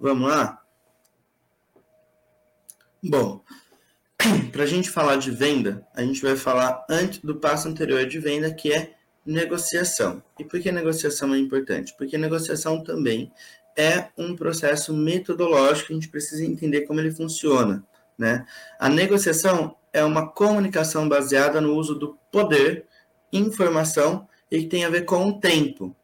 Vamos 0.00 0.28
lá? 0.28 0.62
Bom, 3.02 3.44
para 4.50 4.62
a 4.62 4.66
gente 4.66 4.88
falar 4.88 5.16
de 5.16 5.30
venda, 5.30 5.86
a 5.94 6.02
gente 6.02 6.22
vai 6.22 6.36
falar 6.36 6.84
antes 6.88 7.18
do 7.18 7.36
passo 7.36 7.68
anterior 7.68 8.06
de 8.06 8.18
venda, 8.18 8.52
que 8.52 8.72
é 8.72 8.94
negociação. 9.24 10.22
E 10.38 10.44
por 10.44 10.60
que 10.60 10.70
negociação 10.70 11.34
é 11.34 11.38
importante? 11.38 11.94
Porque 11.96 12.18
negociação 12.18 12.82
também 12.82 13.32
é 13.76 14.08
um 14.16 14.36
processo 14.36 14.94
metodológico, 14.94 15.92
a 15.92 15.94
gente 15.94 16.08
precisa 16.08 16.44
entender 16.44 16.82
como 16.82 17.00
ele 17.00 17.10
funciona. 17.10 17.84
Né? 18.16 18.46
A 18.78 18.88
negociação 18.88 19.76
é 19.92 20.04
uma 20.04 20.28
comunicação 20.28 21.08
baseada 21.08 21.60
no 21.60 21.74
uso 21.74 21.94
do 21.94 22.18
poder, 22.30 22.86
informação 23.32 24.28
e 24.50 24.60
que 24.60 24.66
tem 24.66 24.84
a 24.84 24.90
ver 24.90 25.04
com 25.04 25.26
o 25.26 25.40
tempo, 25.40 25.96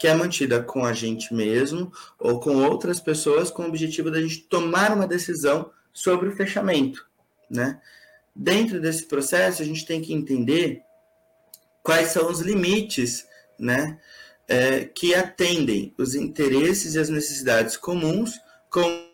que 0.00 0.08
é 0.08 0.14
mantida 0.14 0.62
com 0.62 0.84
a 0.84 0.92
gente 0.92 1.32
mesmo 1.32 1.92
ou 2.18 2.40
com 2.40 2.56
outras 2.64 2.98
pessoas 2.98 3.50
com 3.50 3.62
o 3.62 3.68
objetivo 3.68 4.10
da 4.10 4.20
gente 4.20 4.40
tomar 4.48 4.92
uma 4.92 5.06
decisão 5.06 5.70
sobre 5.92 6.28
o 6.28 6.32
fechamento 6.36 7.06
né? 7.52 7.78
Dentro 8.34 8.80
desse 8.80 9.06
processo, 9.06 9.60
a 9.60 9.64
gente 9.64 9.84
tem 9.84 10.00
que 10.00 10.14
entender 10.14 10.80
quais 11.82 12.08
são 12.08 12.30
os 12.30 12.40
limites, 12.40 13.26
né? 13.58 13.98
É, 14.48 14.84
que 14.84 15.14
atendem 15.14 15.94
os 15.96 16.14
interesses 16.14 16.94
e 16.94 16.98
as 16.98 17.08
necessidades 17.08 17.76
comuns 17.76 18.38
com 18.68 19.06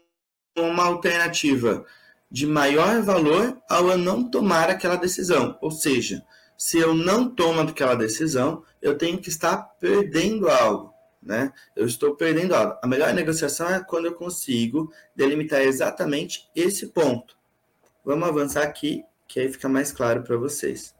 uma 0.56 0.84
alternativa 0.84 1.84
de 2.30 2.46
maior 2.46 3.02
valor 3.02 3.56
ao 3.68 3.88
eu 3.88 3.98
não 3.98 4.28
tomar 4.28 4.68
aquela 4.68 4.96
decisão. 4.96 5.56
Ou 5.60 5.70
seja, 5.70 6.24
se 6.56 6.78
eu 6.78 6.92
não 6.92 7.28
tomo 7.28 7.60
aquela 7.60 7.94
decisão, 7.94 8.64
eu 8.82 8.98
tenho 8.98 9.18
que 9.18 9.28
estar 9.28 9.56
perdendo 9.80 10.48
algo. 10.48 10.92
Né? 11.22 11.52
Eu 11.76 11.86
estou 11.86 12.14
perdendo 12.14 12.54
algo. 12.54 12.78
A 12.82 12.86
melhor 12.86 13.12
negociação 13.14 13.68
é 13.68 13.80
quando 13.80 14.06
eu 14.06 14.14
consigo 14.14 14.92
delimitar 15.14 15.62
exatamente 15.62 16.48
esse 16.54 16.88
ponto. 16.88 17.36
Vamos 18.04 18.28
avançar 18.28 18.62
aqui, 18.62 19.04
que 19.26 19.40
aí 19.40 19.52
fica 19.52 19.68
mais 19.68 19.92
claro 19.92 20.22
para 20.22 20.36
vocês. 20.36 20.94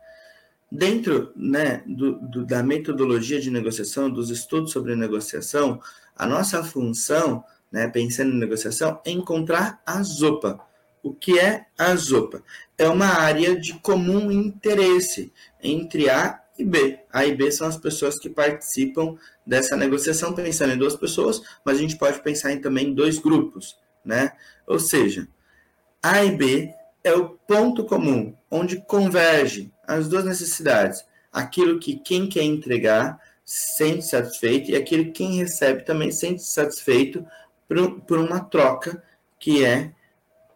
Dentro 0.70 1.32
né, 1.34 1.82
do, 1.86 2.18
do, 2.20 2.44
da 2.44 2.62
metodologia 2.62 3.40
de 3.40 3.50
negociação, 3.50 4.10
dos 4.10 4.28
estudos 4.28 4.70
sobre 4.70 4.94
negociação, 4.94 5.80
a 6.14 6.26
nossa 6.26 6.62
função, 6.62 7.42
né, 7.72 7.88
pensando 7.88 8.32
em 8.32 8.38
negociação, 8.38 9.00
é 9.04 9.10
encontrar 9.10 9.80
a 9.86 10.02
ZOPA. 10.02 10.60
O 11.02 11.14
que 11.14 11.38
é 11.38 11.66
a 11.78 11.94
ZOPA? 11.94 12.42
É 12.76 12.86
uma 12.88 13.06
área 13.06 13.58
de 13.58 13.74
comum 13.80 14.30
interesse 14.30 15.32
entre 15.62 16.10
A 16.10 16.38
e 16.58 16.64
B. 16.64 16.98
A 17.10 17.24
e 17.24 17.34
B 17.34 17.50
são 17.50 17.66
as 17.66 17.76
pessoas 17.76 18.18
que 18.18 18.28
participam 18.28 19.16
dessa 19.46 19.76
negociação, 19.76 20.34
pensando 20.34 20.74
em 20.74 20.78
duas 20.78 20.96
pessoas, 20.96 21.40
mas 21.64 21.78
a 21.78 21.80
gente 21.80 21.96
pode 21.96 22.20
pensar 22.20 22.52
em 22.52 22.60
também 22.60 22.92
dois 22.92 23.18
grupos, 23.18 23.78
né? 24.04 24.32
Ou 24.66 24.78
seja, 24.78 25.28
A 26.02 26.24
e 26.24 26.36
B 26.36 26.74
é 27.02 27.14
o 27.14 27.30
ponto 27.30 27.84
comum, 27.84 28.34
onde 28.50 28.84
converge 28.84 29.72
as 29.88 30.08
duas 30.08 30.24
necessidades. 30.26 31.04
Aquilo 31.32 31.80
que 31.80 31.98
quem 31.98 32.28
quer 32.28 32.42
entregar 32.42 33.18
sente 33.44 34.04
satisfeito 34.04 34.70
e 34.70 34.76
aquilo 34.76 35.06
que 35.06 35.12
quem 35.12 35.38
recebe 35.38 35.82
também 35.82 36.12
sente 36.12 36.42
satisfeito 36.42 37.26
por, 37.66 38.00
por 38.02 38.18
uma 38.18 38.40
troca 38.40 39.02
que 39.40 39.64
é 39.64 39.92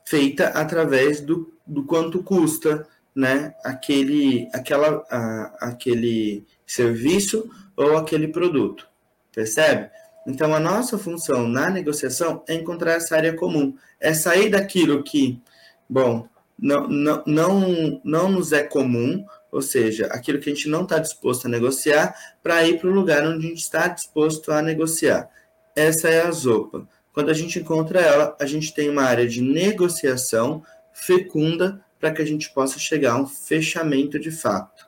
feita 0.05 0.49
através 0.49 1.21
do, 1.21 1.53
do 1.67 1.85
quanto 1.85 2.23
custa 2.23 2.87
né, 3.15 3.55
aquele, 3.65 4.49
aquela, 4.53 5.05
a, 5.11 5.69
aquele 5.69 6.47
serviço 6.67 7.49
ou 7.77 7.97
aquele 7.97 8.29
produto. 8.29 8.87
Percebe? 9.33 9.91
Então, 10.27 10.55
a 10.55 10.61
nossa 10.61 10.99
função 10.99 11.49
na 11.49 11.71
negociação 11.71 12.45
é 12.47 12.55
encontrar 12.55 12.93
essa 12.93 13.17
área 13.17 13.35
comum, 13.35 13.75
é 13.99 14.13
sair 14.13 14.51
daquilo 14.51 15.03
que, 15.03 15.41
bom, 15.89 16.29
não, 16.63 16.87
não, 16.87 17.23
não, 17.27 18.01
não 18.05 18.31
nos 18.31 18.53
é 18.53 18.63
comum, 18.63 19.27
ou 19.51 19.61
seja, 19.61 20.07
aquilo 20.07 20.39
que 20.39 20.49
a 20.49 20.55
gente 20.55 20.69
não 20.69 20.85
está 20.85 20.99
disposto 20.99 21.47
a 21.47 21.51
negociar, 21.51 22.15
para 22.41 22.67
ir 22.67 22.79
para 22.79 22.89
o 22.89 22.93
lugar 22.93 23.27
onde 23.27 23.45
a 23.45 23.49
gente 23.49 23.61
está 23.61 23.89
disposto 23.89 24.53
a 24.53 24.63
negociar. 24.63 25.29
Essa 25.75 26.09
é 26.09 26.23
a 26.23 26.31
ZOPA. 26.31 26.87
Quando 27.13 27.31
a 27.31 27.35
gente 27.35 27.59
encontra 27.59 28.01
ela, 28.01 28.37
a 28.41 28.47
gente 28.47 28.73
tem 28.73 28.89
uma 28.89 29.03
área 29.03 29.27
de 29.27 29.43
negociação 29.43 30.63
fecunda 30.93 31.85
para 31.99 32.13
que 32.13 32.23
a 32.23 32.25
gente 32.25 32.51
possa 32.55 32.79
chegar 32.79 33.15
a 33.15 33.21
um 33.21 33.27
fechamento 33.27 34.19
de 34.19 34.31
fato. 34.31 34.87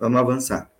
Vamos 0.00 0.18
avançar. 0.18 0.70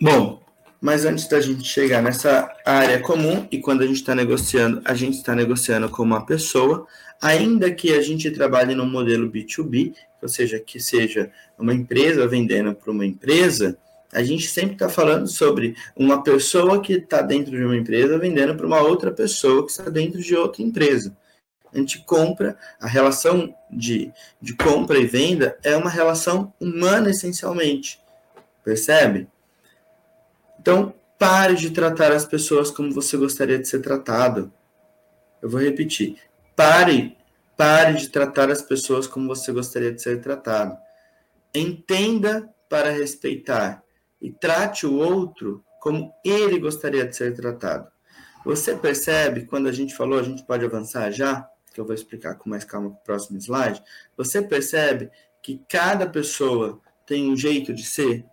Bom, 0.00 0.39
mas 0.80 1.04
antes 1.04 1.28
da 1.28 1.40
gente 1.40 1.64
chegar 1.64 2.02
nessa 2.02 2.50
área 2.64 2.98
comum, 3.00 3.46
e 3.50 3.58
quando 3.58 3.82
a 3.82 3.86
gente 3.86 3.96
está 3.96 4.14
negociando, 4.14 4.80
a 4.84 4.94
gente 4.94 5.18
está 5.18 5.34
negociando 5.34 5.88
com 5.90 6.02
uma 6.02 6.24
pessoa, 6.24 6.86
ainda 7.20 7.70
que 7.70 7.92
a 7.92 8.00
gente 8.00 8.30
trabalhe 8.30 8.74
no 8.74 8.86
modelo 8.86 9.30
B2B, 9.30 9.94
ou 10.22 10.28
seja, 10.28 10.58
que 10.58 10.80
seja 10.80 11.30
uma 11.58 11.74
empresa 11.74 12.26
vendendo 12.26 12.74
para 12.74 12.90
uma 12.90 13.04
empresa, 13.04 13.76
a 14.12 14.22
gente 14.22 14.48
sempre 14.48 14.72
está 14.72 14.88
falando 14.88 15.28
sobre 15.28 15.76
uma 15.94 16.22
pessoa 16.22 16.80
que 16.80 16.94
está 16.94 17.22
dentro 17.22 17.52
de 17.52 17.62
uma 17.62 17.76
empresa 17.76 18.18
vendendo 18.18 18.56
para 18.56 18.66
uma 18.66 18.80
outra 18.80 19.12
pessoa 19.12 19.64
que 19.64 19.70
está 19.70 19.88
dentro 19.88 20.20
de 20.20 20.34
outra 20.34 20.62
empresa. 20.62 21.16
A 21.72 21.78
gente 21.78 22.04
compra, 22.04 22.56
a 22.80 22.88
relação 22.88 23.54
de, 23.70 24.12
de 24.42 24.54
compra 24.54 24.98
e 24.98 25.06
venda 25.06 25.56
é 25.62 25.76
uma 25.76 25.90
relação 25.90 26.52
humana 26.58 27.10
essencialmente. 27.10 28.00
Percebe? 28.64 29.28
Então, 30.60 30.94
Pare 31.20 31.54
de 31.54 31.70
tratar 31.70 32.12
as 32.12 32.24
pessoas 32.24 32.70
como 32.70 32.94
você 32.94 33.14
gostaria 33.14 33.58
de 33.58 33.68
ser 33.68 33.82
tratado. 33.82 34.50
Eu 35.42 35.50
vou 35.50 35.60
repetir. 35.60 36.16
Pare, 36.56 37.14
pare 37.58 37.92
de 37.98 38.08
tratar 38.08 38.50
as 38.50 38.62
pessoas 38.62 39.06
como 39.06 39.28
você 39.28 39.52
gostaria 39.52 39.92
de 39.92 40.00
ser 40.00 40.22
tratado. 40.22 40.78
Entenda 41.54 42.48
para 42.70 42.88
respeitar 42.88 43.84
e 44.18 44.32
trate 44.32 44.86
o 44.86 44.94
outro 44.94 45.62
como 45.78 46.10
ele 46.24 46.58
gostaria 46.58 47.04
de 47.04 47.14
ser 47.14 47.34
tratado. 47.34 47.86
Você 48.42 48.74
percebe, 48.74 49.44
quando 49.44 49.68
a 49.68 49.72
gente 49.72 49.94
falou, 49.94 50.18
a 50.18 50.22
gente 50.22 50.42
pode 50.46 50.64
avançar 50.64 51.10
já, 51.10 51.46
que 51.74 51.78
eu 51.78 51.84
vou 51.84 51.94
explicar 51.94 52.36
com 52.36 52.48
mais 52.48 52.64
calma 52.64 52.88
no 52.88 52.96
próximo 53.04 53.36
slide. 53.36 53.82
Você 54.16 54.40
percebe 54.40 55.10
que 55.42 55.62
cada 55.68 56.08
pessoa 56.08 56.80
tem 57.04 57.30
um 57.30 57.36
jeito 57.36 57.74
de 57.74 57.84
ser, 57.84 58.24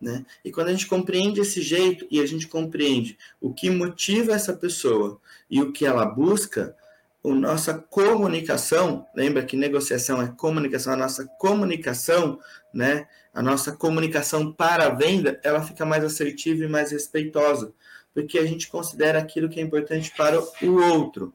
né? 0.00 0.24
E 0.44 0.50
quando 0.50 0.68
a 0.68 0.72
gente 0.72 0.86
compreende 0.86 1.40
esse 1.40 1.60
jeito 1.62 2.06
e 2.10 2.20
a 2.20 2.26
gente 2.26 2.46
compreende 2.46 3.16
o 3.40 3.52
que 3.52 3.70
motiva 3.70 4.32
essa 4.32 4.52
pessoa 4.52 5.20
e 5.50 5.60
o 5.62 5.72
que 5.72 5.86
ela 5.86 6.04
busca, 6.04 6.76
a 7.24 7.34
nossa 7.34 7.74
comunicação, 7.74 9.06
lembra 9.14 9.44
que 9.44 9.56
negociação 9.56 10.22
é 10.22 10.28
comunicação, 10.28 10.92
a 10.92 10.96
nossa 10.96 11.26
comunicação, 11.38 12.38
né? 12.72 13.08
A 13.34 13.42
nossa 13.42 13.72
comunicação 13.72 14.52
para 14.52 14.86
a 14.86 14.90
venda, 14.90 15.40
ela 15.42 15.62
fica 15.62 15.84
mais 15.84 16.04
assertiva 16.04 16.64
e 16.64 16.68
mais 16.68 16.92
respeitosa, 16.92 17.72
porque 18.14 18.38
a 18.38 18.46
gente 18.46 18.68
considera 18.68 19.18
aquilo 19.18 19.48
que 19.48 19.60
é 19.60 19.62
importante 19.62 20.12
para 20.16 20.40
o 20.40 20.92
outro. 20.92 21.34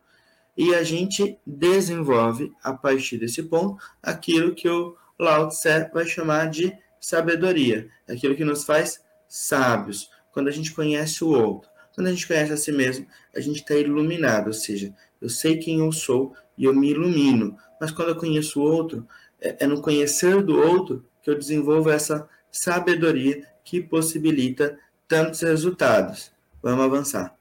E 0.58 0.74
a 0.74 0.84
gente 0.84 1.38
desenvolve, 1.46 2.52
a 2.64 2.74
partir 2.74 3.18
desse 3.18 3.44
ponto, 3.44 3.82
aquilo 4.02 4.56
que 4.56 4.70
o 4.70 4.96
Lao 5.20 5.50
Tse 5.50 5.90
vai 5.94 6.06
chamar 6.06 6.50
de 6.50 6.76
sabedoria, 7.02 7.90
aquilo 8.08 8.36
que 8.36 8.46
nos 8.46 8.64
faz 8.64 9.04
sábios, 9.28 10.10
quando 10.32 10.48
a 10.48 10.52
gente 10.52 10.72
conhece 10.72 11.24
o 11.24 11.30
outro. 11.30 11.70
Quando 11.94 12.08
a 12.08 12.12
gente 12.12 12.28
conhece 12.28 12.54
a 12.54 12.58
si 12.58 12.72
mesmo, 12.72 13.06
a 13.36 13.42
gente 13.42 13.58
está 13.58 13.76
iluminado, 13.76 14.48
ou 14.48 14.54
seja, 14.54 14.94
eu 15.20 15.28
sei 15.28 15.58
quem 15.58 15.80
eu 15.80 15.92
sou 15.92 16.34
e 16.58 16.64
eu 16.64 16.74
me 16.74 16.92
ilumino. 16.92 17.58
Mas 17.80 17.92
quando 17.92 18.10
eu 18.10 18.16
conheço 18.16 18.62
o 18.62 18.64
outro, 18.64 19.06
é, 19.42 19.66
é 19.66 19.68
no 19.68 19.82
conhecer 19.82 20.42
do 20.42 20.58
outro 20.58 21.06
que 21.22 21.30
eu 21.30 21.38
desenvolvo 21.38 21.90
essa 21.90 22.30
sabedoria 22.52 23.46
que 23.64 23.82
possibilita 23.82 24.78
tantos 25.08 25.42
resultados. 25.42 26.32
Vamos 26.62 26.86
avançar. 26.86 27.36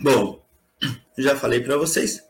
Bom, 0.00 0.44
já 1.16 1.36
falei 1.36 1.60
para 1.60 1.76
vocês 1.76 2.26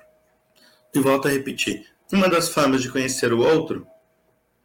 e 0.94 1.00
volto 1.00 1.28
a 1.28 1.30
repetir. 1.30 1.86
Uma 2.12 2.28
das 2.28 2.48
formas 2.48 2.82
de 2.82 2.90
conhecer 2.90 3.32
o 3.32 3.40
outro 3.40 3.86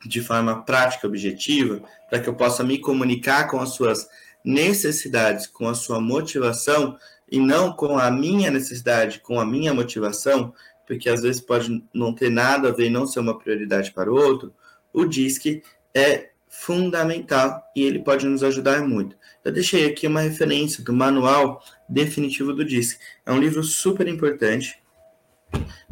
de 0.06 0.22
forma 0.22 0.64
prática, 0.64 1.08
objetiva, 1.08 1.82
para 2.10 2.20
que 2.20 2.30
eu 2.30 2.36
possa 2.36 2.64
me 2.64 2.78
comunicar 2.78 3.50
com 3.50 3.60
as 3.60 3.70
suas 3.70 4.08
necessidades, 4.44 5.48
com 5.48 5.68
a 5.68 5.74
sua 5.74 6.00
motivação 6.00 6.98
e 7.30 7.40
não 7.40 7.74
com 7.74 7.98
a 7.98 8.10
minha 8.10 8.50
necessidade, 8.50 9.20
com 9.20 9.40
a 9.40 9.46
minha 9.46 9.74
motivação, 9.74 10.54
porque 10.86 11.10
às 11.10 11.22
vezes 11.22 11.42
pode 11.42 11.84
não 11.94 12.14
ter 12.14 12.30
nada 12.30 12.70
a 12.70 12.72
ver 12.72 12.86
e 12.86 12.90
não 12.90 13.06
ser 13.06 13.20
uma 13.20 13.38
prioridade 13.38 13.92
para 13.92 14.12
o 14.12 14.16
outro, 14.16 14.54
o 14.94 15.04
DISC 15.04 15.62
é 15.94 16.30
fundamental 16.48 17.62
e 17.76 17.84
ele 17.84 18.00
pode 18.00 18.26
nos 18.26 18.44
ajudar 18.44 18.82
muito. 18.82 19.18
Eu 19.44 19.52
deixei 19.52 19.86
aqui 19.86 20.08
uma 20.08 20.22
referência 20.22 20.84
do 20.84 20.94
manual 20.94 21.62
definitivo 21.90 22.54
do 22.54 22.64
DISC. 22.64 22.98
É 23.26 23.32
um 23.32 23.40
livro 23.40 23.64
super 23.64 24.08
importante 24.08 24.80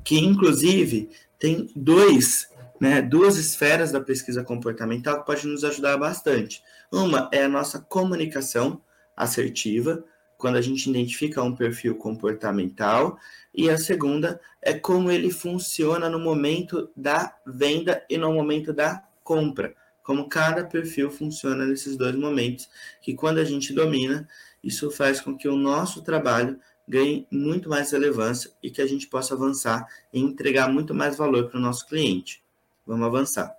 que 0.03 0.17
inclusive 0.17 1.09
tem 1.37 1.69
dois 1.75 2.47
né, 2.79 3.01
duas 3.01 3.37
esferas 3.37 3.91
da 3.91 4.01
pesquisa 4.01 4.43
comportamental 4.43 5.19
que 5.19 5.25
pode 5.25 5.47
nos 5.47 5.63
ajudar 5.63 5.97
bastante. 5.97 6.63
Uma 6.91 7.29
é 7.31 7.43
a 7.43 7.49
nossa 7.49 7.79
comunicação 7.79 8.81
assertiva, 9.15 10.03
quando 10.37 10.57
a 10.57 10.61
gente 10.61 10.89
identifica 10.89 11.41
um 11.41 11.55
perfil 11.55 11.95
comportamental, 11.95 13.17
e 13.53 13.69
a 13.69 13.77
segunda 13.77 14.39
é 14.61 14.73
como 14.73 15.09
ele 15.09 15.31
funciona 15.31 16.09
no 16.09 16.19
momento 16.19 16.89
da 16.95 17.33
venda 17.47 18.05
e 18.09 18.17
no 18.17 18.33
momento 18.33 18.73
da 18.73 19.01
compra. 19.23 19.73
Como 20.03 20.29
cada 20.29 20.63
perfil 20.63 21.09
funciona 21.09 21.65
nesses 21.65 21.97
dois 21.97 22.15
momentos, 22.15 22.69
que 23.01 23.15
quando 23.15 23.39
a 23.39 23.45
gente 23.45 23.73
domina, 23.73 24.27
isso 24.63 24.91
faz 24.91 25.19
com 25.21 25.35
que 25.35 25.47
o 25.47 25.55
nosso 25.55 26.03
trabalho 26.03 26.59
ganhe 26.87 27.27
muito 27.31 27.67
mais 27.69 27.91
relevância 27.91 28.51
e 28.61 28.69
que 28.69 28.81
a 28.81 28.85
gente 28.85 29.07
possa 29.07 29.33
avançar 29.33 29.87
e 30.13 30.19
entregar 30.19 30.69
muito 30.71 30.93
mais 30.93 31.15
valor 31.15 31.49
para 31.49 31.57
o 31.57 31.61
nosso 31.61 31.87
cliente. 31.87 32.44
Vamos 32.85 33.07
avançar. 33.07 33.55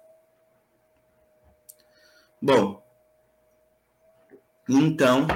Bom, 2.41 2.83
então 4.69 5.27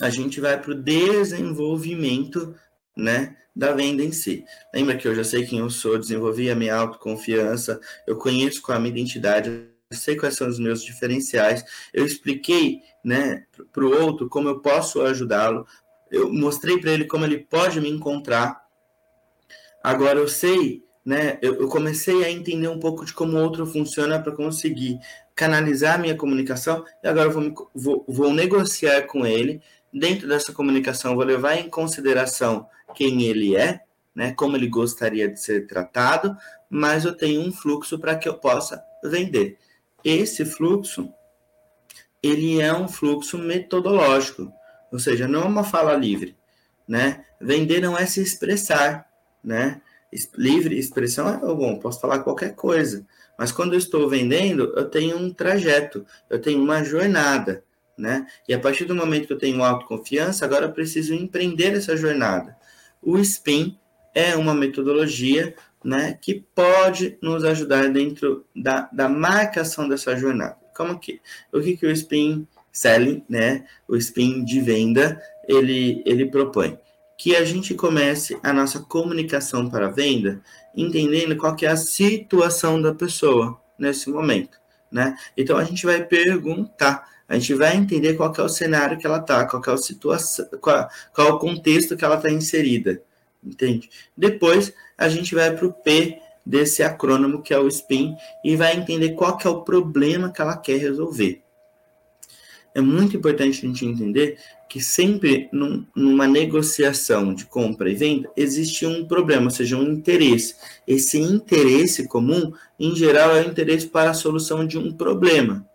a 0.00 0.10
gente 0.10 0.40
vai 0.40 0.60
para 0.60 0.70
o 0.70 0.82
desenvolvimento 0.82 2.54
né, 2.96 3.36
da 3.54 3.72
venda 3.72 4.02
em 4.02 4.12
si. 4.12 4.44
Lembra 4.72 4.96
que 4.96 5.06
eu 5.06 5.14
já 5.14 5.24
sei 5.24 5.44
quem 5.44 5.58
eu 5.58 5.70
sou, 5.70 5.98
desenvolvi 5.98 6.50
a 6.50 6.54
minha 6.54 6.76
autoconfiança, 6.76 7.80
eu 8.06 8.16
conheço 8.16 8.62
qual 8.62 8.76
é 8.76 8.78
a 8.78 8.80
minha 8.80 8.92
identidade, 8.92 9.50
eu 9.50 9.96
sei 9.96 10.16
quais 10.16 10.36
são 10.36 10.48
os 10.48 10.58
meus 10.58 10.82
diferenciais, 10.82 11.64
eu 11.92 12.06
expliquei 12.06 12.80
né, 13.04 13.46
para 13.72 13.84
o 13.84 14.02
outro 14.02 14.28
como 14.28 14.48
eu 14.48 14.60
posso 14.60 15.02
ajudá-lo, 15.02 15.66
eu 16.10 16.32
mostrei 16.32 16.80
para 16.80 16.92
ele 16.92 17.04
como 17.04 17.24
ele 17.24 17.38
pode 17.38 17.80
me 17.80 17.90
encontrar. 17.90 18.62
Agora 19.82 20.18
eu 20.18 20.28
sei 20.28 20.87
né, 21.08 21.38
eu, 21.40 21.54
eu, 21.62 21.68
comecei 21.68 22.22
a 22.22 22.30
entender 22.30 22.68
um 22.68 22.78
pouco 22.78 23.02
de 23.02 23.14
como 23.14 23.34
o 23.34 23.42
outro 23.42 23.64
funciona 23.64 24.20
para 24.20 24.30
conseguir 24.30 25.00
canalizar 25.34 25.94
a 25.94 25.98
minha 25.98 26.14
comunicação 26.14 26.84
e 27.02 27.08
agora 27.08 27.30
vou, 27.30 27.70
vou, 27.74 28.04
vou 28.06 28.30
negociar 28.30 29.06
com 29.06 29.24
ele. 29.24 29.62
Dentro 29.90 30.28
dessa 30.28 30.52
comunicação, 30.52 31.16
vou 31.16 31.24
levar 31.24 31.56
em 31.56 31.70
consideração 31.70 32.66
quem 32.94 33.22
ele 33.22 33.56
é, 33.56 33.80
né, 34.14 34.34
como 34.34 34.54
ele 34.54 34.68
gostaria 34.68 35.26
de 35.30 35.40
ser 35.40 35.66
tratado, 35.66 36.36
mas 36.68 37.06
eu 37.06 37.16
tenho 37.16 37.40
um 37.40 37.50
fluxo 37.50 37.98
para 37.98 38.14
que 38.14 38.28
eu 38.28 38.34
possa 38.34 38.78
vender. 39.02 39.56
Esse 40.04 40.44
fluxo, 40.44 41.08
ele 42.22 42.60
é 42.60 42.74
um 42.74 42.86
fluxo 42.86 43.38
metodológico, 43.38 44.52
ou 44.92 44.98
seja, 44.98 45.26
não 45.26 45.40
é 45.40 45.46
uma 45.46 45.64
fala 45.64 45.94
livre, 45.94 46.36
né? 46.86 47.24
Vender 47.40 47.80
não 47.80 47.96
é 47.96 48.04
se 48.04 48.20
expressar, 48.20 49.06
né? 49.42 49.80
Livre 50.36 50.78
expressão 50.78 51.28
é 51.28 51.38
bom, 51.38 51.78
posso 51.78 52.00
falar 52.00 52.20
qualquer 52.20 52.54
coisa. 52.54 53.06
Mas 53.38 53.52
quando 53.52 53.74
eu 53.74 53.78
estou 53.78 54.08
vendendo, 54.08 54.72
eu 54.76 54.84
tenho 54.86 55.16
um 55.16 55.32
trajeto, 55.32 56.04
eu 56.28 56.40
tenho 56.40 56.60
uma 56.62 56.82
jornada, 56.82 57.62
né? 57.96 58.26
E 58.48 58.54
a 58.54 58.58
partir 58.58 58.84
do 58.84 58.94
momento 58.94 59.26
que 59.26 59.32
eu 59.32 59.38
tenho 59.38 59.62
autoconfiança, 59.62 60.44
agora 60.44 60.66
eu 60.66 60.72
preciso 60.72 61.14
empreender 61.14 61.74
essa 61.74 61.96
jornada. 61.96 62.56
O 63.00 63.16
SPIN 63.22 63.78
é 64.14 64.34
uma 64.34 64.54
metodologia 64.54 65.54
né, 65.84 66.18
que 66.20 66.44
pode 66.54 67.16
nos 67.22 67.44
ajudar 67.44 67.88
dentro 67.90 68.44
da, 68.54 68.88
da 68.92 69.08
marcação 69.08 69.88
dessa 69.88 70.16
jornada. 70.16 70.56
Como 70.76 70.98
que? 70.98 71.20
O 71.52 71.60
que, 71.60 71.76
que 71.76 71.86
o 71.86 71.96
SPIN 71.96 72.46
Selling, 72.72 73.24
né, 73.28 73.66
o 73.86 73.96
SPIN 73.96 74.44
de 74.44 74.60
venda, 74.60 75.20
ele, 75.46 76.02
ele 76.04 76.26
propõe? 76.26 76.78
Que 77.18 77.34
a 77.34 77.44
gente 77.44 77.74
comece 77.74 78.38
a 78.44 78.52
nossa 78.52 78.78
comunicação 78.78 79.68
para 79.68 79.90
venda 79.90 80.40
entendendo 80.74 81.36
qual 81.36 81.56
que 81.56 81.66
é 81.66 81.70
a 81.70 81.76
situação 81.76 82.80
da 82.80 82.94
pessoa 82.94 83.60
nesse 83.76 84.08
momento, 84.08 84.56
né? 84.90 85.16
Então 85.36 85.58
a 85.58 85.64
gente 85.64 85.84
vai 85.84 86.04
perguntar, 86.04 87.04
a 87.28 87.36
gente 87.36 87.54
vai 87.54 87.76
entender 87.76 88.14
qual 88.14 88.32
que 88.32 88.40
é 88.40 88.44
o 88.44 88.48
cenário 88.48 88.96
que 88.96 89.04
ela 89.04 89.18
está, 89.18 89.44
qual 89.44 89.60
que 89.60 89.68
é 89.68 89.72
a 89.72 89.76
situação, 89.76 90.46
qual, 90.60 90.88
qual 91.12 91.28
é 91.28 91.32
o 91.32 91.38
contexto 91.40 91.96
que 91.96 92.04
ela 92.04 92.14
está 92.14 92.30
inserida, 92.30 93.02
entende? 93.42 93.90
Depois 94.16 94.72
a 94.96 95.08
gente 95.08 95.34
vai 95.34 95.54
para 95.54 95.66
o 95.66 95.72
P 95.72 96.20
desse 96.46 96.84
acrônimo 96.84 97.42
que 97.42 97.52
é 97.52 97.58
o 97.58 97.68
SPIN 97.68 98.14
e 98.44 98.54
vai 98.54 98.76
entender 98.76 99.10
qual 99.10 99.36
que 99.36 99.46
é 99.46 99.50
o 99.50 99.62
problema 99.62 100.32
que 100.32 100.40
ela 100.40 100.56
quer 100.56 100.78
resolver. 100.78 101.42
É 102.74 102.80
muito 102.80 103.16
importante 103.16 103.58
a 103.58 103.68
gente 103.68 103.84
entender 103.84 104.38
que 104.68 104.80
sempre 104.80 105.48
num, 105.50 105.86
numa 105.96 106.26
negociação 106.26 107.32
de 107.32 107.46
compra 107.46 107.90
e 107.90 107.94
venda 107.94 108.30
existe 108.36 108.84
um 108.84 109.06
problema, 109.06 109.44
ou 109.44 109.50
seja, 109.50 109.76
um 109.76 109.90
interesse. 109.90 110.54
Esse 110.86 111.18
interesse 111.18 112.06
comum, 112.06 112.52
em 112.78 112.94
geral, 112.94 113.34
é 113.34 113.42
o 113.42 113.48
interesse 113.48 113.86
para 113.86 114.10
a 114.10 114.14
solução 114.14 114.66
de 114.66 114.76
um 114.76 114.92
problema. 114.92 115.66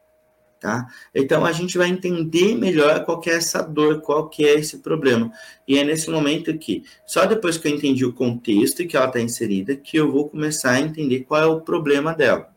Tá? 0.60 0.88
Então 1.14 1.46
a 1.46 1.52
gente 1.52 1.78
vai 1.78 1.90
entender 1.90 2.56
melhor 2.56 3.04
qual 3.04 3.22
é 3.26 3.32
essa 3.32 3.62
dor, 3.62 4.00
qual 4.00 4.30
que 4.30 4.46
é 4.46 4.54
esse 4.54 4.78
problema. 4.78 5.30
E 5.68 5.78
é 5.78 5.84
nesse 5.84 6.10
momento 6.10 6.58
que, 6.58 6.84
só 7.06 7.26
depois 7.26 7.58
que 7.58 7.68
eu 7.68 7.76
entendi 7.76 8.06
o 8.06 8.14
contexto 8.14 8.82
em 8.82 8.88
que 8.88 8.96
ela 8.96 9.08
está 9.08 9.20
inserida, 9.20 9.76
que 9.76 9.98
eu 9.98 10.10
vou 10.10 10.30
começar 10.30 10.72
a 10.72 10.80
entender 10.80 11.22
qual 11.22 11.42
é 11.42 11.46
o 11.48 11.60
problema 11.60 12.14
dela. 12.14 12.48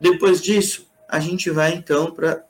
Depois 0.00 0.42
disso, 0.42 0.88
a 1.08 1.20
gente 1.20 1.48
vai 1.48 1.74
então 1.74 2.10
para 2.10 2.44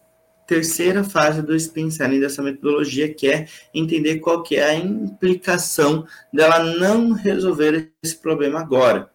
terceira 0.49 1.05
fase 1.05 1.43
do 1.43 1.55
spin 1.55 1.91
selling 1.91 2.21
dessa 2.21 2.43
metodologia, 2.43 3.13
que 3.13 3.29
é 3.29 3.47
entender 3.75 4.19
qual 4.19 4.43
que 4.43 4.57
é 4.57 4.65
a 4.65 4.75
implicação 4.75 6.07
dela 6.33 6.65
não 6.65 7.13
resolver 7.13 7.93
esse 8.03 8.17
problema 8.17 8.59
agora, 8.59 9.11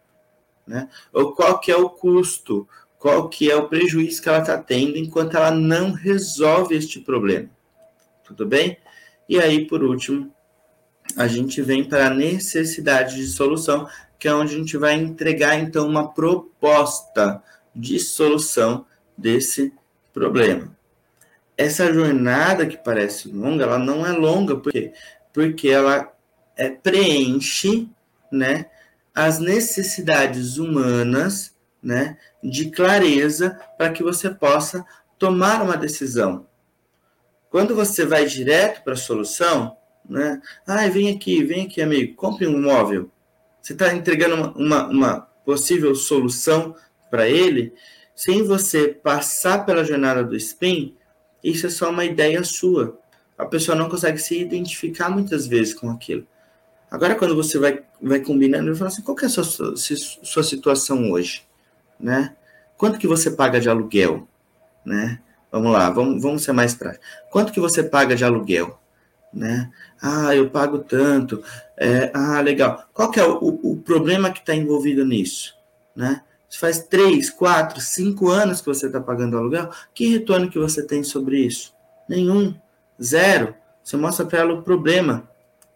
né? 0.66 0.88
Ou 1.12 1.34
qual 1.34 1.60
que 1.60 1.72
é 1.72 1.76
o 1.76 1.90
custo, 1.90 2.68
qual 3.00 3.28
que 3.30 3.50
é 3.50 3.56
o 3.56 3.68
prejuízo 3.68 4.22
que 4.22 4.30
ela 4.30 4.42
está 4.42 4.60
tendo 4.60 4.96
enquanto 4.96 5.36
ela 5.36 5.50
não 5.50 5.92
resolve 5.92 6.76
este 6.76 7.00
problema. 7.00 7.50
Tudo 8.24 8.46
bem? 8.46 8.78
E 9.28 9.40
aí, 9.40 9.66
por 9.66 9.84
último, 9.84 10.32
a 11.18 11.26
gente 11.26 11.64
vem 11.64 11.84
para 11.84 12.08
a 12.08 12.14
necessidade 12.14 13.16
de 13.16 13.26
solução, 13.26 13.88
que 14.20 14.28
é 14.28 14.34
onde 14.36 14.54
a 14.54 14.58
gente 14.60 14.78
vai 14.78 14.94
entregar 14.94 15.58
então 15.58 15.88
uma 15.88 16.14
proposta 16.14 17.42
de 17.76 18.00
solução 18.00 18.86
desse 19.18 19.74
problema. 20.14 20.83
Essa 21.64 21.93
jornada 21.93 22.66
que 22.66 22.76
parece 22.76 23.30
longa, 23.30 23.64
ela 23.64 23.80
não 23.80 24.05
é 24.05 24.11
longa, 24.11 24.57
por 24.57 24.72
quê? 24.72 24.91
Porque 25.32 25.70
ela 25.70 26.11
é, 26.57 26.70
preenche, 26.70 27.89
né, 28.30 28.66
as 29.16 29.39
necessidades 29.39 30.57
humanas 30.57 31.55
né, 31.82 32.18
de 32.43 32.70
clareza 32.70 33.57
para 33.78 33.91
que 33.91 34.03
você 34.03 34.30
possa 34.30 34.86
tomar 35.18 35.61
uma 35.61 35.78
decisão. 35.78 36.45
Quando 37.49 37.74
você 37.74 38.05
vai 38.05 38.26
direto 38.26 38.84
para 38.84 38.93
a 38.93 38.97
solução, 38.97 39.78
né, 40.09 40.41
ah, 40.68 40.88
vem 40.89 41.16
aqui, 41.16 41.43
vem 41.45 41.66
aqui, 41.66 41.82
amigo, 41.82 42.16
compre 42.16 42.45
um 42.45 42.57
imóvel. 42.57 43.09
Você 43.61 43.72
está 43.72 43.93
entregando 43.93 44.36
uma, 44.36 44.53
uma, 44.57 44.88
uma 44.88 45.22
possível 45.45 45.95
solução 45.95 46.76
para 47.09 47.30
ele, 47.30 47.74
sem 48.14 48.43
você 48.43 48.89
passar 48.89 49.66
pela 49.66 49.86
jornada 49.86 50.26
do 50.26 50.36
spin, 50.36 50.97
isso 51.44 51.68
é 51.68 51.70
só 51.70 51.89
uma 51.89 52.06
ideia 52.06 52.44
sua. 52.44 53.00
A 53.38 53.46
pessoa 53.46 53.76
não 53.76 53.89
consegue 53.89 54.18
se 54.20 54.39
identificar 54.39 55.10
muitas 55.10 55.48
vezes 55.48 55.74
com 55.74 55.89
aquilo. 55.89 56.26
Agora, 56.89 57.16
quando 57.16 57.36
você 57.36 57.58
vai, 57.58 57.84
vai 58.02 58.20
combinando, 58.20 58.70
eu 58.70 58.76
falo 58.76 58.88
assim, 58.88 59.02
qual 59.02 59.18
é 59.22 59.26
a 59.26 59.30
sua, 59.30 59.76
sua 59.76 60.44
situação 60.44 61.12
hoje? 61.12 61.44
né? 62.04 62.36
Quanto 62.78 63.00
que 63.00 63.08
você 63.08 63.32
paga 63.32 63.60
de 63.60 63.70
aluguel, 63.70 64.28
né? 64.86 65.20
Vamos 65.50 65.72
lá, 65.72 65.89
vamos, 65.89 66.22
vamos 66.22 66.44
ser 66.44 66.52
mais 66.52 66.76
práticos. 66.76 67.08
Quanto 67.32 67.54
que 67.54 67.60
você 67.60 67.82
paga 67.82 68.16
de 68.16 68.26
aluguel, 68.26 68.78
né? 69.34 69.72
Ah, 70.02 70.36
eu 70.36 70.50
pago 70.50 70.80
tanto. 70.80 71.41
É, 71.78 72.12
ah, 72.14 72.41
legal. 72.41 72.84
Qual 72.94 73.10
que 73.10 73.20
é 73.20 73.26
o, 73.26 73.60
o 73.64 73.78
problema 73.78 74.32
que 74.32 74.39
está 74.39 74.54
envolvido 74.54 75.06
nisso, 75.06 75.56
né? 75.96 76.22
Se 76.54 76.60
faz 76.60 76.84
três, 76.84 77.32
quatro, 77.32 77.82
cinco 77.82 78.30
anos 78.30 78.62
que 78.62 78.68
você 78.68 78.86
está 78.86 79.01
pagando 79.01 79.36
aluguel, 79.36 79.72
que 79.91 80.08
retorno 80.08 80.51
que 80.51 80.60
você 80.60 80.86
tem 80.86 81.01
sobre 81.04 81.39
isso? 81.39 81.74
Nenhum, 82.08 82.54
zero. 83.01 83.56
Você 83.84 83.97
mostra 83.97 84.24
para 84.24 84.41
ela 84.41 84.54
o 84.54 84.62
problema, 84.62 85.28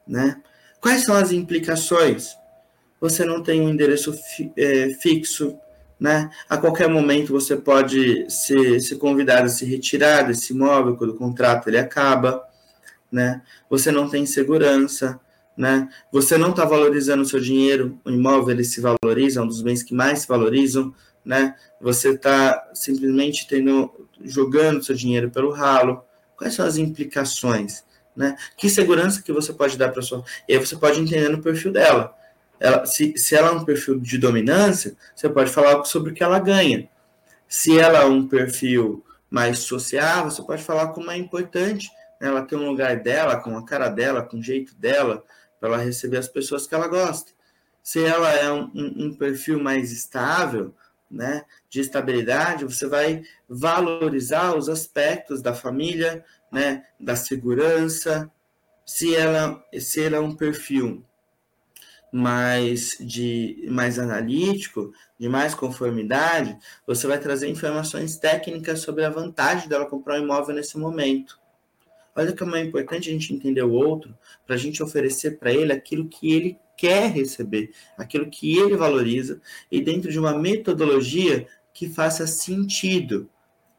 né? 0.08 0.40
Quais 0.80 1.04
são 1.04 1.16
as 1.16 1.32
implicações? 1.32 2.38
Você 3.02 3.26
não 3.26 3.42
tem 3.42 3.60
um 3.60 3.70
endereço 3.70 4.14
fi, 4.14 4.54
é, 4.56 4.90
fixo 5.02 5.58
né? 6.00 6.30
A 6.48 6.58
qualquer 6.60 6.88
momento 6.88 7.34
você 7.34 7.56
pode 7.56 8.30
ser, 8.30 8.80
ser 8.80 8.98
convidado 8.98 9.48
a 9.48 9.50
se 9.50 9.66
retirar 9.66 10.28
desse 10.28 10.54
imóvel 10.54 10.96
quando 10.96 11.10
o 11.10 11.18
contrato 11.18 11.70
ele 11.70 11.80
acaba, 11.80 12.48
né? 13.12 13.42
Você 13.68 13.92
não 13.92 14.08
tem 14.08 14.28
segurança, 14.28 15.20
né? 15.58 15.90
Você 16.12 16.38
não 16.38 16.52
está 16.52 16.64
valorizando 16.64 17.24
o 17.24 17.26
seu 17.26 17.40
dinheiro, 17.40 18.00
o 18.06 18.12
imóvel 18.12 18.52
ele 18.52 18.64
se 18.64 18.80
valoriza, 18.80 19.40
é 19.40 19.44
um 19.44 19.48
dos 19.48 19.62
bens 19.62 19.84
que 19.84 19.94
mais 19.94 20.20
se 20.20 20.28
valorizam, 20.28 20.94
né? 21.26 21.56
Você 21.82 22.10
está 22.12 22.70
simplesmente 22.74 23.48
tendo, 23.48 23.92
jogando 24.24 24.84
seu 24.84 24.96
dinheiro 24.96 25.30
pelo 25.30 25.52
ralo. 25.52 26.04
Quais 26.38 26.54
são 26.54 26.66
as 26.66 26.78
implicações, 26.78 27.84
né? 28.16 28.36
Que 28.56 28.70
segurança 28.70 29.22
que 29.22 29.34
você 29.34 29.52
pode 29.52 29.78
dar 29.78 29.90
para 29.90 30.02
sua? 30.02 30.24
E 30.48 30.54
aí 30.54 30.60
você 30.60 30.76
pode 30.76 31.00
entender 31.00 31.30
no 31.30 31.42
perfil 31.42 31.72
dela 31.72 32.16
ela, 32.60 32.86
se, 32.86 33.14
se 33.18 33.36
ela 33.36 33.50
é 33.50 33.52
um 33.52 33.64
perfil 33.64 34.00
de 34.00 34.18
dominância, 34.18 34.96
você 35.16 35.30
pode 35.30 35.52
falar 35.52 35.84
sobre 35.86 36.12
o 36.12 36.14
que 36.14 36.24
ela 36.24 36.40
ganha. 36.40 36.90
Se 37.48 37.80
ela 37.80 38.00
é 38.00 38.06
um 38.06 38.28
perfil 38.28 39.04
mais 39.30 39.60
social, 39.60 40.26
você 40.26 40.42
pode 40.42 40.64
falar 40.64 40.88
como 40.88 41.12
é 41.12 41.18
importante 41.18 41.90
né, 42.20 42.28
ela 42.28 42.42
ter 42.42 42.56
um 42.56 42.68
lugar 42.68 42.98
dela, 42.98 43.38
com 43.38 43.56
a 43.58 43.66
cara 43.66 43.90
dela, 43.90 44.22
com 44.24 44.38
o 44.38 44.44
jeito 44.44 44.76
dela, 44.76 45.24
para 45.60 45.70
ela 45.70 45.78
receber 45.78 46.18
as 46.18 46.28
pessoas 46.28 46.68
que 46.68 46.76
ela 46.76 46.88
gosta. 46.88 47.32
Se 47.82 48.04
ela 48.04 48.32
é 48.34 48.52
um, 48.52 48.70
um, 48.76 49.16
perfil 49.16 49.60
mais 49.60 49.92
estável, 49.92 50.74
né, 51.10 51.46
de 51.70 51.80
estabilidade, 51.80 52.66
você 52.66 52.86
vai 52.86 53.24
valorizar 53.48 54.56
os 54.56 54.68
aspectos 54.68 55.42
da 55.42 55.54
família, 55.54 56.24
né, 56.52 56.84
da 57.00 57.16
segurança. 57.16 58.30
Se 58.86 59.16
ela, 59.16 59.64
se 59.80 60.04
ela 60.04 60.18
é 60.18 60.20
um 60.20 60.36
perfil 60.36 61.06
mais 62.12 62.98
de 63.00 63.68
mais 63.70 64.00
analítico, 64.00 64.94
de 65.20 65.28
mais 65.28 65.54
conformidade, 65.54 66.58
você 66.86 67.08
vai 67.08 67.20
trazer 67.20 67.48
informações 67.48 68.18
técnicas 68.18 68.80
sobre 68.80 69.04
a 69.04 69.10
vantagem 69.10 69.68
dela 69.68 69.86
comprar 69.86 70.20
um 70.20 70.24
imóvel 70.24 70.56
nesse 70.56 70.78
momento. 70.78 71.40
Olha 72.18 72.36
como 72.36 72.56
é 72.56 72.64
importante 72.64 73.10
a 73.10 73.14
gente 73.14 73.32
entender 73.32 73.62
o 73.62 73.72
outro, 73.72 74.18
para 74.46 74.56
a 74.56 74.60
gente 74.60 74.82
oferecer 74.82 75.38
para 75.38 75.54
ele 75.54 75.72
aquilo 75.72 76.10
que 76.10 76.34
ele 76.34 76.58
quer 76.76 77.12
receber, 77.12 77.72
aquilo 77.96 78.30
que 78.30 78.58
ele 78.58 78.76
valoriza, 78.76 79.40
e 79.72 79.80
dentro 79.80 80.12
de 80.12 80.18
uma 80.18 80.38
metodologia 80.38 81.48
que 81.74 81.88
faça 81.88 82.26
sentido 82.26 83.30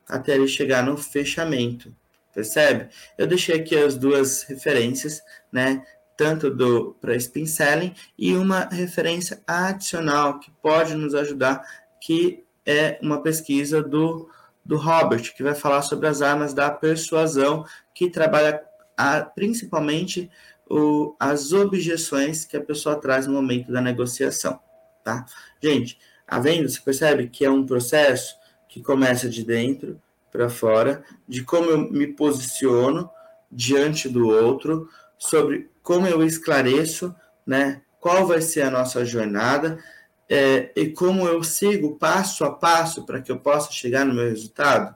até 0.08 0.36
ele 0.36 0.46
chegar 0.46 0.84
no 0.84 0.96
fechamento. 0.96 1.94
Percebe? 2.32 2.88
Eu 3.18 3.26
deixei 3.26 3.56
aqui 3.56 3.76
as 3.76 3.96
duas 3.96 4.44
referências, 4.44 5.20
né? 5.52 5.84
tanto 6.18 6.50
do 6.50 6.96
para 7.00 7.14
spin 7.14 7.46
selling 7.46 7.94
e 8.18 8.34
uma 8.34 8.64
referência 8.64 9.40
adicional 9.46 10.40
que 10.40 10.50
pode 10.60 10.94
nos 10.96 11.14
ajudar, 11.14 11.64
que 12.00 12.44
é 12.66 12.98
uma 13.00 13.22
pesquisa 13.22 13.80
do, 13.80 14.28
do 14.64 14.76
Robert, 14.76 15.32
que 15.34 15.44
vai 15.44 15.54
falar 15.54 15.82
sobre 15.82 16.08
as 16.08 16.20
armas 16.20 16.52
da 16.52 16.70
persuasão, 16.70 17.64
que 17.98 18.08
trabalha 18.08 18.62
a, 18.96 19.22
principalmente 19.22 20.30
o, 20.70 21.16
as 21.18 21.52
objeções 21.52 22.44
que 22.44 22.56
a 22.56 22.62
pessoa 22.62 22.94
traz 22.94 23.26
no 23.26 23.32
momento 23.32 23.72
da 23.72 23.80
negociação, 23.80 24.60
tá? 25.02 25.26
Gente, 25.60 25.98
a 26.24 26.38
venda, 26.38 26.68
você 26.68 26.80
percebe 26.80 27.28
que 27.28 27.44
é 27.44 27.50
um 27.50 27.66
processo 27.66 28.36
que 28.68 28.80
começa 28.80 29.28
de 29.28 29.44
dentro 29.44 30.00
para 30.30 30.48
fora, 30.48 31.02
de 31.26 31.42
como 31.42 31.70
eu 31.70 31.90
me 31.90 32.06
posiciono 32.06 33.10
diante 33.50 34.08
do 34.08 34.28
outro, 34.28 34.88
sobre 35.18 35.68
como 35.82 36.06
eu 36.06 36.24
esclareço, 36.24 37.12
né, 37.44 37.82
qual 37.98 38.28
vai 38.28 38.40
ser 38.40 38.62
a 38.62 38.70
nossa 38.70 39.04
jornada 39.04 39.82
é, 40.28 40.70
e 40.76 40.90
como 40.90 41.26
eu 41.26 41.42
sigo 41.42 41.96
passo 41.96 42.44
a 42.44 42.54
passo 42.54 43.04
para 43.04 43.20
que 43.20 43.32
eu 43.32 43.40
possa 43.40 43.72
chegar 43.72 44.04
no 44.04 44.14
meu 44.14 44.28
resultado? 44.28 44.94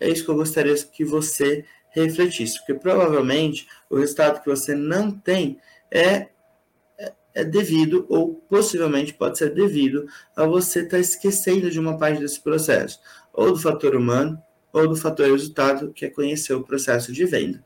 É 0.00 0.08
isso 0.08 0.24
que 0.24 0.30
eu 0.30 0.36
gostaria 0.36 0.74
que 0.74 1.04
você 1.04 1.64
refletisse, 2.00 2.58
porque 2.58 2.74
provavelmente 2.74 3.66
o 3.88 3.96
resultado 3.96 4.42
que 4.42 4.48
você 4.48 4.74
não 4.74 5.10
tem 5.10 5.58
é, 5.90 6.28
é, 6.98 7.12
é 7.34 7.44
devido, 7.44 8.06
ou 8.08 8.34
possivelmente 8.34 9.14
pode 9.14 9.38
ser 9.38 9.54
devido, 9.54 10.06
a 10.36 10.44
você 10.44 10.80
estar 10.80 10.96
tá 10.96 10.98
esquecendo 10.98 11.70
de 11.70 11.80
uma 11.80 11.98
parte 11.98 12.20
desse 12.20 12.40
processo, 12.40 13.00
ou 13.32 13.52
do 13.52 13.58
fator 13.58 13.94
humano, 13.94 14.40
ou 14.72 14.88
do 14.88 14.96
fator 14.96 15.30
resultado, 15.30 15.92
que 15.92 16.04
é 16.04 16.10
conhecer 16.10 16.54
o 16.54 16.62
processo 16.62 17.12
de 17.12 17.24
venda. 17.24 17.64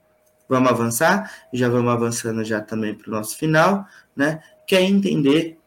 Vamos 0.49 0.71
avançar? 0.71 1.33
Já 1.53 1.69
vamos 1.69 1.93
avançando 1.93 2.45
já 2.45 2.61
também 2.61 2.95
para 2.95 3.09
o 3.09 3.13
nosso 3.13 3.37
final, 3.37 3.87
né? 4.17 4.43
Que 4.67 4.75
é 4.75 4.83
entender 4.83 5.59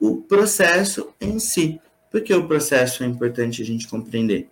o 0.00 0.16
processo 0.16 1.14
em 1.20 1.38
si. 1.38 1.80
Por 2.10 2.22
que 2.22 2.34
o 2.34 2.48
processo 2.48 3.04
é 3.04 3.06
importante 3.06 3.62
a 3.62 3.64
gente 3.64 3.86
compreender? 3.86 4.50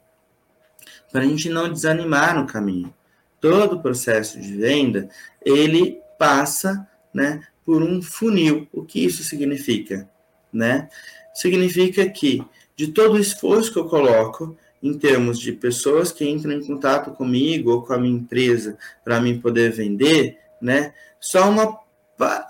Para 1.10 1.22
a 1.22 1.24
gente 1.24 1.48
não 1.48 1.72
desanimar 1.72 2.36
no 2.36 2.46
caminho. 2.46 2.94
Todo 3.40 3.76
o 3.76 3.80
processo 3.80 4.40
de 4.40 4.54
venda, 4.56 5.08
ele 5.44 6.00
passa, 6.18 6.86
né, 7.12 7.42
por 7.64 7.82
um 7.82 8.02
funil. 8.02 8.68
O 8.72 8.84
que 8.84 9.04
isso 9.04 9.22
significa, 9.24 10.08
né? 10.52 10.88
Significa 11.34 12.08
que 12.08 12.44
de 12.76 12.88
todo 12.88 13.14
o 13.14 13.20
esforço 13.20 13.72
que 13.72 13.78
eu 13.78 13.84
coloco, 13.84 14.56
em 14.82 14.94
termos 14.94 15.38
de 15.38 15.52
pessoas 15.52 16.10
que 16.10 16.26
entram 16.26 16.52
em 16.52 16.64
contato 16.64 17.10
comigo 17.12 17.70
ou 17.70 17.82
com 17.82 17.92
a 17.92 17.98
minha 17.98 18.16
empresa 18.16 18.78
para 19.04 19.20
mim 19.20 19.38
poder 19.38 19.70
vender, 19.70 20.38
né? 20.60 20.94
Só 21.20 21.50
uma, 21.50 21.78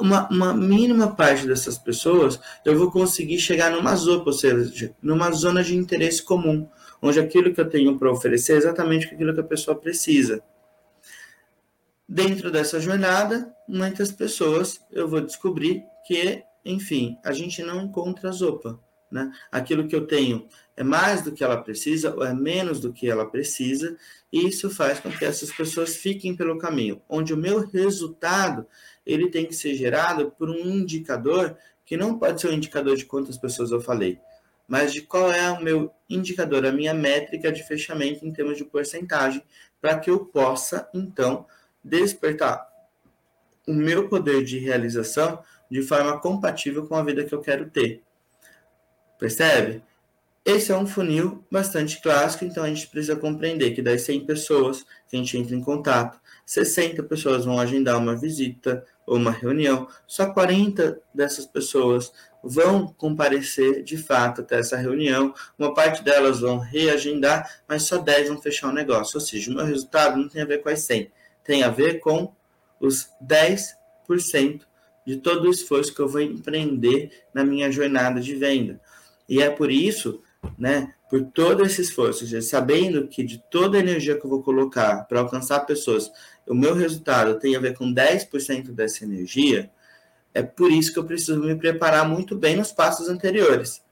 uma, 0.01 0.29
uma, 0.29 0.55
mínima 0.55 1.15
parte 1.15 1.47
dessas 1.47 1.77
pessoas 1.77 2.41
eu 2.65 2.79
vou 2.79 2.91
conseguir 2.91 3.39
chegar 3.39 3.71
numa 3.73 3.97
zona, 3.97 4.23
ou 4.25 4.33
seja, 4.33 4.93
numa 5.03 5.31
zona 5.33 5.63
de 5.65 5.77
interesse 5.77 6.23
comum, 6.23 6.69
onde 7.03 7.19
aquilo 7.19 7.53
que 7.53 7.61
eu 7.61 7.69
tenho 7.69 7.99
para 7.99 8.11
oferecer 8.13 8.53
é 8.55 8.57
exatamente 8.57 9.13
aquilo 9.13 9.35
que 9.35 9.41
a 9.41 9.45
pessoa 9.45 9.77
precisa. 9.77 10.43
Dentro 12.13 12.51
dessa 12.51 12.81
jornada, 12.81 13.55
muitas 13.69 14.11
pessoas 14.11 14.85
eu 14.91 15.07
vou 15.07 15.21
descobrir 15.21 15.85
que, 16.05 16.43
enfim, 16.65 17.17
a 17.25 17.31
gente 17.31 17.63
não 17.63 17.83
encontra 17.83 18.31
a 18.31 18.33
zopa. 18.33 18.81
Né? 19.09 19.31
Aquilo 19.49 19.87
que 19.87 19.95
eu 19.95 20.09
tenho 20.09 20.49
é 20.77 20.83
mais 20.83 21.23
do 21.23 21.31
que 21.31 21.45
ela 21.45 21.63
precisa 21.63 22.13
ou 22.13 22.25
é 22.25 22.35
menos 22.35 22.81
do 22.81 22.93
que 22.93 23.09
ela 23.09 23.31
precisa, 23.31 23.97
e 24.33 24.45
isso 24.45 24.69
faz 24.71 24.99
com 24.99 25.09
que 25.09 25.25
essas 25.25 25.53
pessoas 25.53 25.95
fiquem 25.95 26.35
pelo 26.35 26.59
caminho, 26.59 27.01
onde 27.09 27.33
o 27.33 27.37
meu 27.37 27.65
resultado 27.69 28.67
ele 29.07 29.31
tem 29.31 29.47
que 29.47 29.55
ser 29.55 29.77
gerado 29.77 30.33
por 30.33 30.51
um 30.51 30.59
indicador 30.59 31.57
que 31.87 31.97
não 31.97 32.19
pode 32.19 32.41
ser 32.41 32.49
um 32.49 32.55
indicador 32.55 32.97
de 32.97 33.05
quantas 33.05 33.39
pessoas 33.39 33.71
eu 33.71 33.81
falei, 33.81 34.19
mas 34.67 34.93
de 34.93 35.03
qual 35.03 35.31
é 35.31 35.49
o 35.53 35.63
meu 35.63 35.93
indicador, 36.09 36.67
a 36.67 36.73
minha 36.73 36.93
métrica 36.93 37.53
de 37.53 37.63
fechamento 37.63 38.27
em 38.27 38.33
termos 38.33 38.59
de 38.59 38.65
porcentagem, 38.65 39.45
para 39.81 39.97
que 39.97 40.11
eu 40.11 40.25
possa, 40.25 40.89
então, 40.93 41.47
despertar 41.83 42.69
o 43.67 43.73
meu 43.73 44.09
poder 44.09 44.45
de 44.45 44.59
realização 44.59 45.43
de 45.71 45.83
forma 45.83 46.19
compatível 46.19 46.87
com 46.87 46.97
a 46.97 47.03
vida 47.03 47.25
que 47.25 47.35
eu 47.35 47.41
quero 47.41 47.71
ter. 47.71 48.03
Percebe? 49.19 49.83
Esse 50.45 50.73
é 50.73 50.77
um 50.77 50.87
funil 50.87 51.45
bastante 51.51 52.01
clássico, 52.01 52.45
então 52.45 52.65
a 52.65 52.69
gente 52.69 52.89
precisa 52.89 53.15
compreender 53.15 53.73
que 53.73 53.83
das 53.83 54.03
100 54.03 54.25
pessoas 54.25 54.87
que 55.07 55.15
a 55.15 55.19
gente 55.19 55.37
entra 55.37 55.55
em 55.55 55.63
contato, 55.63 56.19
60 56.47 57.03
pessoas 57.03 57.45
vão 57.45 57.61
agendar 57.61 57.99
uma 57.99 58.17
visita 58.17 58.85
ou 59.07 59.17
uma 59.17 59.31
reunião, 59.31 59.87
só 60.07 60.33
40 60.33 60.99
dessas 61.15 61.45
pessoas 61.45 62.11
vão 62.43 62.89
comparecer 62.89 63.83
de 63.83 63.99
fato 63.99 64.41
até 64.41 64.59
essa 64.59 64.79
reunião, 64.79 65.35
uma 65.59 65.75
parte 65.75 66.03
delas 66.03 66.41
vão 66.41 66.59
reagendar, 66.59 67.61
mas 67.69 67.83
só 67.83 67.99
10 67.99 68.29
vão 68.29 68.41
fechar 68.41 68.71
o 68.71 68.73
negócio. 68.73 69.17
Ou 69.17 69.21
seja, 69.21 69.51
o 69.51 69.55
meu 69.55 69.67
resultado 69.67 70.17
não 70.17 70.29
tem 70.29 70.41
a 70.41 70.47
ver 70.47 70.63
com 70.63 70.71
as 70.71 70.81
100, 70.81 71.13
tem 71.51 71.65
a 71.65 71.69
ver 71.69 71.99
com 71.99 72.33
os 72.79 73.09
10% 73.21 74.61
de 75.05 75.17
todo 75.17 75.49
o 75.49 75.51
esforço 75.51 75.93
que 75.93 75.99
eu 75.99 76.07
vou 76.07 76.21
empreender 76.21 77.11
na 77.35 77.43
minha 77.43 77.73
jornada 77.73 78.21
de 78.21 78.37
venda. 78.37 78.81
E 79.29 79.43
é 79.43 79.51
por 79.51 79.69
isso, 79.69 80.23
né, 80.57 80.95
por 81.11 81.25
todo 81.25 81.65
esse 81.65 81.83
esforço, 81.83 82.25
sabendo 82.41 83.09
que 83.09 83.25
de 83.25 83.43
toda 83.51 83.77
a 83.77 83.81
energia 83.81 84.17
que 84.17 84.25
eu 84.25 84.31
vou 84.31 84.45
colocar 84.45 85.09
para 85.09 85.19
alcançar 85.19 85.67
pessoas, 85.67 86.09
o 86.47 86.55
meu 86.55 86.73
resultado 86.73 87.37
tem 87.41 87.57
a 87.57 87.61
ver 87.61 87.77
com 87.77 87.93
10% 87.93 88.71
dessa 88.71 89.03
energia, 89.03 89.73
é 90.33 90.45
por 90.45 90.71
isso 90.71 90.93
que 90.93 91.01
eu 91.01 91.05
preciso 91.05 91.41
me 91.41 91.57
preparar 91.57 92.09
muito 92.09 92.37
bem 92.37 92.55
nos 92.55 92.71
passos 92.71 93.09
anteriores, 93.09 93.83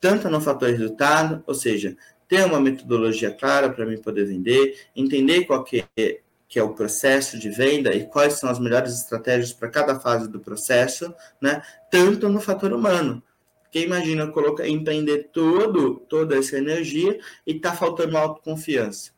tanto 0.00 0.28
no 0.28 0.40
fator 0.40 0.68
resultado, 0.70 1.44
ou 1.46 1.54
seja, 1.54 1.96
ter 2.26 2.44
uma 2.44 2.60
metodologia 2.60 3.30
clara 3.30 3.70
para 3.70 3.86
mim 3.86 3.98
poder 3.98 4.24
vender, 4.24 4.88
entender 4.96 5.44
qual 5.44 5.62
que 5.62 5.84
é, 5.96 6.23
que 6.54 6.58
é 6.60 6.62
o 6.62 6.72
processo 6.72 7.36
de 7.36 7.50
venda 7.50 7.92
e 7.96 8.06
quais 8.06 8.34
são 8.34 8.48
as 8.48 8.60
melhores 8.60 8.94
estratégias 8.94 9.52
para 9.52 9.68
cada 9.68 9.98
fase 9.98 10.28
do 10.28 10.38
processo, 10.38 11.12
né? 11.40 11.60
Tanto 11.90 12.28
no 12.28 12.40
fator 12.40 12.72
humano. 12.72 13.20
Porque 13.64 13.80
imagina 13.80 14.30
colocar, 14.30 14.68
empreender 14.68 15.30
todo, 15.32 15.96
toda 16.08 16.38
essa 16.38 16.56
energia 16.56 17.18
e 17.44 17.58
tá 17.58 17.72
faltando 17.72 18.16
autoconfiança. 18.16 19.10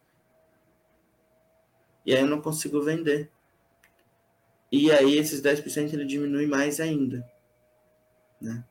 E 2.07 2.15
aí 2.15 2.23
eu 2.23 2.27
não 2.27 2.41
consigo 2.41 2.81
vender. 2.81 3.31
E 4.73 4.91
aí 4.91 5.19
esses 5.19 5.43
10% 5.43 5.93
ele 5.93 6.07
diminui 6.07 6.47
mais 6.47 6.81
ainda. 6.81 7.23
Né? 8.41 8.65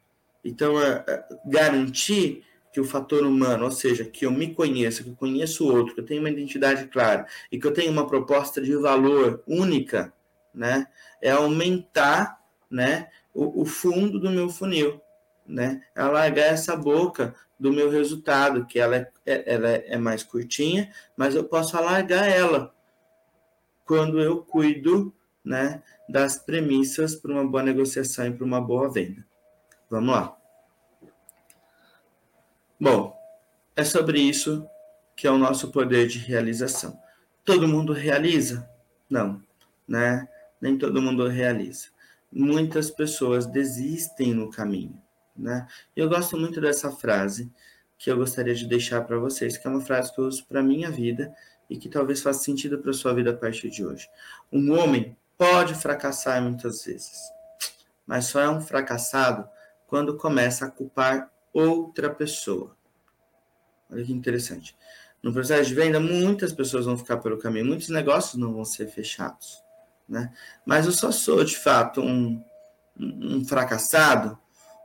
Então, 0.43 0.81
é, 0.81 1.05
é, 1.07 1.27
garantir 1.45 2.43
que 2.75 2.81
o 2.81 2.83
fator 2.83 3.23
humano, 3.23 3.63
ou 3.63 3.71
seja, 3.71 4.03
que 4.03 4.25
eu 4.25 4.31
me 4.31 4.53
conheça, 4.53 5.01
que 5.01 5.09
eu 5.09 5.15
conheço 5.15 5.65
o 5.65 5.73
outro, 5.73 5.95
que 5.95 6.01
eu 6.01 6.05
tenho 6.05 6.19
uma 6.19 6.29
identidade 6.29 6.87
clara 6.87 7.25
e 7.49 7.57
que 7.57 7.65
eu 7.65 7.73
tenho 7.73 7.89
uma 7.89 8.05
proposta 8.05 8.61
de 8.61 8.75
valor 8.75 9.41
única, 9.47 10.13
né, 10.53 10.85
é 11.21 11.31
aumentar, 11.31 12.37
né, 12.69 13.09
o, 13.33 13.61
o 13.61 13.65
fundo 13.65 14.19
do 14.19 14.29
meu 14.29 14.49
funil, 14.49 14.99
né, 15.47 15.81
é 15.95 16.01
alargar 16.01 16.47
essa 16.47 16.75
boca 16.75 17.33
do 17.57 17.71
meu 17.71 17.89
resultado, 17.89 18.65
que 18.65 18.77
ela 18.77 18.97
é, 18.97 19.09
é 19.25 19.53
ela 19.53 19.69
é 19.69 19.97
mais 19.97 20.21
curtinha, 20.21 20.91
mas 21.15 21.33
eu 21.33 21.45
posso 21.45 21.77
alargar 21.77 22.27
ela 22.27 22.75
quando 23.85 24.19
eu 24.19 24.43
cuido 24.43 25.13
né, 25.45 25.81
das 26.09 26.37
premissas 26.37 27.15
para 27.15 27.31
uma 27.31 27.47
boa 27.47 27.63
negociação 27.63 28.27
e 28.27 28.33
para 28.33 28.43
uma 28.43 28.59
boa 28.59 28.91
venda. 28.91 29.25
Vamos 29.89 30.13
lá. 30.13 30.44
Bom, 32.79 33.17
é 33.73 33.85
sobre 33.85 34.19
isso 34.19 34.67
que 35.15 35.25
é 35.25 35.31
o 35.31 35.37
nosso 35.37 35.71
poder 35.71 36.07
de 36.07 36.19
realização. 36.19 36.99
Todo 37.45 37.69
mundo 37.69 37.93
realiza? 37.93 38.69
Não, 39.09 39.41
né? 39.87 40.27
Nem 40.59 40.77
todo 40.77 41.01
mundo 41.01 41.25
realiza. 41.25 41.87
Muitas 42.29 42.91
pessoas 42.91 43.45
desistem 43.45 44.33
no 44.33 44.51
caminho, 44.51 45.01
né? 45.33 45.65
Eu 45.95 46.09
gosto 46.09 46.37
muito 46.37 46.59
dessa 46.59 46.91
frase 46.91 47.49
que 47.97 48.11
eu 48.11 48.17
gostaria 48.17 48.53
de 48.53 48.67
deixar 48.67 49.01
para 49.05 49.17
vocês, 49.17 49.57
que 49.57 49.65
é 49.65 49.69
uma 49.69 49.79
frase 49.79 50.13
que 50.13 50.19
eu 50.19 50.25
uso 50.25 50.45
para 50.45 50.61
minha 50.61 50.91
vida 50.91 51.33
e 51.69 51.77
que 51.77 51.87
talvez 51.87 52.21
faça 52.21 52.43
sentido 52.43 52.79
para 52.79 52.91
sua 52.91 53.13
vida 53.13 53.31
a 53.31 53.37
partir 53.37 53.69
de 53.69 53.85
hoje. 53.85 54.09
Um 54.51 54.77
homem 54.77 55.15
pode 55.37 55.75
fracassar 55.75 56.41
muitas 56.41 56.83
vezes, 56.83 57.21
mas 58.05 58.25
só 58.25 58.41
é 58.41 58.49
um 58.49 58.59
fracassado 58.59 59.47
quando 59.87 60.17
começa 60.17 60.65
a 60.65 60.71
culpar 60.71 61.31
outra 61.55 62.09
pessoa. 62.13 62.75
Olha 63.89 64.03
que 64.03 64.11
interessante. 64.11 64.75
No 65.23 65.33
processo 65.33 65.69
de 65.69 65.75
venda, 65.75 65.99
muitas 65.99 66.53
pessoas 66.53 66.85
vão 66.85 66.97
ficar 66.97 67.17
pelo 67.17 67.37
caminho, 67.37 67.65
muitos 67.65 67.89
negócios 67.89 68.35
não 68.35 68.53
vão 68.53 68.65
ser 68.65 68.87
fechados. 68.87 69.63
Né? 70.07 70.31
Mas 70.65 70.85
eu 70.85 70.91
só 70.91 71.11
sou, 71.11 71.43
de 71.43 71.57
fato, 71.57 72.01
um, 72.01 72.43
um 72.97 73.43
fracassado, 73.45 74.37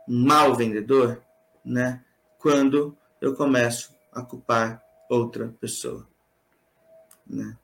um 0.08 0.24
mau 0.24 0.54
vendedor, 0.54 1.22
né? 1.64 2.04
quando 2.38 2.96
eu 3.20 3.34
começo 3.34 3.94
a 4.12 4.22
culpar 4.22 4.82
outra 5.08 5.54
pessoa. 5.60 6.08
Né? 7.26 7.56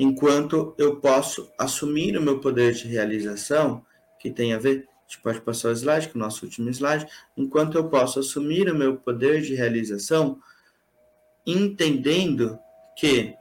enquanto 0.00 0.74
eu 0.78 0.96
posso 0.96 1.52
assumir 1.58 2.16
o 2.16 2.22
meu 2.22 2.40
poder 2.40 2.72
de 2.72 2.88
realização, 2.88 3.84
que 4.18 4.30
tem 4.30 4.54
a 4.54 4.58
ver, 4.58 4.88
gente 5.10 5.20
pode 5.22 5.40
passar 5.40 5.70
o 5.70 5.72
slide, 5.72 6.08
que 6.08 6.16
é 6.16 6.20
o 6.20 6.22
nosso 6.22 6.44
último 6.44 6.70
slide, 6.70 7.06
enquanto 7.36 7.76
eu 7.76 7.88
posso 7.88 8.20
assumir 8.20 8.70
o 8.70 8.74
meu 8.74 8.96
poder 8.96 9.42
de 9.42 9.56
realização, 9.56 10.40
entendendo 11.44 12.56
que 12.96 13.34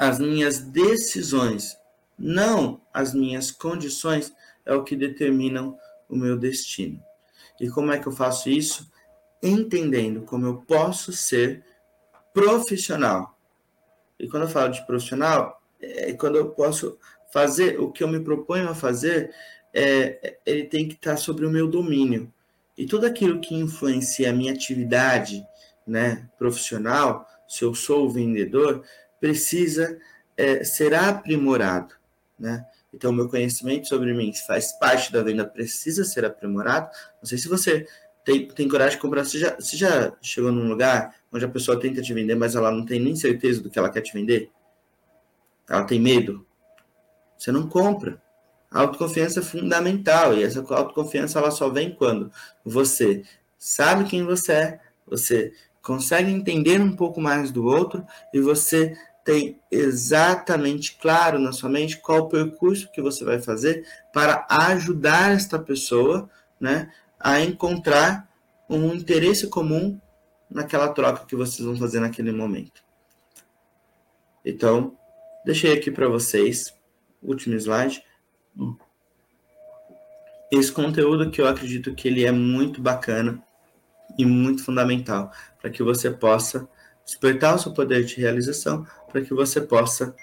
as 0.00 0.18
minhas 0.18 0.58
decisões, 0.58 1.78
não 2.18 2.80
as 2.92 3.14
minhas 3.14 3.52
condições, 3.52 4.34
é 4.66 4.74
o 4.74 4.82
que 4.82 4.96
determinam 4.96 5.78
o 6.08 6.16
meu 6.16 6.36
destino. 6.36 7.00
E 7.60 7.68
como 7.70 7.92
é 7.92 7.98
que 7.98 8.08
eu 8.08 8.12
faço 8.12 8.50
isso? 8.50 8.90
Entendendo 9.40 10.22
como 10.22 10.46
eu 10.46 10.56
posso 10.56 11.12
ser 11.12 11.64
profissional 12.34 13.38
e 14.18 14.28
quando 14.28 14.42
eu 14.42 14.48
falo 14.48 14.72
de 14.72 14.84
profissional, 14.84 15.62
é 15.80 16.12
quando 16.12 16.36
eu 16.36 16.50
posso 16.50 16.98
fazer 17.32 17.78
o 17.78 17.92
que 17.92 18.02
eu 18.02 18.08
me 18.08 18.18
proponho 18.18 18.68
a 18.68 18.74
fazer, 18.74 19.32
é, 19.72 20.38
ele 20.44 20.64
tem 20.64 20.88
que 20.88 20.94
estar 20.94 21.16
sobre 21.16 21.46
o 21.46 21.50
meu 21.50 21.68
domínio. 21.68 22.32
E 22.76 22.86
tudo 22.86 23.06
aquilo 23.06 23.40
que 23.40 23.54
influencia 23.54 24.30
a 24.30 24.32
minha 24.32 24.52
atividade 24.52 25.44
né, 25.86 26.28
profissional, 26.38 27.26
se 27.48 27.64
eu 27.64 27.74
sou 27.74 28.08
vendedor, 28.08 28.84
precisa 29.20 29.98
é, 30.36 30.62
ser 30.62 30.94
aprimorado. 30.94 31.94
Né? 32.38 32.64
Então, 32.92 33.10
o 33.10 33.14
meu 33.14 33.28
conhecimento 33.28 33.88
sobre 33.88 34.14
mim 34.14 34.32
faz 34.46 34.72
parte 34.78 35.12
da 35.12 35.22
venda, 35.22 35.44
precisa 35.44 36.04
ser 36.04 36.24
aprimorado. 36.24 36.88
Não 37.20 37.26
sei 37.26 37.36
se 37.36 37.48
você 37.48 37.86
tem, 38.24 38.46
tem 38.48 38.68
coragem 38.68 38.96
de 38.96 39.02
comprar. 39.02 39.24
Você 39.24 39.38
já, 39.38 39.56
você 39.56 39.76
já 39.76 40.12
chegou 40.22 40.52
num 40.52 40.68
lugar 40.68 41.14
onde 41.32 41.44
a 41.44 41.48
pessoa 41.48 41.80
tenta 41.80 42.00
te 42.00 42.14
vender, 42.14 42.34
mas 42.34 42.54
ela 42.54 42.70
não 42.70 42.84
tem 42.84 43.00
nem 43.00 43.16
certeza 43.16 43.62
do 43.62 43.70
que 43.70 43.78
ela 43.78 43.90
quer 43.90 44.02
te 44.02 44.12
vender? 44.12 44.50
Ela 45.68 45.84
tem 45.84 46.00
medo? 46.00 46.46
Você 47.36 47.50
não 47.52 47.68
compra. 47.68 48.20
A 48.70 48.80
autoconfiança 48.80 49.40
é 49.40 49.42
fundamental 49.42 50.34
e 50.34 50.42
essa 50.42 50.60
autoconfiança 50.60 51.38
ela 51.38 51.50
só 51.50 51.68
vem 51.68 51.94
quando 51.94 52.30
você 52.64 53.22
sabe 53.58 54.04
quem 54.04 54.24
você 54.24 54.52
é, 54.52 54.80
você 55.06 55.52
consegue 55.82 56.30
entender 56.30 56.80
um 56.80 56.94
pouco 56.94 57.20
mais 57.20 57.50
do 57.50 57.64
outro 57.64 58.04
e 58.32 58.40
você 58.40 58.96
tem 59.24 59.60
exatamente 59.70 60.96
claro 60.96 61.38
na 61.38 61.52
sua 61.52 61.68
mente 61.68 61.98
qual 61.98 62.20
o 62.20 62.28
percurso 62.28 62.90
que 62.92 63.02
você 63.02 63.24
vai 63.24 63.40
fazer 63.40 63.86
para 64.12 64.46
ajudar 64.48 65.32
esta 65.32 65.58
pessoa, 65.58 66.30
né, 66.60 66.90
a 67.18 67.40
encontrar 67.40 68.28
um 68.68 68.94
interesse 68.94 69.48
comum 69.48 69.98
naquela 70.50 70.88
troca 70.88 71.26
que 71.26 71.36
vocês 71.36 71.66
vão 71.66 71.76
fazer 71.76 72.00
naquele 72.00 72.32
momento. 72.32 72.82
Então, 74.44 74.96
deixei 75.44 75.72
aqui 75.72 75.90
para 75.90 76.08
vocês, 76.08 76.74
último 77.22 77.54
slide, 77.56 78.02
esse 80.50 80.72
conteúdo 80.72 81.30
que 81.30 81.40
eu 81.40 81.46
acredito 81.46 81.94
que 81.94 82.08
ele 82.08 82.24
é 82.24 82.32
muito 82.32 82.80
bacana 82.80 83.42
e 84.16 84.24
muito 84.24 84.64
fundamental 84.64 85.30
para 85.60 85.70
que 85.70 85.82
você 85.82 86.10
possa 86.10 86.68
despertar 87.04 87.54
o 87.54 87.58
seu 87.58 87.72
poder 87.72 88.04
de 88.04 88.16
realização, 88.16 88.86
para 89.10 89.20
que 89.20 89.34
você 89.34 89.60
possa 89.60 90.14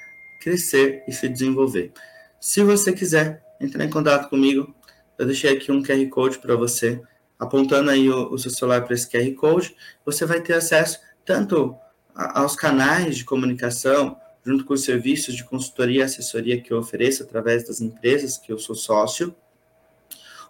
crescer 0.42 1.04
e 1.08 1.12
se 1.12 1.28
desenvolver. 1.30 1.92
Se 2.40 2.64
você 2.64 2.94
quiser 2.94 3.44
entrar 3.60 3.86
em 3.86 3.90
contato 3.90 4.30
comigo, 4.30 4.74
eu 5.18 5.26
deixei 5.26 5.56
aqui 5.56 5.72
um 5.72 5.82
QR 5.82 6.08
Code 6.10 6.40
para 6.40 6.56
você 6.56 7.02
apontando 7.40 7.90
aí 7.90 8.10
o, 8.10 8.32
o 8.32 8.38
seu 8.38 8.52
celular 8.52 8.84
para 8.84 8.94
esse 8.94 9.10
QR 9.10 9.34
Code, 9.36 9.76
você 10.06 10.26
vai 10.26 10.42
ter 10.42 10.54
acesso 10.54 11.00
tanto 11.26 11.76
a, 12.14 12.42
aos 12.42 12.56
canais 12.56 13.18
de 13.18 13.26
comunicação, 13.26 14.18
junto 14.46 14.64
com 14.64 14.74
os 14.74 14.84
serviços 14.84 15.34
de 15.36 15.44
consultoria 15.44 16.02
e 16.02 16.04
assessoria 16.04 16.62
que 16.62 16.72
eu 16.72 16.78
ofereço 16.78 17.24
através 17.24 17.68
das 17.68 17.82
empresas 17.82 18.38
que 18.38 18.52
eu 18.52 18.60
sou 18.60 18.76
sócio, 18.76 19.36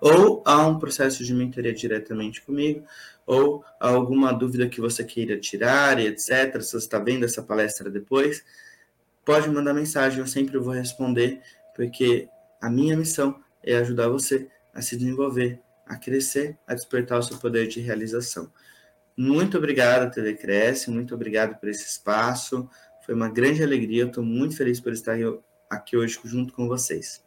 ou 0.01 0.43
a 0.45 0.67
um 0.67 0.77
processo 0.77 1.23
de 1.23 1.33
mentoria 1.33 1.73
diretamente 1.73 2.41
comigo, 2.41 2.85
ou 3.25 3.63
alguma 3.79 4.33
dúvida 4.33 4.67
que 4.67 4.81
você 4.81 5.03
queira 5.03 5.39
tirar, 5.39 5.99
etc. 5.99 6.61
Se 6.61 6.71
você 6.73 6.77
está 6.77 6.99
vendo 6.99 7.23
essa 7.23 7.41
palestra 7.41 7.89
depois, 7.89 8.43
pode 9.23 9.49
mandar 9.49 9.73
mensagem, 9.73 10.19
eu 10.19 10.27
sempre 10.27 10.57
vou 10.57 10.73
responder, 10.73 11.41
porque 11.73 12.27
a 12.61 12.69
minha 12.69 12.97
missão 12.97 13.39
é 13.63 13.77
ajudar 13.77 14.09
você 14.09 14.49
a 14.73 14.81
se 14.81 14.97
desenvolver, 14.97 15.61
a 15.87 15.95
crescer, 15.95 16.57
a 16.67 16.73
despertar 16.73 17.19
o 17.19 17.23
seu 17.23 17.37
poder 17.37 17.67
de 17.67 17.79
realização. 17.79 18.51
Muito 19.17 19.57
obrigado, 19.57 20.13
Telecresce, 20.13 20.91
muito 20.91 21.15
obrigado 21.15 21.57
por 21.57 21.69
esse 21.69 21.85
espaço. 21.85 22.69
Foi 23.05 23.13
uma 23.13 23.29
grande 23.29 23.61
alegria, 23.61 24.01
eu 24.01 24.07
estou 24.07 24.23
muito 24.23 24.57
feliz 24.57 24.79
por 24.79 24.91
estar 24.91 25.15
aqui 25.69 25.95
hoje 25.95 26.19
junto 26.23 26.51
com 26.53 26.67
vocês. 26.67 27.23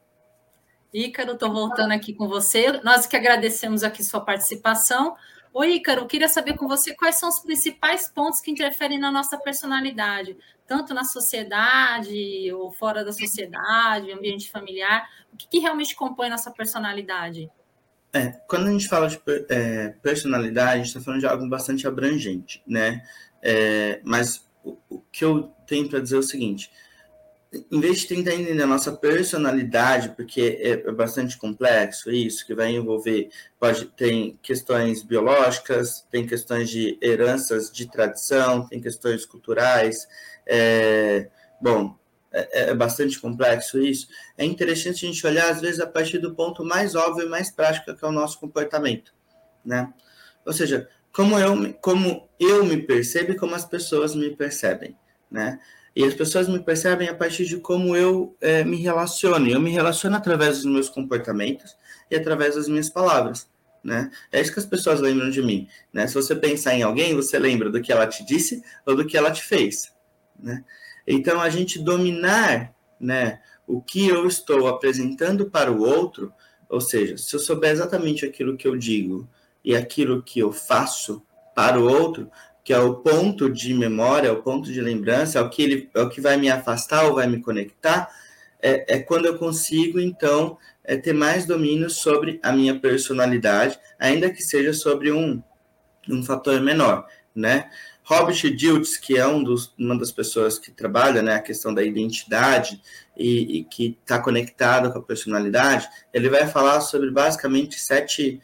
Ícaro, 0.93 1.33
estou 1.33 1.53
voltando 1.53 1.93
aqui 1.93 2.12
com 2.12 2.26
você. 2.26 2.72
Nós 2.83 3.07
que 3.07 3.16
agradecemos 3.16 3.85
aqui 3.85 4.03
sua 4.03 4.20
participação. 4.20 5.14
Ô, 5.53 5.62
Ícaro, 5.62 6.07
queria 6.07 6.29
saber 6.29 6.57
com 6.57 6.66
você 6.66 6.95
quais 6.95 7.16
são 7.16 7.29
os 7.29 7.39
principais 7.39 8.09
pontos 8.09 8.41
que 8.41 8.51
interferem 8.51 8.99
na 8.99 9.12
nossa 9.12 9.39
personalidade, 9.39 10.37
tanto 10.66 10.93
na 10.93 11.05
sociedade 11.05 12.53
ou 12.53 12.72
fora 12.72 13.05
da 13.05 13.12
sociedade, 13.12 14.11
ambiente 14.11 14.51
familiar. 14.51 15.09
O 15.33 15.37
que, 15.37 15.49
que 15.49 15.59
realmente 15.61 15.95
compõe 15.95 16.29
nossa 16.29 16.51
personalidade? 16.51 17.49
É, 18.12 18.33
quando 18.49 18.66
a 18.66 18.72
gente 18.72 18.89
fala 18.89 19.09
de 19.09 19.20
é, 19.49 19.91
personalidade, 20.03 20.72
a 20.72 20.76
gente 20.79 20.87
está 20.87 21.01
falando 21.01 21.20
de 21.20 21.26
algo 21.26 21.49
bastante 21.49 21.87
abrangente, 21.87 22.62
né? 22.66 23.03
É, 23.43 24.01
mas 24.03 24.49
o, 24.64 24.76
o, 24.89 25.01
que 25.12 25.24
eu 25.24 25.55
tenho 25.69 25.89
para 25.89 26.01
dizer 26.01 26.16
é 26.16 26.19
o 26.19 26.23
seguinte: 26.23 26.71
em 27.71 27.81
vez 27.81 28.01
de 28.01 28.09
tentar 28.09 28.35
entender 28.35 28.62
a 28.62 28.66
nossa 28.66 28.93
personalidade, 28.93 30.11
porque 30.11 30.59
é, 30.61 30.71
é 30.89 30.93
bastante 30.93 31.39
complexo 31.39 32.11
isso, 32.11 32.47
que 32.47 32.55
vai 32.55 32.73
envolver, 32.73 33.31
pode 33.59 33.87
tem 33.87 34.39
questões 34.43 35.03
biológicas, 35.03 36.07
tem 36.11 36.27
questões 36.27 36.69
de 36.69 36.99
heranças 37.01 37.71
de 37.71 37.91
tradição, 37.91 38.66
tem 38.66 38.81
questões 38.81 39.25
culturais, 39.25 40.07
é, 40.47 41.29
bom, 41.61 41.97
é, 42.31 42.71
é, 42.71 42.75
bastante 42.75 43.19
complexo 43.19 43.81
isso, 43.81 44.09
é 44.37 44.45
interessante 44.45 45.07
a 45.07 45.09
gente 45.09 45.27
olhar, 45.27 45.51
às 45.51 45.61
vezes, 45.62 45.81
a 45.81 45.87
partir 45.87 46.19
do 46.19 46.35
ponto 46.35 46.62
mais 46.62 46.95
óbvio 46.95 47.27
e 47.27 47.31
mais 47.31 47.51
prático, 47.51 47.95
que 47.95 48.05
é 48.05 48.09
o 48.09 48.12
nosso 48.12 48.39
comportamento, 48.39 49.14
né? 49.64 49.91
Ou 50.45 50.53
seja, 50.53 50.89
como 51.12 51.39
eu, 51.39 51.73
como 51.81 52.29
eu 52.39 52.64
me 52.64 52.77
percebo 52.83 53.33
e 53.33 53.37
como 53.37 53.55
as 53.55 53.64
pessoas 53.64 54.14
me 54.14 54.37
percebem, 54.37 54.95
né? 55.31 55.59
E 55.95 56.05
as 56.05 56.14
pessoas 56.14 56.49
me 56.49 56.61
percebem 56.61 57.09
a 57.09 57.14
partir 57.14 57.45
de 57.45 57.57
como 57.59 57.97
eu 57.97 58.37
é, 58.41 58.62
me 58.62 58.76
relaciono. 58.76 59.49
Eu 59.49 59.61
me 59.61 59.70
relaciono 59.70 60.16
através 60.16 60.59
dos 60.59 60.66
meus 60.66 60.89
comportamentos 60.89 61.76
e 62.11 62.16
através 62.16 62.55
das 62.55 62.68
minhas 62.68 62.89
palavras, 62.89 63.49
né? 63.83 64.11
É 64.31 64.41
isso 64.41 64.53
que 64.53 64.61
as 64.61 64.66
pessoas 64.66 65.01
lembram 65.01 65.31
de 65.31 65.43
mim, 65.43 65.68
né? 65.93 66.07
Se 66.07 66.14
você 66.14 66.37
pensar 66.37 66.74
em 66.74 66.83
alguém, 66.83 67.14
você 67.14 67.39
lembra 67.39 67.70
do 67.70 67.81
que 67.81 67.93
ela 67.93 68.07
te 68.07 68.24
disse 68.24 68.62
ou 68.87 68.95
do 68.95 69.05
que 69.05 69.16
ela 69.16 69.31
te 69.31 69.43
fez, 69.43 69.93
né? 70.39 70.64
Então, 71.07 71.41
a 71.41 71.49
gente 71.49 71.79
dominar 71.79 72.74
né, 73.01 73.41
o 73.66 73.81
que 73.81 74.07
eu 74.07 74.26
estou 74.26 74.68
apresentando 74.68 75.51
para 75.51 75.72
o 75.72 75.81
outro, 75.81 76.33
ou 76.68 76.81
seja, 76.81 77.16
se 77.16 77.35
eu 77.35 77.41
souber 77.41 77.70
exatamente 77.70 78.26
aquilo 78.26 78.57
que 78.57 78.68
eu 78.68 78.76
digo 78.76 79.29
e 79.64 79.74
aquilo 79.74 80.22
que 80.22 80.39
eu 80.39 80.53
faço 80.53 81.22
para 81.55 81.81
o 81.81 81.89
outro, 81.89 82.31
que 82.69 82.73
é 82.75 82.79
o 82.79 82.97
ponto 82.97 83.49
de 83.49 83.73
memória, 83.73 84.31
o 84.31 84.43
ponto 84.43 84.71
de 84.71 84.79
lembrança, 84.79 85.39
é 85.39 85.41
o 85.41 85.49
que, 85.49 85.62
ele, 85.62 85.91
é 85.95 86.03
o 86.03 86.11
que 86.11 86.21
vai 86.21 86.37
me 86.37 86.51
afastar 86.51 87.07
ou 87.07 87.14
vai 87.14 87.27
me 87.27 87.41
conectar, 87.41 88.11
é, 88.61 88.97
é 88.97 88.99
quando 88.99 89.25
eu 89.25 89.39
consigo, 89.39 89.99
então, 89.99 90.59
é 90.85 90.95
ter 90.95 91.14
mais 91.14 91.47
domínio 91.47 91.89
sobre 91.89 92.39
a 92.43 92.53
minha 92.53 92.79
personalidade, 92.79 93.81
ainda 93.99 94.29
que 94.29 94.43
seja 94.43 94.75
sobre 94.75 95.11
um, 95.11 95.43
um 96.11 96.23
fator 96.23 96.61
menor, 96.61 97.07
né? 97.35 97.71
Robert 98.09 98.41
Diltz, 98.57 98.97
que 98.97 99.19
é 99.19 99.27
um 99.27 99.45
dos, 99.45 99.71
uma 99.79 99.97
das 99.99 100.11
pessoas 100.11 100.59
que 100.59 100.71
trabalha 100.71 101.21
né, 101.21 101.35
a 101.35 101.43
questão 101.43 101.75
da 101.75 101.83
identidade 101.83 102.81
e, 103.15 103.59
e 103.59 103.65
que 103.65 103.99
está 104.01 104.19
conectada 104.19 104.91
com 104.91 104.99
a 104.99 105.03
personalidade, 105.03 105.87
ele 106.11 106.31
vai 106.31 106.47
falar 106.47 106.81
sobre 106.81 107.11
basicamente 107.11 107.79
sete, 107.79 108.41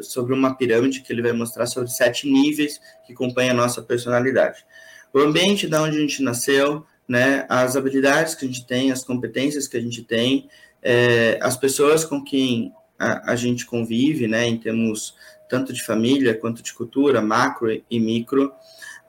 sobre 0.00 0.32
uma 0.32 0.56
pirâmide 0.56 1.02
que 1.02 1.12
ele 1.12 1.20
vai 1.20 1.32
mostrar 1.32 1.66
sobre 1.66 1.90
sete 1.90 2.26
níveis 2.26 2.80
que 3.06 3.12
compõem 3.12 3.50
a 3.50 3.54
nossa 3.54 3.82
personalidade. 3.82 4.64
O 5.12 5.18
ambiente 5.18 5.68
da 5.68 5.82
onde 5.82 5.98
a 5.98 6.00
gente 6.00 6.22
nasceu, 6.22 6.86
né, 7.06 7.44
as 7.50 7.76
habilidades 7.76 8.34
que 8.34 8.46
a 8.46 8.48
gente 8.48 8.66
tem, 8.66 8.90
as 8.90 9.04
competências 9.04 9.68
que 9.68 9.76
a 9.76 9.80
gente 9.82 10.02
tem, 10.02 10.48
é, 10.82 11.38
as 11.42 11.54
pessoas 11.54 12.02
com 12.02 12.24
quem 12.24 12.72
a, 12.98 13.32
a 13.32 13.36
gente 13.36 13.66
convive, 13.66 14.26
né, 14.26 14.46
em 14.46 14.56
termos 14.56 15.14
tanto 15.50 15.70
de 15.70 15.84
família 15.84 16.32
quanto 16.32 16.62
de 16.62 16.72
cultura, 16.72 17.20
macro 17.20 17.70
e 17.90 18.00
micro, 18.00 18.50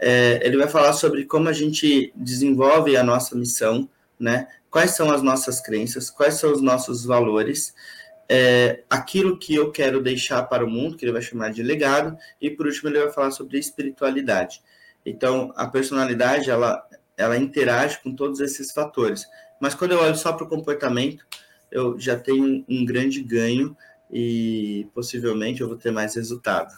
é, 0.06 0.46
ele 0.46 0.58
vai 0.58 0.68
falar 0.68 0.92
sobre 0.92 1.24
como 1.24 1.48
a 1.48 1.54
gente 1.54 2.12
desenvolve 2.14 2.98
a 2.98 3.04
nossa 3.04 3.38
missão, 3.38 3.88
né? 4.20 4.50
Quais 4.70 4.92
são 4.92 5.10
as 5.10 5.22
nossas 5.22 5.62
crenças, 5.62 6.10
quais 6.10 6.34
são 6.34 6.52
os 6.52 6.62
nossos 6.62 7.06
valores, 7.06 7.74
é, 8.28 8.84
aquilo 8.90 9.40
que 9.40 9.56
eu 9.56 9.72
quero 9.72 10.04
deixar 10.04 10.44
para 10.44 10.66
o 10.66 10.70
mundo, 10.70 10.98
que 10.98 11.06
ele 11.06 11.14
vai 11.14 11.22
chamar 11.22 11.54
de 11.54 11.64
legado, 11.64 12.18
e 12.42 12.50
por 12.50 12.66
último 12.66 12.90
ele 12.90 13.00
vai 13.00 13.14
falar 13.14 13.32
sobre 13.32 13.58
espiritualidade. 13.58 14.62
Então, 15.06 15.54
a 15.56 15.68
personalidade, 15.68 16.50
ela, 16.50 16.86
ela 17.16 17.38
interage 17.38 18.02
com 18.04 18.14
todos 18.14 18.42
esses 18.42 18.74
fatores. 18.74 19.26
Mas 19.58 19.74
quando 19.74 19.94
eu 19.94 20.02
olho 20.02 20.18
só 20.18 20.34
para 20.34 20.46
o 20.46 20.50
comportamento, 20.50 21.26
eu 21.72 21.98
já 21.98 22.20
tenho 22.20 22.66
um 22.68 22.84
grande 22.84 23.24
ganho 23.24 23.76
e 24.12 24.86
possivelmente 24.94 25.62
eu 25.62 25.70
vou 25.70 25.78
ter 25.78 25.92
mais 25.92 26.14
resultado. 26.16 26.74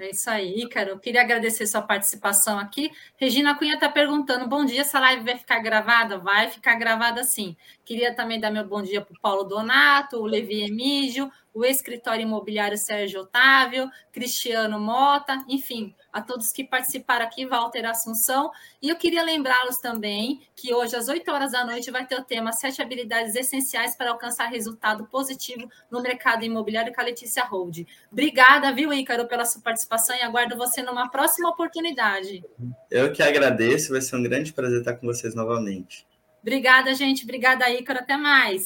É 0.00 0.10
isso 0.10 0.30
aí, 0.30 0.68
cara. 0.68 0.90
Eu 0.90 0.98
queria 0.98 1.20
agradecer 1.22 1.66
sua 1.66 1.82
participação 1.82 2.56
aqui. 2.56 2.90
Regina 3.16 3.56
Cunha 3.56 3.74
está 3.74 3.88
perguntando: 3.88 4.46
bom 4.48 4.64
dia, 4.64 4.82
essa 4.82 5.00
live 5.00 5.24
vai 5.24 5.36
ficar 5.36 5.58
gravada? 5.58 6.18
Vai 6.18 6.48
ficar 6.48 6.76
gravada 6.76 7.24
sim. 7.24 7.56
Queria 7.84 8.14
também 8.14 8.38
dar 8.38 8.50
meu 8.52 8.64
bom 8.64 8.80
dia 8.80 9.00
para 9.00 9.12
o 9.12 9.20
Paulo 9.20 9.42
Donato, 9.42 10.18
o 10.18 10.26
Levi 10.26 10.62
Emígio, 10.62 11.30
o 11.52 11.64
escritório 11.64 12.22
imobiliário 12.22 12.76
Sérgio 12.76 13.20
Otávio, 13.22 13.90
Cristiano 14.12 14.78
Mota, 14.78 15.44
enfim, 15.48 15.94
a 16.12 16.20
todos 16.20 16.52
que 16.52 16.64
participaram 16.64 17.24
aqui, 17.24 17.46
Walter 17.46 17.84
Assunção. 17.86 18.50
E 18.80 18.88
eu 18.88 18.96
queria 18.96 19.22
lembrá-los 19.22 19.78
também 19.78 20.40
que 20.54 20.74
hoje, 20.74 20.96
às 20.96 21.08
8 21.08 21.30
horas 21.30 21.52
da 21.52 21.64
noite, 21.64 21.90
vai 21.90 22.06
ter 22.06 22.16
o 22.16 22.24
tema 22.24 22.52
Sete 22.52 22.82
habilidades 22.82 23.34
essenciais 23.34 23.96
para 23.96 24.10
alcançar 24.10 24.46
resultado 24.46 25.06
positivo 25.06 25.68
no 25.90 26.00
mercado 26.00 26.44
imobiliário 26.44 26.94
com 26.94 27.00
a 27.00 27.04
Letícia 27.04 27.44
Hold. 27.44 27.86
Obrigada, 28.10 28.72
viu, 28.72 28.92
Ícaro, 28.92 29.26
pela 29.26 29.44
sua 29.44 29.62
participação 29.62 30.16
e 30.16 30.22
aguardo 30.22 30.56
você 30.56 30.82
numa 30.82 31.08
próxima 31.10 31.48
oportunidade. 31.50 32.44
Eu 32.90 33.12
que 33.12 33.22
agradeço, 33.22 33.92
vai 33.92 34.00
ser 34.00 34.16
um 34.16 34.22
grande 34.22 34.52
prazer 34.52 34.78
estar 34.78 34.94
com 34.94 35.06
vocês 35.06 35.34
novamente. 35.34 36.06
Obrigada, 36.40 36.94
gente. 36.94 37.24
Obrigada, 37.24 37.68
Ícaro. 37.70 37.98
Até 37.98 38.16
mais. 38.16 38.64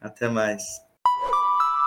Até 0.00 0.28
mais. 0.28 0.62